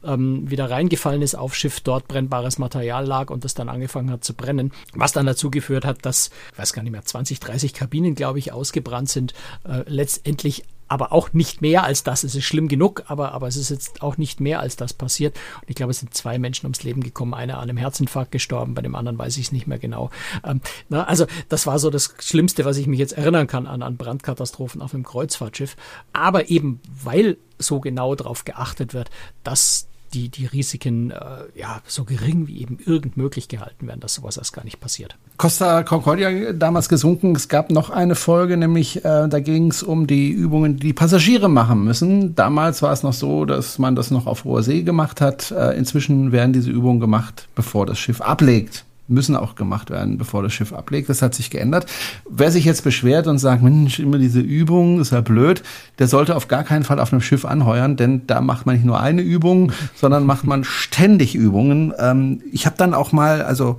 ähm, 0.04 0.50
wieder 0.50 0.70
reingefallen 0.70 1.22
ist 1.22 1.34
auf 1.34 1.54
Schiff, 1.54 1.80
dort 1.80 2.08
brennbares 2.08 2.58
Material 2.58 3.04
lag 3.04 3.30
und 3.30 3.44
das 3.44 3.54
dann 3.54 3.68
angefangen 3.68 4.10
hat 4.10 4.24
zu 4.24 4.34
brennen, 4.34 4.72
was 4.94 5.12
dann 5.12 5.26
dazu 5.26 5.50
geführt 5.50 5.84
hat, 5.84 6.06
dass, 6.06 6.30
ich 6.52 6.58
weiß 6.58 6.72
gar 6.72 6.82
nicht 6.82 6.92
mehr, 6.92 7.04
20, 7.04 7.40
30 7.40 7.74
Kabinen, 7.74 8.14
glaube 8.14 8.38
ich, 8.38 8.52
ausgebrannt 8.52 9.10
sind, 9.10 9.34
äh, 9.64 9.82
letztendlich 9.86 10.64
aber 10.90 11.12
auch 11.12 11.32
nicht 11.32 11.62
mehr 11.62 11.84
als 11.84 12.02
das. 12.02 12.24
Es 12.24 12.34
ist 12.34 12.44
schlimm 12.44 12.66
genug, 12.66 13.04
aber, 13.06 13.30
aber 13.30 13.46
es 13.46 13.56
ist 13.56 13.70
jetzt 13.70 14.02
auch 14.02 14.18
nicht 14.18 14.40
mehr 14.40 14.58
als 14.58 14.74
das 14.74 14.92
passiert. 14.92 15.36
Und 15.60 15.70
ich 15.70 15.76
glaube, 15.76 15.92
es 15.92 16.00
sind 16.00 16.12
zwei 16.14 16.36
Menschen 16.36 16.66
ums 16.66 16.82
Leben 16.82 17.02
gekommen. 17.02 17.32
Einer 17.32 17.58
an 17.58 17.70
einem 17.70 17.76
Herzinfarkt 17.76 18.32
gestorben, 18.32 18.74
bei 18.74 18.82
dem 18.82 18.96
anderen 18.96 19.16
weiß 19.16 19.36
ich 19.36 19.46
es 19.46 19.52
nicht 19.52 19.68
mehr 19.68 19.78
genau. 19.78 20.10
Ähm, 20.44 20.60
na, 20.88 21.04
also 21.04 21.26
das 21.48 21.66
war 21.68 21.78
so 21.78 21.90
das 21.90 22.12
Schlimmste, 22.18 22.64
was 22.64 22.76
ich 22.76 22.88
mich 22.88 22.98
jetzt 22.98 23.12
erinnern 23.12 23.46
kann 23.46 23.68
an, 23.68 23.82
an 23.82 23.96
Brandkatastrophen 23.96 24.82
auf 24.82 24.92
einem 24.92 25.04
Kreuzfahrtschiff. 25.04 25.76
Aber 26.12 26.50
eben, 26.50 26.80
weil 27.04 27.36
so 27.56 27.78
genau 27.78 28.16
darauf 28.16 28.44
geachtet 28.44 28.92
wird, 28.92 29.10
dass 29.44 29.89
die, 30.14 30.28
die 30.28 30.46
Risiken 30.46 31.10
äh, 31.10 31.16
ja, 31.54 31.80
so 31.86 32.04
gering 32.04 32.46
wie 32.46 32.60
eben 32.60 32.78
irgend 32.84 33.16
möglich 33.16 33.48
gehalten 33.48 33.86
werden, 33.86 34.00
dass 34.00 34.14
sowas 34.14 34.36
erst 34.36 34.52
gar 34.52 34.64
nicht 34.64 34.80
passiert. 34.80 35.16
Costa 35.36 35.82
Concordia 35.82 36.52
damals 36.52 36.88
gesunken. 36.88 37.34
Es 37.34 37.48
gab 37.48 37.70
noch 37.70 37.90
eine 37.90 38.14
Folge, 38.14 38.56
nämlich 38.56 39.04
äh, 39.04 39.28
da 39.28 39.40
ging 39.40 39.70
es 39.70 39.82
um 39.82 40.06
die 40.06 40.30
Übungen, 40.30 40.76
die 40.76 40.92
Passagiere 40.92 41.48
machen 41.48 41.84
müssen. 41.84 42.34
Damals 42.34 42.82
war 42.82 42.92
es 42.92 43.02
noch 43.02 43.12
so, 43.12 43.44
dass 43.44 43.78
man 43.78 43.96
das 43.96 44.10
noch 44.10 44.26
auf 44.26 44.44
hoher 44.44 44.62
See 44.62 44.82
gemacht 44.82 45.20
hat. 45.20 45.50
Äh, 45.50 45.76
inzwischen 45.76 46.32
werden 46.32 46.52
diese 46.52 46.70
Übungen 46.70 47.00
gemacht, 47.00 47.48
bevor 47.54 47.86
das 47.86 47.98
Schiff 47.98 48.20
ablegt 48.20 48.84
müssen 49.10 49.36
auch 49.36 49.54
gemacht 49.54 49.90
werden, 49.90 50.18
bevor 50.18 50.42
das 50.42 50.52
Schiff 50.52 50.72
ablegt. 50.72 51.08
Das 51.08 51.22
hat 51.22 51.34
sich 51.34 51.50
geändert. 51.50 51.86
Wer 52.28 52.50
sich 52.50 52.64
jetzt 52.64 52.84
beschwert 52.84 53.26
und 53.26 53.38
sagt, 53.38 53.62
Mensch, 53.62 53.98
immer 53.98 54.18
diese 54.18 54.40
Übung, 54.40 55.00
ist 55.00 55.12
ja 55.12 55.20
blöd, 55.20 55.62
der 55.98 56.06
sollte 56.06 56.36
auf 56.36 56.48
gar 56.48 56.64
keinen 56.64 56.84
Fall 56.84 57.00
auf 57.00 57.12
einem 57.12 57.22
Schiff 57.22 57.44
anheuern, 57.44 57.96
denn 57.96 58.26
da 58.26 58.40
macht 58.40 58.66
man 58.66 58.76
nicht 58.76 58.84
nur 58.84 59.00
eine 59.00 59.22
Übung, 59.22 59.72
sondern 59.94 60.24
macht 60.24 60.44
man 60.44 60.64
ständig 60.64 61.34
Übungen. 61.34 61.92
Ähm, 61.98 62.42
ich 62.52 62.66
habe 62.66 62.76
dann 62.76 62.94
auch 62.94 63.12
mal, 63.12 63.42
also 63.42 63.76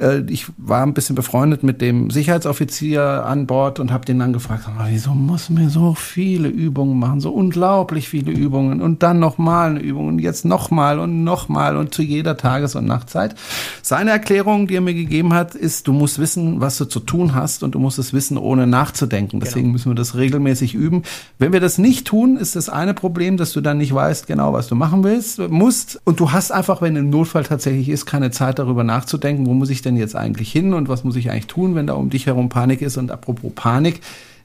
äh, 0.00 0.22
ich 0.28 0.46
war 0.56 0.82
ein 0.82 0.94
bisschen 0.94 1.16
befreundet 1.16 1.62
mit 1.62 1.80
dem 1.80 2.10
Sicherheitsoffizier 2.10 3.24
an 3.26 3.46
Bord 3.46 3.80
und 3.80 3.92
habe 3.92 4.04
den 4.04 4.18
dann 4.18 4.32
gefragt, 4.32 4.64
wieso 4.86 5.12
muss 5.12 5.50
mir 5.50 5.70
so 5.70 5.94
viele 5.94 6.48
Übungen 6.48 6.98
machen, 6.98 7.20
so 7.20 7.30
unglaublich 7.30 8.08
viele 8.08 8.32
Übungen 8.32 8.80
und 8.80 9.02
dann 9.02 9.18
nochmal 9.18 9.70
eine 9.70 9.80
Übung 9.80 10.08
und 10.08 10.18
jetzt 10.18 10.44
nochmal 10.44 10.98
und 10.98 11.24
nochmal 11.24 11.76
und 11.76 11.94
zu 11.94 12.02
jeder 12.02 12.36
Tages- 12.36 12.74
und 12.74 12.86
Nachtzeit. 12.86 13.34
Seine 13.82 14.10
Erklärung, 14.10 14.66
die 14.66 14.76
er 14.76 14.80
mir 14.80 14.94
gegeben 14.94 15.34
hat, 15.34 15.54
ist, 15.54 15.86
du 15.86 15.92
musst 15.92 16.18
wissen, 16.18 16.60
was 16.60 16.78
du 16.78 16.84
zu 16.84 17.00
tun 17.00 17.34
hast 17.34 17.62
und 17.62 17.74
du 17.74 17.78
musst 17.78 17.98
es 17.98 18.12
wissen, 18.12 18.38
ohne 18.38 18.66
nachzudenken. 18.66 19.40
Deswegen 19.40 19.66
genau. 19.66 19.72
müssen 19.72 19.90
wir 19.90 19.96
das 19.96 20.16
regelmäßig 20.16 20.74
üben. 20.74 21.02
Wenn 21.38 21.52
wir 21.52 21.60
das 21.60 21.78
nicht 21.78 22.06
tun, 22.06 22.36
ist 22.36 22.56
das 22.56 22.68
eine 22.68 22.94
Problem, 22.94 23.36
dass 23.36 23.52
du 23.52 23.60
dann 23.60 23.78
nicht 23.78 23.94
weißt 23.94 24.26
genau, 24.26 24.52
was 24.52 24.68
du 24.68 24.74
machen 24.74 25.04
willst, 25.04 25.38
musst 25.50 26.00
und 26.04 26.20
du 26.20 26.32
hast 26.32 26.52
einfach, 26.52 26.82
wenn 26.82 26.96
ein 26.96 27.10
Notfall 27.10 27.44
tatsächlich 27.44 27.88
ist, 27.88 28.06
keine 28.06 28.30
Zeit 28.30 28.58
darüber 28.58 28.84
nachzudenken, 28.84 29.46
wo 29.46 29.54
muss 29.54 29.70
ich 29.70 29.82
denn 29.84 29.96
jetzt 29.96 30.16
eigentlich 30.16 30.50
hin 30.50 30.74
und 30.74 30.88
was 30.88 31.04
muss 31.04 31.16
ich 31.16 31.30
eigentlich 31.30 31.46
tun, 31.46 31.74
wenn 31.74 31.86
da 31.86 31.94
um 31.94 32.10
dich 32.10 32.26
herum 32.26 32.48
Panik 32.48 32.82
ist? 32.82 32.96
Und 32.96 33.10
apropos 33.10 33.52
Panik, 33.54 34.00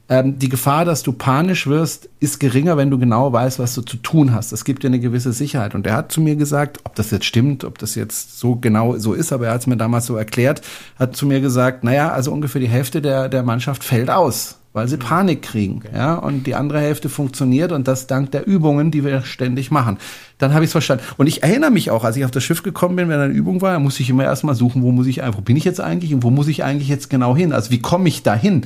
ähm, 0.08 0.38
die 0.38 0.48
Gefahr, 0.48 0.84
dass 0.84 1.02
du 1.02 1.12
panisch 1.12 1.66
wirst, 1.66 2.08
ist 2.18 2.40
geringer, 2.40 2.76
wenn 2.76 2.90
du 2.90 2.98
genau 2.98 3.32
weißt, 3.32 3.58
was 3.58 3.74
du 3.74 3.82
zu 3.82 3.96
tun 3.96 4.34
hast. 4.34 4.52
Das 4.52 4.64
gibt 4.64 4.82
dir 4.82 4.88
eine 4.88 5.00
gewisse 5.00 5.32
Sicherheit. 5.32 5.74
Und 5.74 5.86
er 5.86 5.94
hat 5.94 6.10
zu 6.10 6.20
mir 6.20 6.36
gesagt, 6.36 6.80
ob 6.84 6.96
das 6.96 7.10
jetzt 7.10 7.26
stimmt, 7.26 7.64
ob 7.64 7.78
das 7.78 7.94
jetzt 7.94 8.38
so 8.38 8.56
genau 8.56 8.98
so 8.98 9.14
ist, 9.14 9.32
aber 9.32 9.46
er 9.46 9.54
hat 9.54 9.60
es 9.62 9.66
mir 9.66 9.76
damals 9.76 10.06
so 10.06 10.16
erklärt, 10.16 10.62
hat 10.98 11.16
zu 11.16 11.26
mir 11.26 11.40
gesagt, 11.40 11.84
naja, 11.84 12.10
also 12.10 12.32
ungefähr 12.32 12.60
die 12.60 12.68
Hälfte 12.68 13.00
der, 13.00 13.28
der 13.28 13.42
Mannschaft 13.42 13.84
fällt 13.84 14.10
aus 14.10 14.59
weil 14.72 14.86
sie 14.86 14.96
Panik 14.96 15.42
kriegen, 15.42 15.82
okay. 15.84 15.96
ja, 15.96 16.14
und 16.14 16.46
die 16.46 16.54
andere 16.54 16.80
Hälfte 16.80 17.08
funktioniert 17.08 17.72
und 17.72 17.88
das 17.88 18.06
dank 18.06 18.30
der 18.30 18.46
Übungen, 18.46 18.90
die 18.90 19.04
wir 19.04 19.22
ständig 19.22 19.70
machen. 19.70 19.98
Dann 20.38 20.54
habe 20.54 20.64
ich 20.64 20.68
es 20.68 20.72
verstanden. 20.72 21.04
Und 21.16 21.26
ich 21.26 21.42
erinnere 21.42 21.70
mich 21.70 21.90
auch, 21.90 22.04
als 22.04 22.16
ich 22.16 22.24
auf 22.24 22.30
das 22.30 22.44
Schiff 22.44 22.62
gekommen 22.62 22.96
bin, 22.96 23.08
wenn 23.08 23.18
eine 23.18 23.32
Übung 23.32 23.60
war, 23.62 23.78
muss 23.80 23.98
ich 23.98 24.08
immer 24.08 24.24
erstmal 24.24 24.54
suchen, 24.54 24.82
wo 24.82 24.92
muss 24.92 25.06
ich, 25.06 25.20
wo 25.32 25.40
bin 25.40 25.56
ich 25.56 25.64
jetzt 25.64 25.80
eigentlich 25.80 26.14
und 26.14 26.22
wo 26.22 26.30
muss 26.30 26.48
ich 26.48 26.62
eigentlich 26.62 26.88
jetzt 26.88 27.10
genau 27.10 27.36
hin? 27.36 27.52
Also 27.52 27.70
wie 27.70 27.80
komme 27.80 28.08
ich 28.08 28.22
da 28.22 28.34
hin? 28.34 28.62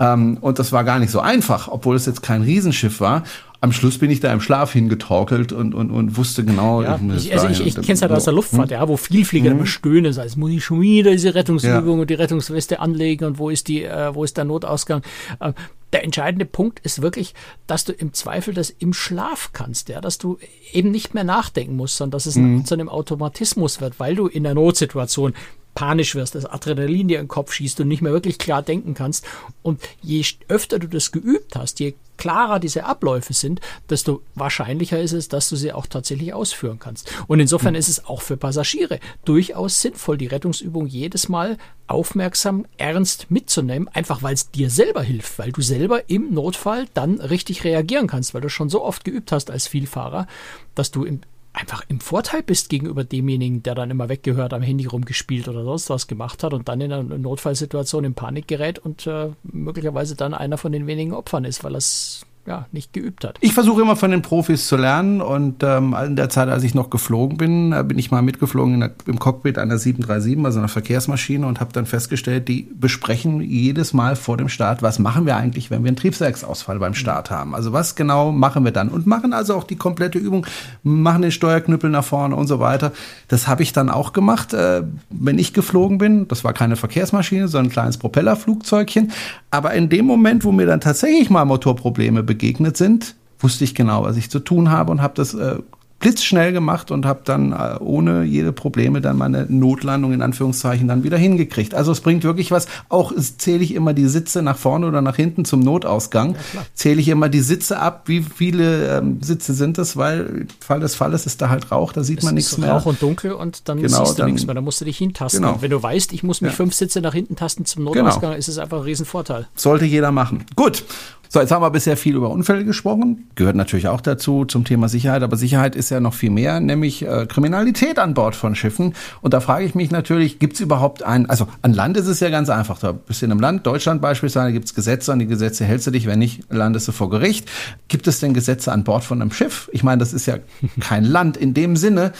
Ähm, 0.00 0.38
und 0.40 0.58
das 0.58 0.72
war 0.72 0.84
gar 0.84 0.98
nicht 1.00 1.10
so 1.10 1.20
einfach, 1.20 1.68
obwohl 1.68 1.96
es 1.96 2.06
jetzt 2.06 2.22
kein 2.22 2.42
Riesenschiff 2.42 3.00
war 3.00 3.24
am 3.60 3.72
Schluss 3.72 3.98
bin 3.98 4.10
ich 4.10 4.20
da 4.20 4.32
im 4.32 4.40
Schlaf 4.40 4.72
hingetorkelt 4.72 5.52
und, 5.52 5.74
und, 5.74 5.90
und 5.90 6.16
wusste 6.16 6.44
genau. 6.44 6.82
Ja, 6.82 6.98
ich, 7.16 7.32
also 7.32 7.48
ich, 7.48 7.66
ich 7.66 7.74
kenne 7.74 7.94
es 7.94 8.02
halt 8.02 8.12
aus 8.12 8.24
der 8.24 8.32
Luftfahrt, 8.32 8.70
hm? 8.70 8.76
ja, 8.76 8.88
wo 8.88 8.96
Vielflieger 8.96 9.50
mhm. 9.50 9.58
immer 9.58 9.66
stöhnen, 9.66 10.12
sei 10.12 10.24
es 10.24 10.36
muss 10.36 10.52
ich 10.52 10.64
schon 10.64 10.80
wieder 10.80 11.10
diese 11.10 11.34
Rettungsübung 11.34 11.96
ja. 11.96 12.02
und 12.02 12.10
die 12.10 12.14
Rettungsweste 12.14 12.78
anlegen 12.78 13.24
und 13.24 13.38
wo 13.38 13.50
ist 13.50 13.66
die, 13.66 13.82
äh, 13.82 14.14
wo 14.14 14.22
ist 14.22 14.36
der 14.36 14.44
Notausgang. 14.44 15.02
Äh, 15.40 15.52
der 15.92 16.04
entscheidende 16.04 16.44
Punkt 16.44 16.80
ist 16.80 17.02
wirklich, 17.02 17.34
dass 17.66 17.84
du 17.84 17.92
im 17.92 18.12
Zweifel 18.12 18.54
das 18.54 18.70
im 18.70 18.92
Schlaf 18.92 19.50
kannst, 19.52 19.88
ja, 19.88 20.00
dass 20.00 20.18
du 20.18 20.38
eben 20.72 20.90
nicht 20.90 21.14
mehr 21.14 21.24
nachdenken 21.24 21.76
musst, 21.76 21.96
sondern 21.96 22.12
dass 22.12 22.26
es 22.26 22.36
mhm. 22.36 22.64
zu 22.64 22.74
einem 22.74 22.88
Automatismus 22.88 23.80
wird, 23.80 23.98
weil 23.98 24.14
du 24.14 24.26
in 24.26 24.44
der 24.44 24.54
Notsituation 24.54 25.32
panisch 25.74 26.14
wirst, 26.14 26.34
das 26.34 26.44
Adrenalin 26.44 27.08
dir 27.08 27.18
in 27.18 27.24
den 27.24 27.28
Kopf 27.28 27.52
schießt 27.52 27.80
und 27.80 27.88
nicht 27.88 28.02
mehr 28.02 28.12
wirklich 28.12 28.38
klar 28.38 28.62
denken 28.62 28.94
kannst. 28.94 29.24
Und 29.62 29.80
je 30.02 30.24
öfter 30.48 30.78
du 30.78 30.88
das 30.88 31.10
geübt 31.12 31.56
hast, 31.56 31.80
je 31.80 31.94
klarer 32.18 32.60
diese 32.60 32.84
Abläufe 32.84 33.32
sind, 33.32 33.60
desto 33.88 34.22
wahrscheinlicher 34.34 35.00
ist 35.00 35.12
es, 35.12 35.28
dass 35.28 35.48
du 35.48 35.56
sie 35.56 35.72
auch 35.72 35.86
tatsächlich 35.86 36.34
ausführen 36.34 36.78
kannst. 36.78 37.10
Und 37.26 37.40
insofern 37.40 37.72
mhm. 37.72 37.78
ist 37.78 37.88
es 37.88 38.04
auch 38.04 38.20
für 38.20 38.36
Passagiere 38.36 39.00
durchaus 39.24 39.80
sinnvoll, 39.80 40.18
die 40.18 40.26
Rettungsübung 40.26 40.86
jedes 40.86 41.28
Mal 41.28 41.56
aufmerksam, 41.86 42.66
ernst 42.76 43.30
mitzunehmen, 43.30 43.88
einfach 43.88 44.22
weil 44.22 44.34
es 44.34 44.50
dir 44.50 44.68
selber 44.68 45.02
hilft, 45.02 45.38
weil 45.38 45.52
du 45.52 45.62
selber 45.62 46.10
im 46.10 46.34
Notfall 46.34 46.86
dann 46.92 47.20
richtig 47.20 47.64
reagieren 47.64 48.06
kannst, 48.06 48.34
weil 48.34 48.42
du 48.42 48.50
schon 48.50 48.68
so 48.68 48.84
oft 48.84 49.04
geübt 49.04 49.32
hast 49.32 49.50
als 49.50 49.66
Vielfahrer, 49.66 50.26
dass 50.74 50.90
du 50.90 51.04
im 51.04 51.22
einfach 51.58 51.84
im 51.88 52.00
Vorteil 52.00 52.42
bist 52.42 52.68
gegenüber 52.68 53.04
demjenigen, 53.04 53.62
der 53.62 53.74
dann 53.74 53.90
immer 53.90 54.08
weggehört, 54.08 54.52
am 54.52 54.62
Handy 54.62 54.86
rumgespielt 54.86 55.48
oder 55.48 55.64
sonst 55.64 55.90
was 55.90 56.06
gemacht 56.06 56.42
hat 56.42 56.54
und 56.54 56.68
dann 56.68 56.80
in 56.80 56.92
einer 56.92 57.18
Notfallsituation 57.18 58.04
in 58.04 58.14
Panik 58.14 58.48
gerät 58.48 58.78
und 58.78 59.06
äh, 59.06 59.30
möglicherweise 59.42 60.14
dann 60.14 60.34
einer 60.34 60.58
von 60.58 60.72
den 60.72 60.86
wenigen 60.86 61.12
Opfern 61.12 61.44
ist, 61.44 61.64
weil 61.64 61.74
es 61.74 62.24
ja, 62.48 62.66
nicht 62.72 62.94
geübt 62.94 63.24
hat. 63.24 63.36
Ich 63.40 63.52
versuche 63.52 63.82
immer 63.82 63.94
von 63.94 64.10
den 64.10 64.22
Profis 64.22 64.66
zu 64.68 64.76
lernen 64.76 65.20
und 65.20 65.62
ähm, 65.62 65.94
in 66.06 66.16
der 66.16 66.30
Zeit, 66.30 66.48
als 66.48 66.62
ich 66.62 66.74
noch 66.74 66.88
geflogen 66.88 67.36
bin, 67.36 67.72
äh, 67.72 67.84
bin 67.84 67.98
ich 67.98 68.10
mal 68.10 68.22
mitgeflogen 68.22 68.80
der, 68.80 68.92
im 69.06 69.18
Cockpit 69.18 69.58
einer 69.58 69.76
737, 69.76 70.44
also 70.46 70.58
einer 70.58 70.68
Verkehrsmaschine 70.68 71.46
und 71.46 71.60
habe 71.60 71.72
dann 71.74 71.84
festgestellt, 71.84 72.48
die 72.48 72.66
besprechen 72.74 73.42
jedes 73.42 73.92
Mal 73.92 74.16
vor 74.16 74.38
dem 74.38 74.48
Start, 74.48 74.80
was 74.80 74.98
machen 74.98 75.26
wir 75.26 75.36
eigentlich, 75.36 75.70
wenn 75.70 75.84
wir 75.84 75.88
einen 75.88 75.96
Triebwerksausfall 75.96 76.78
beim 76.78 76.94
Start 76.94 77.30
haben. 77.30 77.54
Also 77.54 77.74
was 77.74 77.96
genau 77.96 78.32
machen 78.32 78.64
wir 78.64 78.72
dann 78.72 78.88
und 78.88 79.06
machen 79.06 79.34
also 79.34 79.54
auch 79.54 79.64
die 79.64 79.76
komplette 79.76 80.18
Übung, 80.18 80.46
machen 80.82 81.20
den 81.20 81.32
Steuerknüppel 81.32 81.90
nach 81.90 82.04
vorne 82.04 82.34
und 82.34 82.46
so 82.46 82.60
weiter. 82.60 82.92
Das 83.28 83.46
habe 83.46 83.62
ich 83.62 83.74
dann 83.74 83.90
auch 83.90 84.14
gemacht, 84.14 84.54
äh, 84.54 84.84
wenn 85.10 85.38
ich 85.38 85.52
geflogen 85.52 85.98
bin. 85.98 86.26
Das 86.28 86.44
war 86.44 86.54
keine 86.54 86.76
Verkehrsmaschine, 86.76 87.46
sondern 87.46 87.66
ein 87.66 87.72
kleines 87.72 87.98
Propellerflugzeugchen. 87.98 89.12
Aber 89.50 89.74
in 89.74 89.90
dem 89.90 90.06
Moment, 90.06 90.44
wo 90.44 90.52
mir 90.52 90.64
dann 90.64 90.80
tatsächlich 90.80 91.28
mal 91.28 91.44
Motorprobleme 91.44 92.22
begegnet 92.38 92.76
sind, 92.76 93.16
wusste 93.40 93.64
ich 93.64 93.74
genau, 93.74 94.04
was 94.04 94.16
ich 94.16 94.30
zu 94.30 94.38
tun 94.38 94.70
habe 94.70 94.92
und 94.92 95.02
habe 95.02 95.14
das 95.16 95.34
äh, 95.34 95.56
blitzschnell 96.00 96.52
gemacht 96.52 96.90
und 96.92 97.04
habe 97.06 97.22
dann 97.24 97.52
äh, 97.52 97.76
ohne 97.80 98.22
jede 98.22 98.52
Probleme 98.52 99.00
dann 99.00 99.18
meine 99.18 99.46
Notlandung 99.48 100.12
in 100.12 100.22
Anführungszeichen 100.22 100.86
dann 100.86 101.02
wieder 101.02 101.16
hingekriegt. 101.18 101.74
Also 101.74 101.90
es 101.90 102.00
bringt 102.00 102.22
wirklich 102.22 102.52
was. 102.52 102.68
Auch 102.88 103.12
zähle 103.38 103.64
ich 103.64 103.74
immer 103.74 103.94
die 103.94 104.06
Sitze 104.06 104.42
nach 104.42 104.56
vorne 104.56 104.86
oder 104.86 105.02
nach 105.02 105.16
hinten 105.16 105.44
zum 105.44 105.60
Notausgang. 105.60 106.36
Ja, 106.54 106.64
zähle 106.74 107.00
ich 107.00 107.08
immer 107.08 107.28
die 107.28 107.40
Sitze 107.40 107.80
ab, 107.80 108.04
wie 108.06 108.22
viele 108.22 108.98
ähm, 108.98 109.18
Sitze 109.22 109.54
sind 109.54 109.76
das, 109.76 109.96
weil 109.96 110.46
Fall 110.60 110.78
des 110.78 110.94
Falles 110.94 111.26
ist 111.26 111.42
da 111.42 111.48
halt 111.48 111.72
Rauch, 111.72 111.92
da 111.92 112.04
sieht 112.04 112.18
es 112.18 112.24
man 112.24 112.34
nichts 112.34 112.56
mehr. 112.58 112.72
Rauch 112.72 112.86
und 112.86 113.02
dunkel 113.02 113.32
und 113.32 113.68
dann 113.68 113.82
genau, 113.82 114.04
siehst 114.04 114.20
du 114.20 114.24
nichts 114.24 114.46
mehr, 114.46 114.54
da 114.54 114.60
musst 114.60 114.80
du 114.80 114.84
dich 114.84 114.98
hintasten. 114.98 115.42
Genau. 115.42 115.54
Und 115.54 115.62
wenn 115.62 115.70
du 115.70 115.82
weißt, 115.82 116.12
ich 116.12 116.22
muss 116.22 116.40
mich 116.40 116.52
ja. 116.52 116.56
fünf 116.56 116.74
Sitze 116.74 117.00
nach 117.00 117.14
hinten 117.14 117.34
tasten 117.34 117.64
zum 117.64 117.84
genau. 117.84 117.96
Notausgang, 117.96 118.30
genau. 118.30 118.38
ist 118.38 118.48
es 118.48 118.58
einfach 118.58 118.78
ein 118.78 118.84
Riesenvorteil. 118.84 119.48
Sollte 119.56 119.84
jeder 119.84 120.12
machen. 120.12 120.44
Gut. 120.54 120.84
So, 121.30 121.40
jetzt 121.40 121.50
haben 121.50 121.62
wir 121.62 121.70
bisher 121.70 121.96
viel 121.98 122.16
über 122.16 122.30
Unfälle 122.30 122.64
gesprochen. 122.64 123.28
Gehört 123.34 123.54
natürlich 123.54 123.88
auch 123.88 124.00
dazu 124.00 124.46
zum 124.46 124.64
Thema 124.64 124.88
Sicherheit, 124.88 125.22
aber 125.22 125.36
Sicherheit 125.36 125.76
ist 125.76 125.90
ja 125.90 126.00
noch 126.00 126.14
viel 126.14 126.30
mehr, 126.30 126.58
nämlich 126.60 127.06
äh, 127.06 127.26
Kriminalität 127.26 127.98
an 127.98 128.14
Bord 128.14 128.34
von 128.34 128.54
Schiffen. 128.54 128.94
Und 129.20 129.34
da 129.34 129.40
frage 129.40 129.66
ich 129.66 129.74
mich 129.74 129.90
natürlich, 129.90 130.38
gibt 130.38 130.54
es 130.54 130.60
überhaupt 130.60 131.02
ein, 131.02 131.28
also 131.28 131.46
an 131.60 131.74
Land 131.74 131.98
ist 131.98 132.06
es 132.06 132.20
ja 132.20 132.30
ganz 132.30 132.48
einfach. 132.48 132.78
Da 132.78 132.92
bist 132.92 133.20
du 133.20 133.26
in 133.26 133.32
einem 133.32 133.40
Land, 133.40 133.66
Deutschland 133.66 134.00
beispielsweise, 134.00 134.52
gibt 134.52 134.66
es 134.66 134.74
Gesetze, 134.74 135.12
an 135.12 135.18
die 135.18 135.26
Gesetze 135.26 135.66
hältst 135.66 135.86
du 135.86 135.90
dich, 135.90 136.06
wenn 136.06 136.18
nicht, 136.18 136.44
landest 136.50 136.88
du 136.88 136.92
vor 136.92 137.10
Gericht. 137.10 137.48
Gibt 137.88 138.06
es 138.06 138.20
denn 138.20 138.32
Gesetze 138.32 138.72
an 138.72 138.84
Bord 138.84 139.04
von 139.04 139.20
einem 139.20 139.30
Schiff? 139.30 139.68
Ich 139.72 139.82
meine, 139.82 139.98
das 139.98 140.14
ist 140.14 140.24
ja 140.24 140.38
kein 140.80 141.04
Land 141.04 141.36
in 141.36 141.52
dem 141.52 141.76
Sinne. 141.76 142.12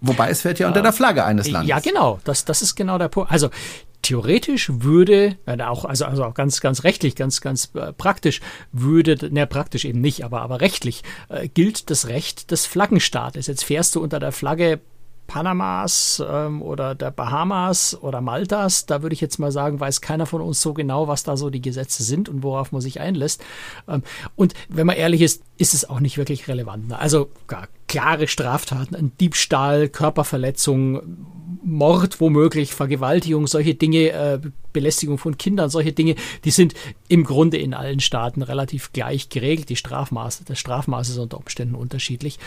Wobei 0.00 0.28
es 0.28 0.42
fährt 0.42 0.58
ja 0.58 0.68
unter 0.68 0.82
der 0.82 0.92
Flagge 0.92 1.24
eines 1.24 1.50
Landes. 1.50 1.70
Ja, 1.70 1.80
genau. 1.80 2.20
Das, 2.24 2.44
das 2.44 2.60
ist 2.60 2.74
genau 2.76 2.98
der 2.98 3.08
Punkt. 3.08 3.32
Also 3.32 3.48
theoretisch 4.04 4.70
würde, 4.72 5.36
auch, 5.46 5.84
also, 5.84 6.04
also 6.04 6.24
auch 6.24 6.34
ganz, 6.34 6.60
ganz 6.60 6.84
rechtlich, 6.84 7.16
ganz, 7.16 7.40
ganz 7.40 7.70
äh, 7.74 7.92
praktisch, 7.92 8.40
würde, 8.72 9.32
ne, 9.32 9.46
praktisch 9.46 9.84
eben 9.84 10.00
nicht, 10.00 10.24
aber, 10.24 10.42
aber 10.42 10.60
rechtlich 10.60 11.02
äh, 11.28 11.48
gilt 11.48 11.90
das 11.90 12.08
Recht 12.08 12.50
des 12.50 12.66
Flaggenstaates. 12.66 13.46
Jetzt 13.46 13.64
fährst 13.64 13.94
du 13.94 14.02
unter 14.02 14.20
der 14.20 14.32
Flagge 14.32 14.80
Panamas 15.26 16.22
ähm, 16.26 16.62
oder 16.62 16.94
der 16.94 17.10
Bahamas 17.10 17.98
oder 18.02 18.20
Maltas, 18.20 18.86
da 18.86 19.02
würde 19.02 19.14
ich 19.14 19.20
jetzt 19.20 19.38
mal 19.38 19.52
sagen, 19.52 19.80
weiß 19.80 20.00
keiner 20.00 20.26
von 20.26 20.42
uns 20.42 20.60
so 20.60 20.74
genau, 20.74 21.08
was 21.08 21.22
da 21.22 21.36
so 21.36 21.50
die 21.50 21.62
Gesetze 21.62 22.02
sind 22.02 22.28
und 22.28 22.42
worauf 22.42 22.72
man 22.72 22.80
sich 22.80 23.00
einlässt. 23.00 23.42
Ähm, 23.88 24.02
und 24.36 24.54
wenn 24.68 24.86
man 24.86 24.96
ehrlich 24.96 25.22
ist, 25.22 25.42
ist 25.56 25.74
es 25.74 25.88
auch 25.88 26.00
nicht 26.00 26.18
wirklich 26.18 26.46
relevant. 26.48 26.92
Also 26.92 27.30
gar 27.46 27.68
klare 27.94 28.26
Straftaten, 28.26 28.96
ein 28.96 29.12
Diebstahl, 29.20 29.88
Körperverletzung, 29.88 31.00
Mord 31.62 32.20
womöglich, 32.20 32.74
Vergewaltigung, 32.74 33.46
solche 33.46 33.76
Dinge, 33.76 34.10
äh, 34.10 34.40
Belästigung 34.74 35.16
von 35.16 35.38
Kindern, 35.38 35.70
solche 35.70 35.92
Dinge, 35.92 36.16
die 36.44 36.50
sind 36.50 36.74
im 37.08 37.24
Grunde 37.24 37.56
in 37.56 37.72
allen 37.72 38.00
Staaten 38.00 38.42
relativ 38.42 38.92
gleich 38.92 39.30
geregelt. 39.30 39.70
Die 39.70 39.76
Strafmaße, 39.76 40.44
das 40.44 40.58
Strafmaß 40.58 41.08
ist 41.08 41.18
unter 41.18 41.38
Umständen 41.38 41.76
unterschiedlich. 41.76 42.38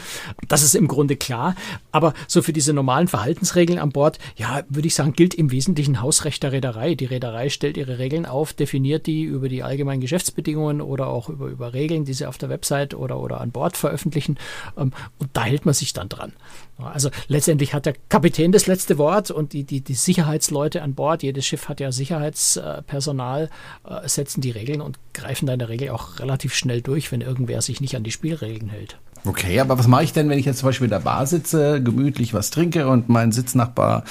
Das 0.48 0.62
ist 0.62 0.76
im 0.76 0.88
Grunde 0.88 1.16
klar. 1.16 1.56
Aber 1.92 2.14
so 2.28 2.42
für 2.42 2.54
diese 2.54 2.74
normalen 2.74 3.08
Verhaltensregeln 3.08 3.80
an 3.80 3.92
Bord, 3.92 4.20
ja, 4.36 4.64
würde 4.70 4.88
ich 4.88 4.96
sagen, 4.96 5.14
gilt 5.14 5.34
im 5.34 5.52
Wesentlichen 5.52 6.02
Hausrecht 6.02 6.44
der 6.44 6.52
Reederei. 6.52 6.96
Die 6.96 7.06
Reederei 7.06 7.50
stellt 7.50 7.78
ihre 7.78 7.98
Regeln 7.98 8.26
auf, 8.26 8.54
definiert 8.54 9.08
die 9.08 9.24
über 9.24 9.48
die 9.48 9.64
allgemeinen 9.64 10.02
Geschäftsbedingungen 10.02 10.82
oder 10.82 11.08
auch 11.08 11.30
über, 11.30 11.48
über 11.48 11.74
Regeln, 11.74 12.04
die 12.04 12.14
sie 12.14 12.26
auf 12.26 12.38
der 12.38 12.50
Website 12.50 12.94
oder, 12.94 13.20
oder 13.20 13.40
an 13.40 13.52
Bord 13.52 13.78
veröffentlichen. 13.78 14.38
Ähm, 14.78 14.92
und 15.18 15.30
da 15.38 15.44
hält 15.44 15.66
man 15.66 15.76
sich 15.76 15.94
dann 15.94 16.10
dran. 16.10 16.34
Also 16.80 17.12
letztendlich 17.28 17.76
hat 17.76 17.86
der 17.86 17.94
Kapitän 18.10 18.52
das 18.52 18.66
letzte 18.66 18.98
Wort 18.98 19.30
und 19.30 19.54
die, 19.54 19.66
die, 19.66 19.82
die 19.82 19.94
Sicherheitsleute 19.94 20.82
an 20.82 20.96
Bord, 20.96 21.22
jedes 21.22 21.46
Schiff 21.46 21.70
hat 21.70 21.80
ja 21.80 21.92
Sicherheitspersonal, 21.92 23.52
äh, 23.88 24.10
setzen 24.10 24.42
die 24.42 24.50
Regeln 24.50 24.82
und 24.82 24.98
greifen 25.14 25.46
da 25.46 25.54
in 25.54 25.60
der 25.60 25.70
Regel 25.70 25.90
auch 25.90 26.18
relativ 26.18 26.56
schnell 26.56 26.82
durch, 26.82 27.12
wenn 27.12 27.22
irgendwer 27.22 27.62
sich 27.62 27.82
nicht 27.82 27.96
an 27.96 28.04
die 28.04 28.12
Spielregeln 28.12 28.70
hält. 28.70 28.98
Okay, 29.26 29.60
aber 29.60 29.78
was 29.78 29.86
mache 29.86 30.06
ich 30.06 30.14
denn, 30.14 30.28
wenn 30.28 30.40
ich 30.40 30.46
jetzt 30.46 30.58
zum 30.58 30.70
Beispiel 30.70 30.86
in 30.86 30.92
der 30.92 31.02
Bar 31.02 31.28
sitze, 31.28 31.84
gemütlich 31.84 32.34
was 32.34 32.50
trinke 32.50 32.88
und 32.88 33.08
mein 33.08 33.32
Sitznachbar 33.32 34.06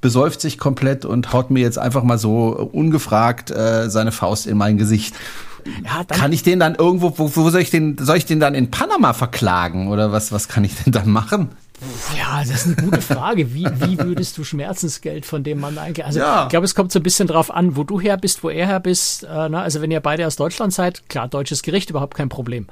besäuft 0.00 0.40
sich 0.40 0.58
komplett 0.58 1.04
und 1.04 1.32
haut 1.32 1.50
mir 1.50 1.60
jetzt 1.60 1.78
einfach 1.78 2.04
mal 2.04 2.18
so 2.18 2.50
ungefragt 2.50 3.50
äh, 3.50 3.90
seine 3.90 4.12
Faust 4.12 4.46
in 4.46 4.56
mein 4.56 4.78
Gesicht? 4.78 5.16
Ja, 5.84 6.04
kann 6.04 6.32
ich 6.32 6.42
den 6.42 6.60
dann 6.60 6.74
irgendwo, 6.74 7.18
wo, 7.18 7.34
wo 7.34 7.50
soll 7.50 7.60
ich 7.60 7.70
den, 7.70 7.96
soll 7.98 8.16
ich 8.16 8.26
den 8.26 8.40
dann 8.40 8.54
in 8.54 8.70
Panama 8.70 9.12
verklagen 9.12 9.88
oder 9.88 10.12
was, 10.12 10.32
was 10.32 10.48
kann 10.48 10.64
ich 10.64 10.74
denn 10.76 10.92
dann 10.92 11.10
machen? 11.10 11.50
Ja, 12.16 12.40
das 12.40 12.66
ist 12.66 12.78
eine 12.78 12.88
gute 12.88 13.00
Frage. 13.00 13.54
Wie, 13.54 13.64
wie 13.64 13.98
würdest 13.98 14.36
du 14.36 14.42
Schmerzensgeld 14.42 15.24
von 15.24 15.44
dem 15.44 15.60
Mann 15.60 15.78
eigentlich? 15.78 16.04
Also 16.04 16.18
ja. 16.18 16.44
ich 16.44 16.48
glaube, 16.48 16.64
es 16.64 16.74
kommt 16.74 16.90
so 16.90 16.98
ein 16.98 17.04
bisschen 17.04 17.28
drauf 17.28 17.54
an, 17.54 17.76
wo 17.76 17.84
du 17.84 18.00
her 18.00 18.16
bist, 18.16 18.42
wo 18.42 18.50
er 18.50 18.66
her 18.66 18.80
bist. 18.80 19.22
Äh, 19.22 19.48
ne? 19.48 19.60
Also 19.60 19.80
wenn 19.80 19.90
ihr 19.90 20.00
beide 20.00 20.26
aus 20.26 20.34
Deutschland 20.34 20.72
seid, 20.72 21.08
klar, 21.08 21.28
deutsches 21.28 21.62
Gericht, 21.62 21.90
überhaupt 21.90 22.16
kein 22.16 22.28
Problem. 22.28 22.66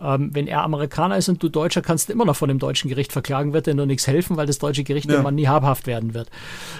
Ähm, 0.00 0.30
wenn 0.32 0.48
er 0.48 0.62
Amerikaner 0.62 1.16
ist 1.16 1.28
und 1.28 1.40
du 1.40 1.48
Deutscher, 1.48 1.82
kannst 1.82 2.08
du 2.08 2.12
immer 2.12 2.24
noch 2.24 2.36
von 2.36 2.48
dem 2.48 2.58
deutschen 2.58 2.88
Gericht 2.88 3.12
verklagen, 3.12 3.52
wird 3.52 3.66
dir 3.68 3.74
nur 3.74 3.86
nichts 3.86 4.08
helfen, 4.08 4.36
weil 4.36 4.46
das 4.46 4.58
deutsche 4.58 4.82
Gericht 4.82 5.08
ja. 5.08 5.18
dem 5.18 5.22
Mann 5.22 5.36
nie 5.36 5.46
habhaft 5.46 5.86
werden 5.86 6.14
wird. 6.14 6.28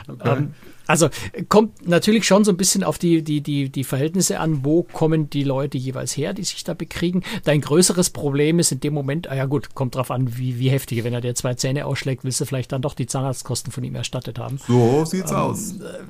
Okay. 0.09 0.37
Ähm, 0.37 0.55
also 0.89 1.09
kommt 1.49 1.87
natürlich 1.87 2.27
schon 2.27 2.45
so 2.45 2.51
ein 2.51 2.57
bisschen 2.57 2.83
auf 2.83 2.99
die, 2.99 3.23
die, 3.23 3.43
die, 3.43 3.69
die 3.69 3.85
Verhältnisse 3.85 4.41
an, 4.41 4.65
wo 4.65 4.83
kommen 4.83 5.31
die 5.31 5.45
Leute 5.45 5.79
jeweils 5.79 6.17
her, 6.17 6.33
die 6.33 6.45
sich 6.45 6.65
da 6.65 6.75
bekriegen. 6.75 7.23
Dein 7.45 7.61
größeres 7.61 8.11
Problem 8.11 8.59
ist 8.59 8.73
in 8.73 8.81
dem 8.81 8.95
Moment, 8.95 9.29
ah 9.29 9.37
ja 9.37 9.45
gut, 9.45 9.75
kommt 9.75 9.95
drauf 9.95 10.11
an, 10.11 10.37
wie, 10.39 10.59
wie 10.59 10.71
heftig. 10.71 11.05
Wenn 11.05 11.13
er 11.13 11.21
dir 11.21 11.35
zwei 11.35 11.55
Zähne 11.55 11.85
ausschlägt, 11.85 12.25
willst 12.25 12.41
du 12.41 12.47
vielleicht 12.47 12.73
dann 12.73 12.83
doch 12.83 12.95
die 12.95 13.07
Zahnarztkosten 13.07 13.71
von 13.71 13.85
ihm 13.85 13.95
erstattet 13.95 14.39
haben. 14.39 14.59
So 14.67 15.05
sieht's 15.05 15.31
ähm, 15.31 15.37
aus. 15.37 15.73
Äh, 15.73 16.05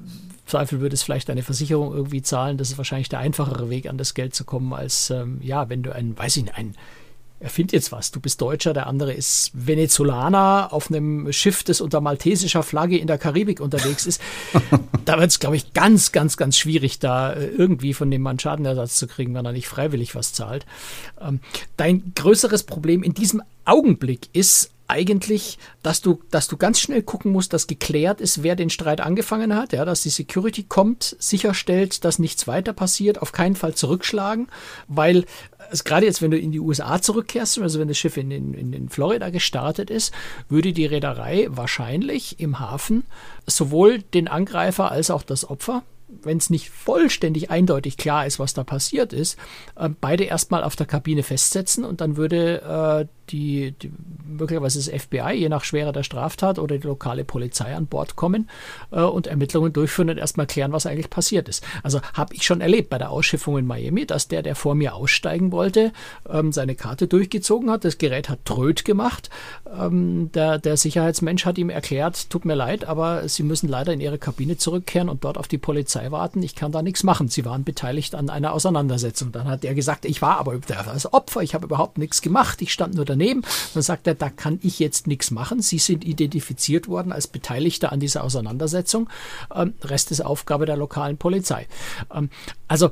Zweifel 0.47 0.81
würde 0.81 0.95
es 0.95 1.03
vielleicht 1.03 1.29
eine 1.29 1.43
Versicherung 1.43 1.93
irgendwie 1.93 2.23
zahlen. 2.23 2.57
Das 2.57 2.71
ist 2.71 2.79
wahrscheinlich 2.79 3.09
der 3.09 3.19
einfachere 3.19 3.69
Weg, 3.71 3.89
an 3.89 3.99
das 3.99 4.15
Geld 4.15 4.35
zu 4.35 4.45
kommen, 4.45 4.73
als 4.73 5.11
ähm, 5.11 5.41
ja, 5.43 5.69
wenn 5.69 5.83
du 5.83 5.95
ein, 5.95 6.17
weiß 6.17 6.37
ich 6.39 6.45
nicht, 6.45 6.57
ein 6.57 6.75
erfind 7.41 7.73
jetzt 7.73 7.93
was. 7.93 8.11
Du 8.11 8.21
bist 8.21 8.41
Deutscher, 8.41 8.73
der 8.73 8.87
andere 8.87 9.13
ist 9.13 9.51
Venezolaner 9.55 10.69
auf 10.73 10.91
einem 10.91 11.33
Schiff, 11.33 11.63
das 11.63 11.81
unter 11.81 12.01
maltesischer 12.01 12.63
Flagge 12.63 12.99
in 12.99 13.07
der 13.07 13.19
Karibik 13.19 13.61
unterwegs 13.61 14.07
ist. 14.07 14.21
da 15.05 15.19
wird 15.19 15.31
es, 15.31 15.39
glaube 15.39 15.57
ich, 15.57 15.73
ganz, 15.73 16.13
ganz, 16.13 16.37
ganz 16.37 16.57
schwierig, 16.57 16.99
da 16.99 17.33
äh, 17.33 17.47
irgendwie 17.47 17.95
von 17.95 18.11
dem 18.11 18.23
Mann 18.23 18.39
Schadenersatz 18.39 18.97
zu 18.97 19.07
kriegen, 19.07 19.35
wenn 19.35 19.47
er 19.47 19.53
nicht 19.53 19.69
freiwillig 19.69 20.15
was 20.15 20.33
zahlt. 20.33 20.67
Ähm, 21.21 21.41
dein 21.77 22.13
größeres 22.15 22.65
Problem 22.65 23.03
in 23.03 23.15
diesem 23.15 23.43
Augenblick 23.65 24.29
ist 24.33 24.71
eigentlich, 24.89 25.59
dass 25.83 26.01
du, 26.01 26.21
dass 26.31 26.49
du 26.49 26.57
ganz 26.57 26.81
schnell 26.81 27.03
gucken 27.03 27.31
musst, 27.31 27.53
dass 27.53 27.67
geklärt 27.67 28.21
ist, 28.21 28.43
wer 28.43 28.57
den 28.57 28.71
Streit 28.71 29.01
angefangen 29.01 29.55
hat, 29.55 29.73
ja, 29.73 29.85
dass 29.85 30.03
die 30.03 30.09
Security 30.09 30.65
kommt, 30.65 31.15
sicherstellt, 31.19 32.05
dass 32.05 32.19
nichts 32.19 32.47
weiter 32.47 32.73
passiert, 32.73 33.23
auf 33.23 33.33
keinen 33.33 33.55
Fall 33.55 33.75
zurückschlagen, 33.75 34.49
weil 34.89 35.27
also 35.71 35.85
gerade 35.85 36.07
jetzt, 36.07 36.23
wenn 36.23 36.31
du 36.31 36.39
in 36.39 36.51
die 36.51 36.61
USA 36.61 37.01
zurückkehrst, 37.01 37.59
also 37.59 37.79
wenn 37.79 37.89
das 37.89 37.99
Schiff 37.99 38.17
in, 38.17 38.31
in, 38.31 38.73
in 38.73 38.89
Florida 38.89 39.29
gestartet 39.29 39.91
ist, 39.91 40.15
würde 40.49 40.73
die 40.73 40.87
Reederei 40.87 41.47
wahrscheinlich 41.51 42.41
im 42.41 42.59
Hafen 42.59 43.05
sowohl 43.47 43.99
den 43.99 44.29
Angreifer 44.29 44.91
als 44.91 45.11
auch 45.11 45.23
das 45.23 45.49
Opfer 45.49 45.83
wenn 46.09 46.39
es 46.39 46.51
nicht 46.51 46.71
vollständig 46.71 47.51
eindeutig 47.51 47.97
klar 47.97 48.27
ist, 48.27 48.39
was 48.39 48.55
da 48.55 48.65
passiert 48.65 49.13
ist, 49.13 49.39
äh, 49.77 49.89
beide 49.89 50.25
erstmal 50.25 50.65
auf 50.65 50.77
der 50.77 50.87
Kabine 50.87 51.23
festsetzen 51.23 51.85
und 51.85 52.01
dann 52.01 52.17
würde 52.17 53.07
äh, 53.07 53.19
die, 53.31 53.73
die, 53.73 53.93
möglicherweise 54.27 54.79
das 54.79 55.03
FBI, 55.03 55.33
je 55.35 55.49
nach 55.49 55.65
Schwere 55.65 55.93
der 55.93 56.03
Straftat 56.03 56.59
oder 56.59 56.79
die 56.79 56.87
lokale 56.87 57.25
Polizei 57.25 57.75
an 57.75 57.87
Bord 57.87 58.17
kommen 58.17 58.49
äh, 58.91 59.01
und 59.01 59.27
Ermittlungen 59.27 59.73
durchführen 59.73 60.11
und 60.11 60.19
erstmal 60.19 60.47
klären, 60.47 60.73
was 60.73 60.87
eigentlich 60.87 61.11
passiert 61.11 61.49
ist. 61.49 61.65
Also 61.83 62.01
habe 62.15 62.35
ich 62.35 62.45
schon 62.45 62.61
erlebt 62.61 62.91
bei 62.91 62.99
der 62.99 63.11
Ausschiffung 63.11 63.59
in 63.59 63.67
Miami, 63.67 64.07
dass 64.07 64.29
der, 64.29 64.43
der 64.43 64.55
vor 64.55 64.75
mir 64.75 64.95
aussteigen 64.95 65.53
wollte, 65.53 65.93
ähm, 66.29 66.53
seine 66.53 66.75
Karte 66.75 67.07
durchgezogen 67.07 67.71
hat, 67.71 67.85
das 67.85 67.99
Gerät 67.99 68.29
hat 68.29 68.45
tröd 68.45 68.85
gemacht. 68.85 69.31
Ähm, 69.79 70.31
der, 70.33 70.59
der 70.59 70.77
Sicherheitsmensch 70.77 71.45
hat 71.45 71.59
ihm 71.59 71.71
erklärt, 71.71 72.31
tut 72.31 72.45
mir 72.45 72.55
leid, 72.55 72.85
aber 72.85 73.29
Sie 73.29 73.43
müssen 73.43 73.69
leider 73.69 73.93
in 73.93 74.01
Ihre 74.01 74.19
Kabine 74.19 74.57
zurückkehren 74.57 75.09
und 75.09 75.25
dort 75.25 75.39
auf 75.39 75.49
die 75.49 75.59
Polizei 75.59 75.98
Polizei 75.99 76.13
warten, 76.13 76.43
ich 76.43 76.55
kann 76.55 76.73
da 76.73 76.83
nichts 76.83 77.03
machen. 77.03 77.29
Sie 77.29 77.45
waren 77.45 77.65
beteiligt 77.65 78.15
an 78.15 78.31
einer 78.31 78.53
Auseinandersetzung. 78.53 79.33
Dann 79.33 79.49
hat 79.49 79.65
er 79.65 79.75
gesagt, 79.75 80.05
ich 80.05 80.23
war 80.23 80.39
aber 80.39 80.59
das 80.59 81.13
Opfer, 81.13 81.43
ich 81.43 81.55
habe 81.55 81.67
überhaupt 81.67 81.99
nichts 81.99 82.23
gemacht, 82.23 82.63
ich 82.63 82.73
stand 82.73 82.95
nur 82.95 83.05
daneben. 83.05 83.43
Dann 83.75 83.83
sagt 83.83 84.07
er, 84.07 84.15
da 84.15 84.31
kann 84.31 84.61
ich 84.63 84.79
jetzt 84.79 85.07
nichts 85.07 85.31
machen. 85.31 85.61
Sie 85.61 85.79
sind 85.79 86.05
identifiziert 86.05 86.89
worden 86.89 87.13
als 87.13 87.27
Beteiligter 87.27 87.91
an 87.93 88.01
dieser 88.01 88.23
Auseinandersetzung. 88.23 89.09
Ähm, 89.55 89.75
Rest 89.83 90.11
ist 90.11 90.21
Aufgabe 90.21 90.67
der 90.67 90.77
lokalen 90.77 91.17
Polizei. 91.17 91.67
Ähm, 92.15 92.31
also 92.69 92.91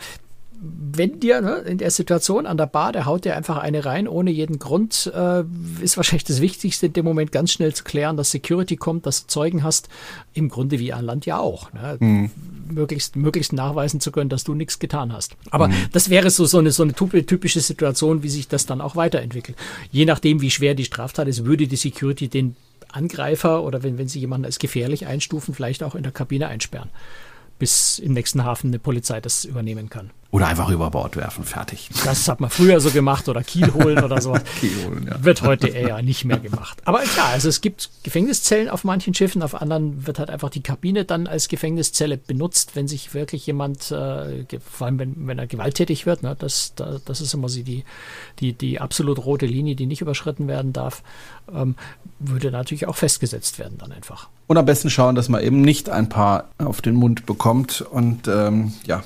wenn 0.59 1.21
dir 1.21 1.40
ne, 1.40 1.57
in 1.59 1.79
der 1.79 1.90
Situation 1.90 2.47
an 2.47 2.57
der 2.57 2.66
Bar, 2.66 2.92
der 2.92 3.05
haut 3.05 3.25
dir 3.25 3.37
einfach 3.37 3.59
eine 3.59 3.85
rein 3.85 4.09
ohne 4.09 4.31
jeden 4.31 4.59
Grund, 4.59 5.12
äh, 5.14 5.45
ist 5.81 5.97
wahrscheinlich 5.97 6.25
das 6.25 6.40
Wichtigste 6.40 6.87
in 6.87 6.92
dem 6.95 7.05
Moment 7.05 7.33
ganz 7.33 7.53
schnell 7.53 7.75
zu 7.75 7.85
klären, 7.85 8.16
dass 8.16 8.31
Security 8.31 8.77
kommt, 8.77 9.07
dass 9.07 9.23
du 9.23 9.29
Zeugen 9.29 9.62
hast, 9.62 9.88
im 10.33 10.49
Grunde 10.49 10.79
wie 10.79 10.92
an 10.92 11.05
Land 11.05 11.27
ja 11.27 11.38
auch. 11.38 11.73
Ne? 11.73 11.97
Mhm. 12.01 12.31
Möglichst, 12.71 13.16
möglichst 13.16 13.53
nachweisen 13.53 14.01
zu 14.01 14.11
können, 14.11 14.31
dass 14.31 14.45
du 14.45 14.55
nichts 14.55 14.79
getan 14.79 15.12
hast. 15.12 15.37
Aber 15.51 15.69
mhm. 15.69 15.75
das 15.92 16.11
wäre 16.11 16.31
so, 16.31 16.47
so, 16.47 16.59
eine, 16.59 16.73
so 16.73 16.83
eine 16.83 16.95
typische 16.95 17.61
Situation, 17.61 18.23
wie 18.23 18.29
sich 18.29 18.49
das 18.49 18.66
dann 18.66 18.81
auch 18.81 18.97
weiterentwickelt. 18.97 19.57
Je 19.92 20.05
nachdem, 20.05 20.40
wie 20.40 20.51
schwer 20.51 20.75
die 20.75 20.85
Straftat 20.85 21.29
ist, 21.29 21.45
würde 21.45 21.66
die 21.69 21.77
Security 21.77 22.29
den 22.29 22.57
Angreifer 22.90 23.62
oder 23.62 23.83
wenn, 23.83 23.99
wenn 23.99 24.09
sie 24.09 24.21
jemanden 24.21 24.47
als 24.47 24.59
gefährlich 24.59 25.07
einstufen, 25.07 25.55
vielleicht 25.55 25.83
auch 25.83 25.95
in 25.95 26.03
der 26.03 26.12
Kabine 26.12 26.49
einsperren, 26.49 26.88
bis 27.59 27.99
im 27.99 28.14
nächsten 28.14 28.45
Hafen 28.45 28.69
eine 28.69 28.79
Polizei 28.79 29.21
das 29.21 29.45
übernehmen 29.45 29.90
kann. 29.90 30.11
Oder 30.37 30.49
einfach 30.49 30.68
über 30.68 30.90
Bord 30.90 31.16
werfen, 31.16 31.44
fertig. 31.44 31.88
Das 32.05 32.29
hat 32.29 32.40
man 32.40 32.51
früher 32.51 32.79
so 32.79 32.90
gemacht 32.90 33.27
oder 33.31 33.42
Kiel 33.42 33.72
holen 33.72 34.05
oder 34.05 34.20
so. 34.20 34.35
Kiel 34.61 34.85
holen, 34.85 35.07
ja. 35.11 35.25
Wird 35.25 35.40
heute 35.40 35.68
eher 35.68 36.03
nicht 36.03 36.27
mehr 36.27 36.37
gemacht. 36.37 36.77
Aber 36.85 36.99
klar, 36.99 37.29
also 37.29 37.49
es 37.49 37.62
gibt 37.62 37.88
Gefängniszellen 38.03 38.68
auf 38.68 38.85
manchen 38.85 39.14
Schiffen, 39.14 39.42
auf 39.42 39.55
anderen 39.55 40.07
wird 40.07 40.18
halt 40.18 40.29
einfach 40.29 40.51
die 40.51 40.62
Kabine 40.62 41.07
dann 41.07 41.27
als 41.27 41.49
Gefängniszelle 41.49 42.18
benutzt, 42.18 42.77
wenn 42.77 42.87
sich 42.87 43.14
wirklich 43.14 43.46
jemand, 43.46 43.90
äh, 43.90 44.44
vor 44.61 44.88
allem 44.88 44.99
wenn, 44.99 45.27
wenn 45.27 45.38
er 45.38 45.46
gewalttätig 45.46 46.05
wird, 46.05 46.22
ne, 46.22 46.37
das, 46.38 46.75
da, 46.77 46.99
das 47.03 47.22
ist 47.22 47.33
immer 47.33 47.49
so 47.49 47.62
die, 47.62 47.85
die, 48.40 48.53
die 48.53 48.79
absolut 48.79 49.25
rote 49.25 49.46
Linie, 49.46 49.75
die 49.75 49.87
nicht 49.87 50.03
überschritten 50.03 50.49
werden 50.49 50.75
darf, 50.75 51.03
ähm, 51.54 51.74
würde 52.18 52.50
natürlich 52.50 52.87
auch 52.87 52.96
festgesetzt 52.96 53.59
werden 53.59 53.78
dann 53.78 53.92
einfach. 53.92 54.28
Und 54.46 54.56
am 54.56 54.64
besten 54.64 54.90
schauen, 54.90 55.14
dass 55.16 55.28
man 55.28 55.42
eben 55.42 55.61
nicht 55.61 55.90
ein 55.90 56.09
paar 56.09 56.44
auf 56.59 56.80
den 56.80 56.94
Mund 56.94 57.26
bekommt 57.26 57.80
und 57.82 58.28
ähm, 58.28 58.72
ja, 58.87 59.02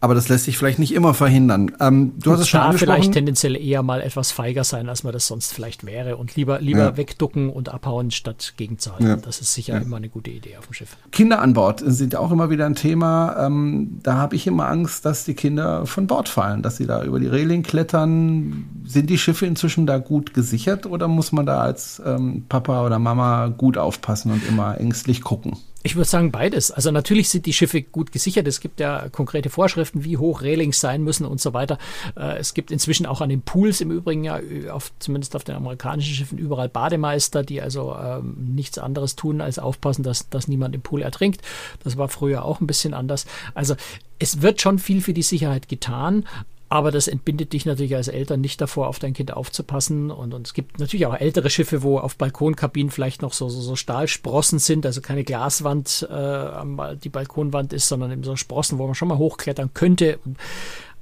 aber 0.00 0.14
das 0.14 0.28
lässt 0.28 0.44
sich 0.44 0.56
vielleicht 0.56 0.78
nicht 0.78 0.94
immer 0.94 1.12
verhindern. 1.12 1.72
Ähm, 1.80 2.12
du 2.18 2.32
hast 2.32 2.40
es 2.40 2.48
schon 2.48 2.60
angesprochen. 2.60 2.94
vielleicht 2.94 3.12
tendenziell 3.12 3.56
eher 3.56 3.82
mal 3.82 4.00
etwas 4.00 4.30
feiger 4.30 4.62
sein, 4.62 4.88
als 4.88 5.02
man 5.02 5.12
das 5.12 5.26
sonst 5.26 5.52
vielleicht 5.52 5.84
wäre 5.84 6.16
und 6.16 6.36
lieber, 6.36 6.60
lieber 6.60 6.78
ja. 6.78 6.96
wegducken 6.96 7.50
und 7.50 7.68
abhauen, 7.68 8.12
statt 8.12 8.54
gegenzuhalten. 8.56 9.08
Ja. 9.08 9.16
Das 9.16 9.40
ist 9.40 9.54
sicher 9.54 9.74
ja. 9.74 9.80
immer 9.80 9.96
eine 9.96 10.08
gute 10.08 10.30
Idee 10.30 10.56
auf 10.56 10.66
dem 10.66 10.74
Schiff. 10.74 10.96
Kinder 11.10 11.42
an 11.42 11.52
Bord 11.52 11.82
sind 11.84 12.14
auch 12.14 12.30
immer 12.30 12.48
wieder 12.48 12.64
ein 12.66 12.76
Thema. 12.76 13.46
Ähm, 13.46 13.98
da 14.04 14.14
habe 14.14 14.36
ich 14.36 14.46
immer 14.46 14.68
Angst, 14.68 15.04
dass 15.04 15.24
die 15.24 15.34
Kinder 15.34 15.84
von 15.84 16.06
Bord 16.06 16.28
fallen, 16.28 16.62
dass 16.62 16.76
sie 16.76 16.86
da 16.86 17.02
über 17.02 17.18
die 17.18 17.26
Reling 17.26 17.64
klettern. 17.64 18.70
Sind 18.86 19.10
die 19.10 19.18
Schiffe 19.18 19.46
inzwischen 19.46 19.86
da 19.86 19.98
gut 19.98 20.32
gesichert 20.32 20.86
oder 20.86 21.08
muss 21.08 21.32
man 21.32 21.44
da 21.44 21.60
als 21.60 21.77
als 21.78 22.02
ähm, 22.04 22.44
Papa 22.48 22.84
oder 22.84 22.98
Mama 22.98 23.48
gut 23.48 23.78
aufpassen 23.78 24.32
und 24.32 24.46
immer 24.48 24.78
ängstlich 24.80 25.22
gucken? 25.22 25.56
Ich 25.84 25.94
würde 25.94 26.08
sagen 26.08 26.32
beides. 26.32 26.72
Also 26.72 26.90
natürlich 26.90 27.28
sind 27.28 27.46
die 27.46 27.52
Schiffe 27.52 27.82
gut 27.82 28.10
gesichert. 28.10 28.48
Es 28.48 28.58
gibt 28.58 28.80
ja 28.80 29.08
konkrete 29.10 29.48
Vorschriften, 29.48 30.04
wie 30.04 30.16
hoch 30.16 30.42
Railings 30.42 30.80
sein 30.80 31.04
müssen 31.04 31.24
und 31.24 31.40
so 31.40 31.54
weiter. 31.54 31.78
Äh, 32.16 32.38
es 32.38 32.52
gibt 32.52 32.72
inzwischen 32.72 33.06
auch 33.06 33.20
an 33.20 33.28
den 33.28 33.42
Pools 33.42 33.80
im 33.80 33.92
Übrigen 33.92 34.24
ja, 34.24 34.40
auf, 34.72 34.90
zumindest 34.98 35.36
auf 35.36 35.44
den 35.44 35.54
amerikanischen 35.54 36.14
Schiffen, 36.14 36.36
überall 36.36 36.68
Bademeister, 36.68 37.44
die 37.44 37.62
also 37.62 37.94
ähm, 37.94 38.54
nichts 38.56 38.76
anderes 38.78 39.14
tun, 39.14 39.40
als 39.40 39.60
aufpassen, 39.60 40.02
dass, 40.02 40.28
dass 40.28 40.48
niemand 40.48 40.74
im 40.74 40.82
Pool 40.82 41.00
ertrinkt. 41.00 41.42
Das 41.84 41.96
war 41.96 42.08
früher 42.08 42.44
auch 42.44 42.60
ein 42.60 42.66
bisschen 42.66 42.92
anders. 42.92 43.24
Also 43.54 43.76
es 44.18 44.42
wird 44.42 44.60
schon 44.60 44.80
viel 44.80 45.00
für 45.00 45.14
die 45.14 45.22
Sicherheit 45.22 45.68
getan, 45.68 46.24
aber 46.70 46.90
das 46.90 47.08
entbindet 47.08 47.52
dich 47.54 47.64
natürlich 47.64 47.96
als 47.96 48.08
Eltern 48.08 48.40
nicht 48.40 48.60
davor, 48.60 48.88
auf 48.88 48.98
dein 48.98 49.14
Kind 49.14 49.32
aufzupassen. 49.32 50.10
Und, 50.10 50.34
und 50.34 50.46
es 50.46 50.52
gibt 50.52 50.78
natürlich 50.78 51.06
auch 51.06 51.14
ältere 51.14 51.48
Schiffe, 51.48 51.82
wo 51.82 51.98
auf 51.98 52.16
Balkonkabinen 52.16 52.90
vielleicht 52.90 53.22
noch 53.22 53.32
so, 53.32 53.48
so, 53.48 53.60
so 53.60 53.74
Stahlsprossen 53.74 54.58
sind, 54.58 54.84
also 54.84 55.00
keine 55.00 55.24
Glaswand, 55.24 56.06
äh, 56.10 56.96
die 57.02 57.08
Balkonwand 57.08 57.72
ist, 57.72 57.88
sondern 57.88 58.12
eben 58.12 58.22
so 58.22 58.36
Sprossen, 58.36 58.78
wo 58.78 58.86
man 58.86 58.94
schon 58.94 59.08
mal 59.08 59.18
hochklettern 59.18 59.72
könnte. 59.72 60.18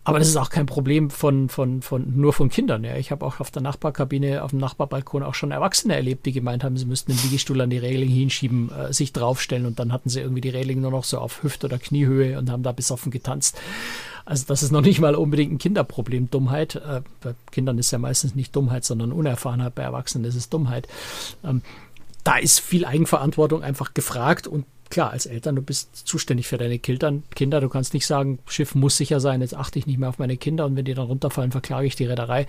Aber 0.06 0.20
das 0.20 0.28
ist 0.28 0.36
auch 0.36 0.50
kein 0.50 0.66
Problem 0.66 1.10
von, 1.10 1.48
von, 1.48 1.82
von 1.82 2.16
nur 2.16 2.32
von 2.32 2.48
Kindern. 2.48 2.84
Ja. 2.84 2.94
Ich 2.94 3.10
habe 3.10 3.26
auch 3.26 3.40
auf 3.40 3.50
der 3.50 3.60
Nachbarkabine, 3.60 4.44
auf 4.44 4.50
dem 4.50 4.60
Nachbarbalkon 4.60 5.24
auch 5.24 5.34
schon 5.34 5.50
Erwachsene 5.50 5.96
erlebt, 5.96 6.26
die 6.26 6.32
gemeint 6.32 6.62
haben, 6.62 6.76
sie 6.76 6.84
müssten 6.84 7.10
den 7.10 7.20
Liegestuhl 7.24 7.60
an 7.60 7.70
die 7.70 7.78
Reling 7.78 8.08
hinschieben, 8.08 8.70
äh, 8.70 8.92
sich 8.92 9.12
draufstellen 9.12 9.66
und 9.66 9.80
dann 9.80 9.92
hatten 9.92 10.08
sie 10.08 10.20
irgendwie 10.20 10.42
die 10.42 10.50
Reling 10.50 10.80
nur 10.80 10.92
noch 10.92 11.02
so 11.02 11.18
auf 11.18 11.42
Hüft- 11.42 11.64
oder 11.64 11.78
Kniehöhe 11.78 12.38
und 12.38 12.52
haben 12.52 12.62
da 12.62 12.70
besoffen 12.70 13.10
getanzt. 13.10 13.58
Also 14.24 14.44
das 14.46 14.62
ist 14.62 14.70
noch 14.70 14.80
nicht 14.80 15.00
mal 15.00 15.16
unbedingt 15.16 15.52
ein 15.52 15.58
Kinderproblem, 15.58 16.30
Dummheit. 16.30 16.76
Äh, 16.76 17.00
bei 17.20 17.34
Kindern 17.50 17.76
ist 17.78 17.90
ja 17.90 17.98
meistens 17.98 18.36
nicht 18.36 18.54
Dummheit, 18.54 18.84
sondern 18.84 19.10
Unerfahrenheit. 19.10 19.74
Bei 19.74 19.82
Erwachsenen 19.82 20.24
ist 20.24 20.36
es 20.36 20.48
Dummheit. 20.48 20.86
Ähm, 21.42 21.62
da 22.22 22.36
ist 22.36 22.60
viel 22.60 22.84
Eigenverantwortung 22.84 23.64
einfach 23.64 23.92
gefragt 23.92 24.46
und 24.46 24.66
klar, 24.90 25.10
als 25.10 25.26
Eltern, 25.26 25.56
du 25.56 25.62
bist 25.62 26.06
zuständig 26.06 26.46
für 26.46 26.58
deine 26.58 26.78
Kinder. 26.78 27.60
Du 27.60 27.68
kannst 27.68 27.94
nicht 27.94 28.06
sagen, 28.06 28.38
Schiff 28.46 28.74
muss 28.74 28.96
sicher 28.96 29.20
sein, 29.20 29.40
jetzt 29.40 29.54
achte 29.54 29.78
ich 29.78 29.86
nicht 29.86 29.98
mehr 29.98 30.08
auf 30.08 30.18
meine 30.18 30.36
Kinder 30.36 30.66
und 30.66 30.76
wenn 30.76 30.84
die 30.84 30.94
dann 30.94 31.06
runterfallen, 31.06 31.52
verklage 31.52 31.86
ich 31.86 31.96
die 31.96 32.06
Reederei. 32.06 32.46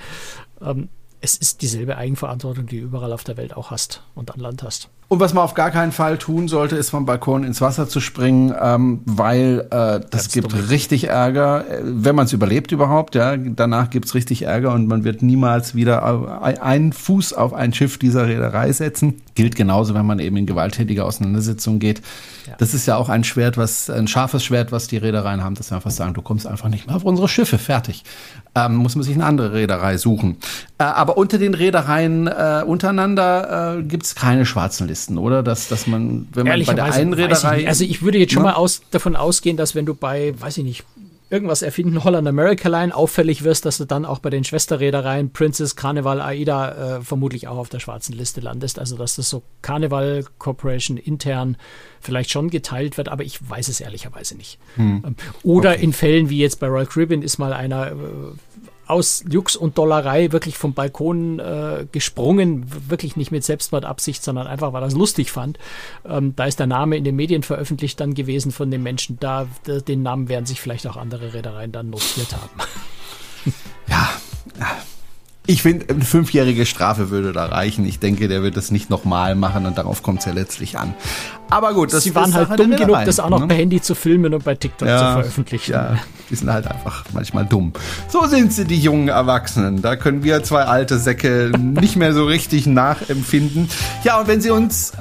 Ähm, 0.62 0.90
es 1.20 1.36
ist 1.36 1.62
dieselbe 1.62 1.98
Eigenverantwortung, 1.98 2.68
die 2.68 2.80
du 2.80 2.86
überall 2.86 3.12
auf 3.12 3.24
der 3.24 3.38
Welt 3.38 3.56
auch 3.56 3.72
hast 3.72 4.04
und 4.14 4.32
an 4.32 4.40
Land 4.40 4.64
hast. 4.64 4.90
Und 5.10 5.22
was 5.22 5.34
man 5.34 5.46
auf 5.46 5.54
gar 5.54 5.72
keinen 5.72 5.94
Fall 5.94 6.18
tun 6.18 6.50
sollte, 6.50 6.76
ist 6.76 6.90
vom 6.90 7.06
Balkon 7.06 7.46
ins 7.46 7.62
Wasser 7.62 7.88
zu 7.88 8.02
springen, 8.02 8.54
ähm, 8.62 9.00
weil 9.06 9.62
äh, 9.68 9.70
das 9.70 10.10
Ganz 10.10 10.32
gibt 10.34 10.52
dumm. 10.52 10.60
richtig 10.70 11.08
Ärger, 11.08 11.64
äh, 11.70 11.80
wenn 11.82 12.14
man 12.14 12.26
es 12.26 12.34
überlebt 12.34 12.74
überhaupt. 12.74 13.16
Ja, 13.16 13.38
danach 13.38 13.90
gibt's 13.90 14.16
richtig 14.16 14.42
Ärger 14.42 14.74
und 14.74 14.88
man 14.88 15.06
wird 15.06 15.22
niemals 15.22 15.76
wieder 15.76 16.42
einen 16.62 16.92
Fuß 16.92 17.32
auf 17.32 17.54
ein 17.54 17.74
Schiff 17.74 17.98
dieser 17.98 18.28
Reederei 18.28 18.70
setzen. 18.74 19.22
Gilt 19.34 19.56
genauso, 19.56 19.94
wenn 19.94 20.06
man 20.06 20.20
eben 20.20 20.36
in 20.36 20.46
gewalttätige 20.46 21.06
Auseinandersetzungen 21.06 21.80
geht. 21.80 22.02
Ja. 22.46 22.56
Das 22.58 22.74
ist 22.74 22.86
ja 22.86 22.98
auch 22.98 23.08
ein 23.08 23.24
Schwert, 23.24 23.56
was 23.56 23.90
ein 23.90 24.08
scharfes 24.08 24.44
Schwert, 24.44 24.74
was 24.74 24.88
die 24.88 24.98
Reedereien 24.98 25.42
haben, 25.42 25.56
dass 25.56 25.70
sie 25.70 25.76
einfach 25.76 25.92
sagen, 25.92 26.16
du 26.16 26.22
kommst 26.22 26.46
einfach 26.46 26.68
nicht 26.68 26.86
mehr 26.86 26.98
auf 26.98 27.06
unsere 27.06 27.30
Schiffe, 27.30 27.58
fertig. 27.58 28.04
Ähm, 28.56 28.76
muss 28.76 28.96
man 28.96 29.04
sich 29.04 29.16
eine 29.16 29.26
andere 29.26 29.54
Reederei 29.54 29.98
suchen. 29.98 30.38
Äh, 30.80 30.84
aber 30.84 31.18
unter 31.18 31.38
den 31.38 31.54
Reedereien 31.54 32.28
äh, 32.28 32.64
untereinander 32.66 33.78
äh, 33.78 33.84
gibt's 33.84 34.14
keine 34.16 34.46
schwarzen 34.46 34.88
Listen. 34.88 34.97
Listen, 34.98 35.20
oder? 35.20 35.44
Dass, 35.44 35.68
dass 35.68 35.86
man, 35.86 36.28
wenn 36.34 36.48
man 36.48 36.66
bei 36.66 36.74
der 36.74 36.86
einen 36.86 37.14
Reederei. 37.14 37.68
Also 37.68 37.84
ich 37.84 38.02
würde 38.02 38.18
jetzt 38.18 38.34
schon 38.34 38.42
ne? 38.42 38.50
mal 38.50 38.56
aus, 38.56 38.82
davon 38.90 39.16
ausgehen, 39.16 39.56
dass 39.56 39.76
wenn 39.76 39.86
du 39.86 39.94
bei, 39.94 40.34
weiß 40.40 40.58
ich 40.58 40.64
nicht, 40.64 40.86
irgendwas 41.30 41.62
erfinden, 41.62 42.04
Holland 42.04 42.28
America 42.28 42.68
Line, 42.68 42.96
auffällig 42.96 43.44
wirst, 43.44 43.66
dass 43.66 43.78
du 43.78 43.86
dann 43.86 44.06
auch 44.06 44.20
bei 44.20 44.32
den 44.32 44.44
Schwesterreedereien 44.44 45.32
Princess, 45.32 45.76
Carnival, 45.76 46.20
AIDA 46.20 46.98
äh, 46.98 47.02
vermutlich 47.02 47.48
auch 47.48 47.58
auf 47.58 47.70
der 47.70 47.80
schwarzen 47.80 48.14
Liste 48.14 48.42
landest. 48.42 48.80
Also 48.80 48.98
dass 48.98 49.18
das 49.18 49.30
so 49.30 49.44
Carnival 49.62 50.26
Corporation 50.40 50.98
intern 50.98 51.58
vielleicht 52.00 52.32
schon 52.32 52.50
geteilt 52.50 52.98
wird, 52.98 53.10
aber 53.10 53.24
ich 53.24 53.38
weiß 53.48 53.68
es 53.68 53.82
ehrlicherweise 53.82 54.36
nicht. 54.36 54.58
Hm. 54.78 55.04
Ähm, 55.06 55.16
oder 55.44 55.72
okay. 55.72 55.84
in 55.84 55.94
Fällen 55.94 56.30
wie 56.32 56.40
jetzt 56.40 56.60
bei 56.60 56.68
Royal 56.68 56.88
Caribbean 56.88 57.22
ist 57.22 57.38
mal 57.38 57.54
einer 57.54 57.92
äh, 57.92 57.94
aus 58.88 59.24
Jux 59.30 59.56
und 59.56 59.78
Dollerei 59.78 60.32
wirklich 60.32 60.58
vom 60.58 60.74
Balkon 60.74 61.40
äh, 61.40 61.86
gesprungen, 61.92 62.66
wirklich 62.90 63.16
nicht 63.16 63.32
mit 63.32 63.44
Selbstmordabsicht, 63.44 64.24
sondern 64.24 64.48
einfach, 64.48 64.74
weil 64.74 64.84
er 64.84 64.88
es 64.88 64.96
lustig 64.96 65.32
fand. 65.32 65.60
Ähm, 66.06 66.36
da 66.36 66.46
ist 66.46 66.60
der 66.60 66.68
Name 66.68 66.98
in 66.98 67.04
den 67.04 67.16
Medien 67.16 67.44
veröffentlicht 67.44 68.00
dann 68.00 68.14
gewesen 68.14 68.52
von 68.52 68.72
dem 68.72 68.84
Menschen. 68.84 69.18
Da, 69.20 69.48
den 69.66 70.04
Namen 70.04 70.30
werden 70.30 70.46
sich 70.46 70.62
vielleicht 70.62 70.88
auch 70.88 70.98
andere 70.98 71.34
Reedereien 71.34 71.72
dann 71.72 71.90
notiert 71.90 72.34
haben. 72.34 72.60
Ja, 73.88 74.10
ich 75.48 75.62
finde, 75.62 75.86
eine 75.90 76.04
fünfjährige 76.04 76.66
Strafe 76.66 77.10
würde 77.10 77.32
da 77.32 77.46
reichen. 77.46 77.86
Ich 77.86 78.00
denke, 78.00 78.28
der 78.28 78.44
wird 78.44 78.58
das 78.58 78.70
nicht 78.70 78.90
nochmal 78.90 79.34
machen 79.36 79.66
und 79.66 79.78
darauf 79.78 80.04
kommt 80.04 80.20
es 80.20 80.26
ja 80.26 80.34
letztlich 80.34 80.78
an. 80.78 80.94
Aber 81.50 81.74
gut, 81.74 81.94
das 81.94 82.04
Sie 82.04 82.14
waren 82.14 82.34
halt 82.34 82.60
dumm 82.60 82.76
genug, 82.76 82.98
das 83.06 83.22
auch 83.22 83.30
noch 83.30 83.40
ne? 83.40 83.48
per 83.48 83.56
Handy 83.56 83.82
zu 83.82 83.96
filmen 83.96 84.34
und 84.34 84.44
bei 84.44 84.56
TikTok 84.56 84.88
ja, 84.88 84.98
zu 84.98 85.22
veröffentlichen. 85.22 85.72
Ja, 85.72 85.98
die 86.30 86.36
sind 86.36 86.52
halt 86.52 86.68
einfach 86.68 87.06
manchmal 87.14 87.46
dumm. 87.46 87.72
So 88.10 88.26
sind 88.26 88.52
sie, 88.52 88.66
die 88.66 88.78
jungen 88.78 89.08
Erwachsenen. 89.08 89.82
Da 89.82 89.96
können 89.96 90.24
wir 90.24 90.44
zwei 90.44 90.64
alte 90.64 91.00
Säcke 91.00 91.52
nicht 91.58 91.96
mehr 91.96 92.14
so 92.14 92.26
richtig 92.26 92.68
nachempfinden. 92.68 93.70
Ja, 94.04 94.20
und 94.20 94.28
wenn 94.28 94.42
Sie 94.42 94.52
uns 94.52 94.92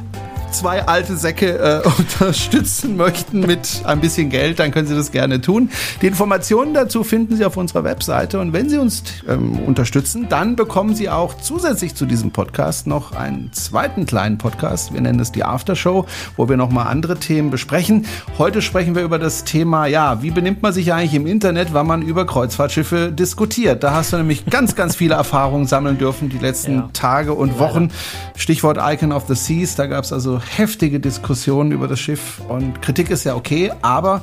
zwei 0.56 0.86
alte 0.86 1.16
Säcke 1.16 1.58
äh, 1.58 1.88
unterstützen 1.98 2.96
möchten 2.96 3.40
mit 3.40 3.82
ein 3.84 4.00
bisschen 4.00 4.30
Geld, 4.30 4.58
dann 4.58 4.70
können 4.70 4.86
Sie 4.86 4.94
das 4.94 5.12
gerne 5.12 5.40
tun. 5.40 5.70
Die 6.00 6.06
Informationen 6.06 6.72
dazu 6.72 7.04
finden 7.04 7.36
Sie 7.36 7.44
auf 7.44 7.56
unserer 7.56 7.84
Webseite. 7.84 8.40
Und 8.40 8.52
wenn 8.52 8.68
Sie 8.68 8.78
uns 8.78 9.02
ähm, 9.28 9.58
unterstützen, 9.60 10.26
dann 10.28 10.56
bekommen 10.56 10.94
Sie 10.94 11.10
auch 11.10 11.34
zusätzlich 11.34 11.94
zu 11.94 12.06
diesem 12.06 12.30
Podcast 12.30 12.86
noch 12.86 13.12
einen 13.12 13.52
zweiten 13.52 14.06
kleinen 14.06 14.38
Podcast. 14.38 14.94
Wir 14.94 15.00
nennen 15.02 15.20
es 15.20 15.30
die 15.30 15.44
Aftershow, 15.44 16.06
wo 16.36 16.48
wir 16.48 16.56
nochmal 16.56 16.86
andere 16.86 17.16
Themen 17.16 17.50
besprechen. 17.50 18.06
Heute 18.38 18.62
sprechen 18.62 18.94
wir 18.94 19.02
über 19.02 19.18
das 19.18 19.44
Thema, 19.44 19.86
ja, 19.86 20.22
wie 20.22 20.30
benimmt 20.30 20.62
man 20.62 20.72
sich 20.72 20.92
eigentlich 20.92 21.14
im 21.14 21.26
Internet, 21.26 21.74
wenn 21.74 21.86
man 21.86 22.00
über 22.00 22.26
Kreuzfahrtschiffe 22.26 23.12
diskutiert. 23.12 23.84
Da 23.84 23.92
hast 23.92 24.12
du 24.12 24.16
nämlich 24.16 24.46
ganz, 24.46 24.74
ganz 24.74 24.96
viele 24.96 25.14
Erfahrungen 25.14 25.66
sammeln 25.66 25.98
dürfen 25.98 26.30
die 26.30 26.38
letzten 26.38 26.76
ja. 26.76 26.88
Tage 26.94 27.34
und 27.34 27.58
Wochen. 27.58 27.90
Stichwort 28.36 28.78
Icon 28.80 29.12
of 29.12 29.24
the 29.28 29.34
Seas, 29.34 29.74
da 29.74 29.86
gab 29.86 30.04
es 30.04 30.12
also 30.12 30.40
heftige 30.48 31.00
Diskussionen 31.00 31.72
über 31.72 31.88
das 31.88 32.00
Schiff 32.00 32.40
und 32.48 32.82
Kritik 32.82 33.10
ist 33.10 33.24
ja 33.24 33.34
okay, 33.34 33.72
aber 33.82 34.22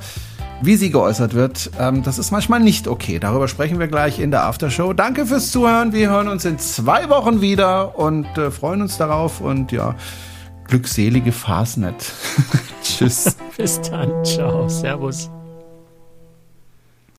wie 0.61 0.77
sie 0.77 0.91
geäußert 0.91 1.33
wird, 1.33 1.71
ähm, 1.77 2.03
das 2.03 2.17
ist 2.17 2.31
manchmal 2.31 2.61
nicht 2.61 2.87
okay. 2.87 3.19
Darüber 3.19 3.47
sprechen 3.47 3.79
wir 3.79 3.87
gleich 3.87 4.19
in 4.19 4.31
der 4.31 4.45
Aftershow. 4.45 4.93
Danke 4.93 5.25
fürs 5.25 5.51
Zuhören. 5.51 5.91
Wir 5.91 6.09
hören 6.09 6.29
uns 6.29 6.45
in 6.45 6.57
zwei 6.57 7.09
Wochen 7.09 7.41
wieder 7.41 7.99
und 7.99 8.25
äh, 8.37 8.49
freuen 8.49 8.81
uns 8.81 8.97
darauf 8.97 9.41
und 9.41 9.71
ja, 9.73 9.95
glückselige 10.67 11.31
Fastnet. 11.31 12.13
Tschüss. 12.83 13.35
Bis 13.57 13.81
dann. 13.81 14.23
Ciao. 14.23 14.69
Servus. 14.69 15.29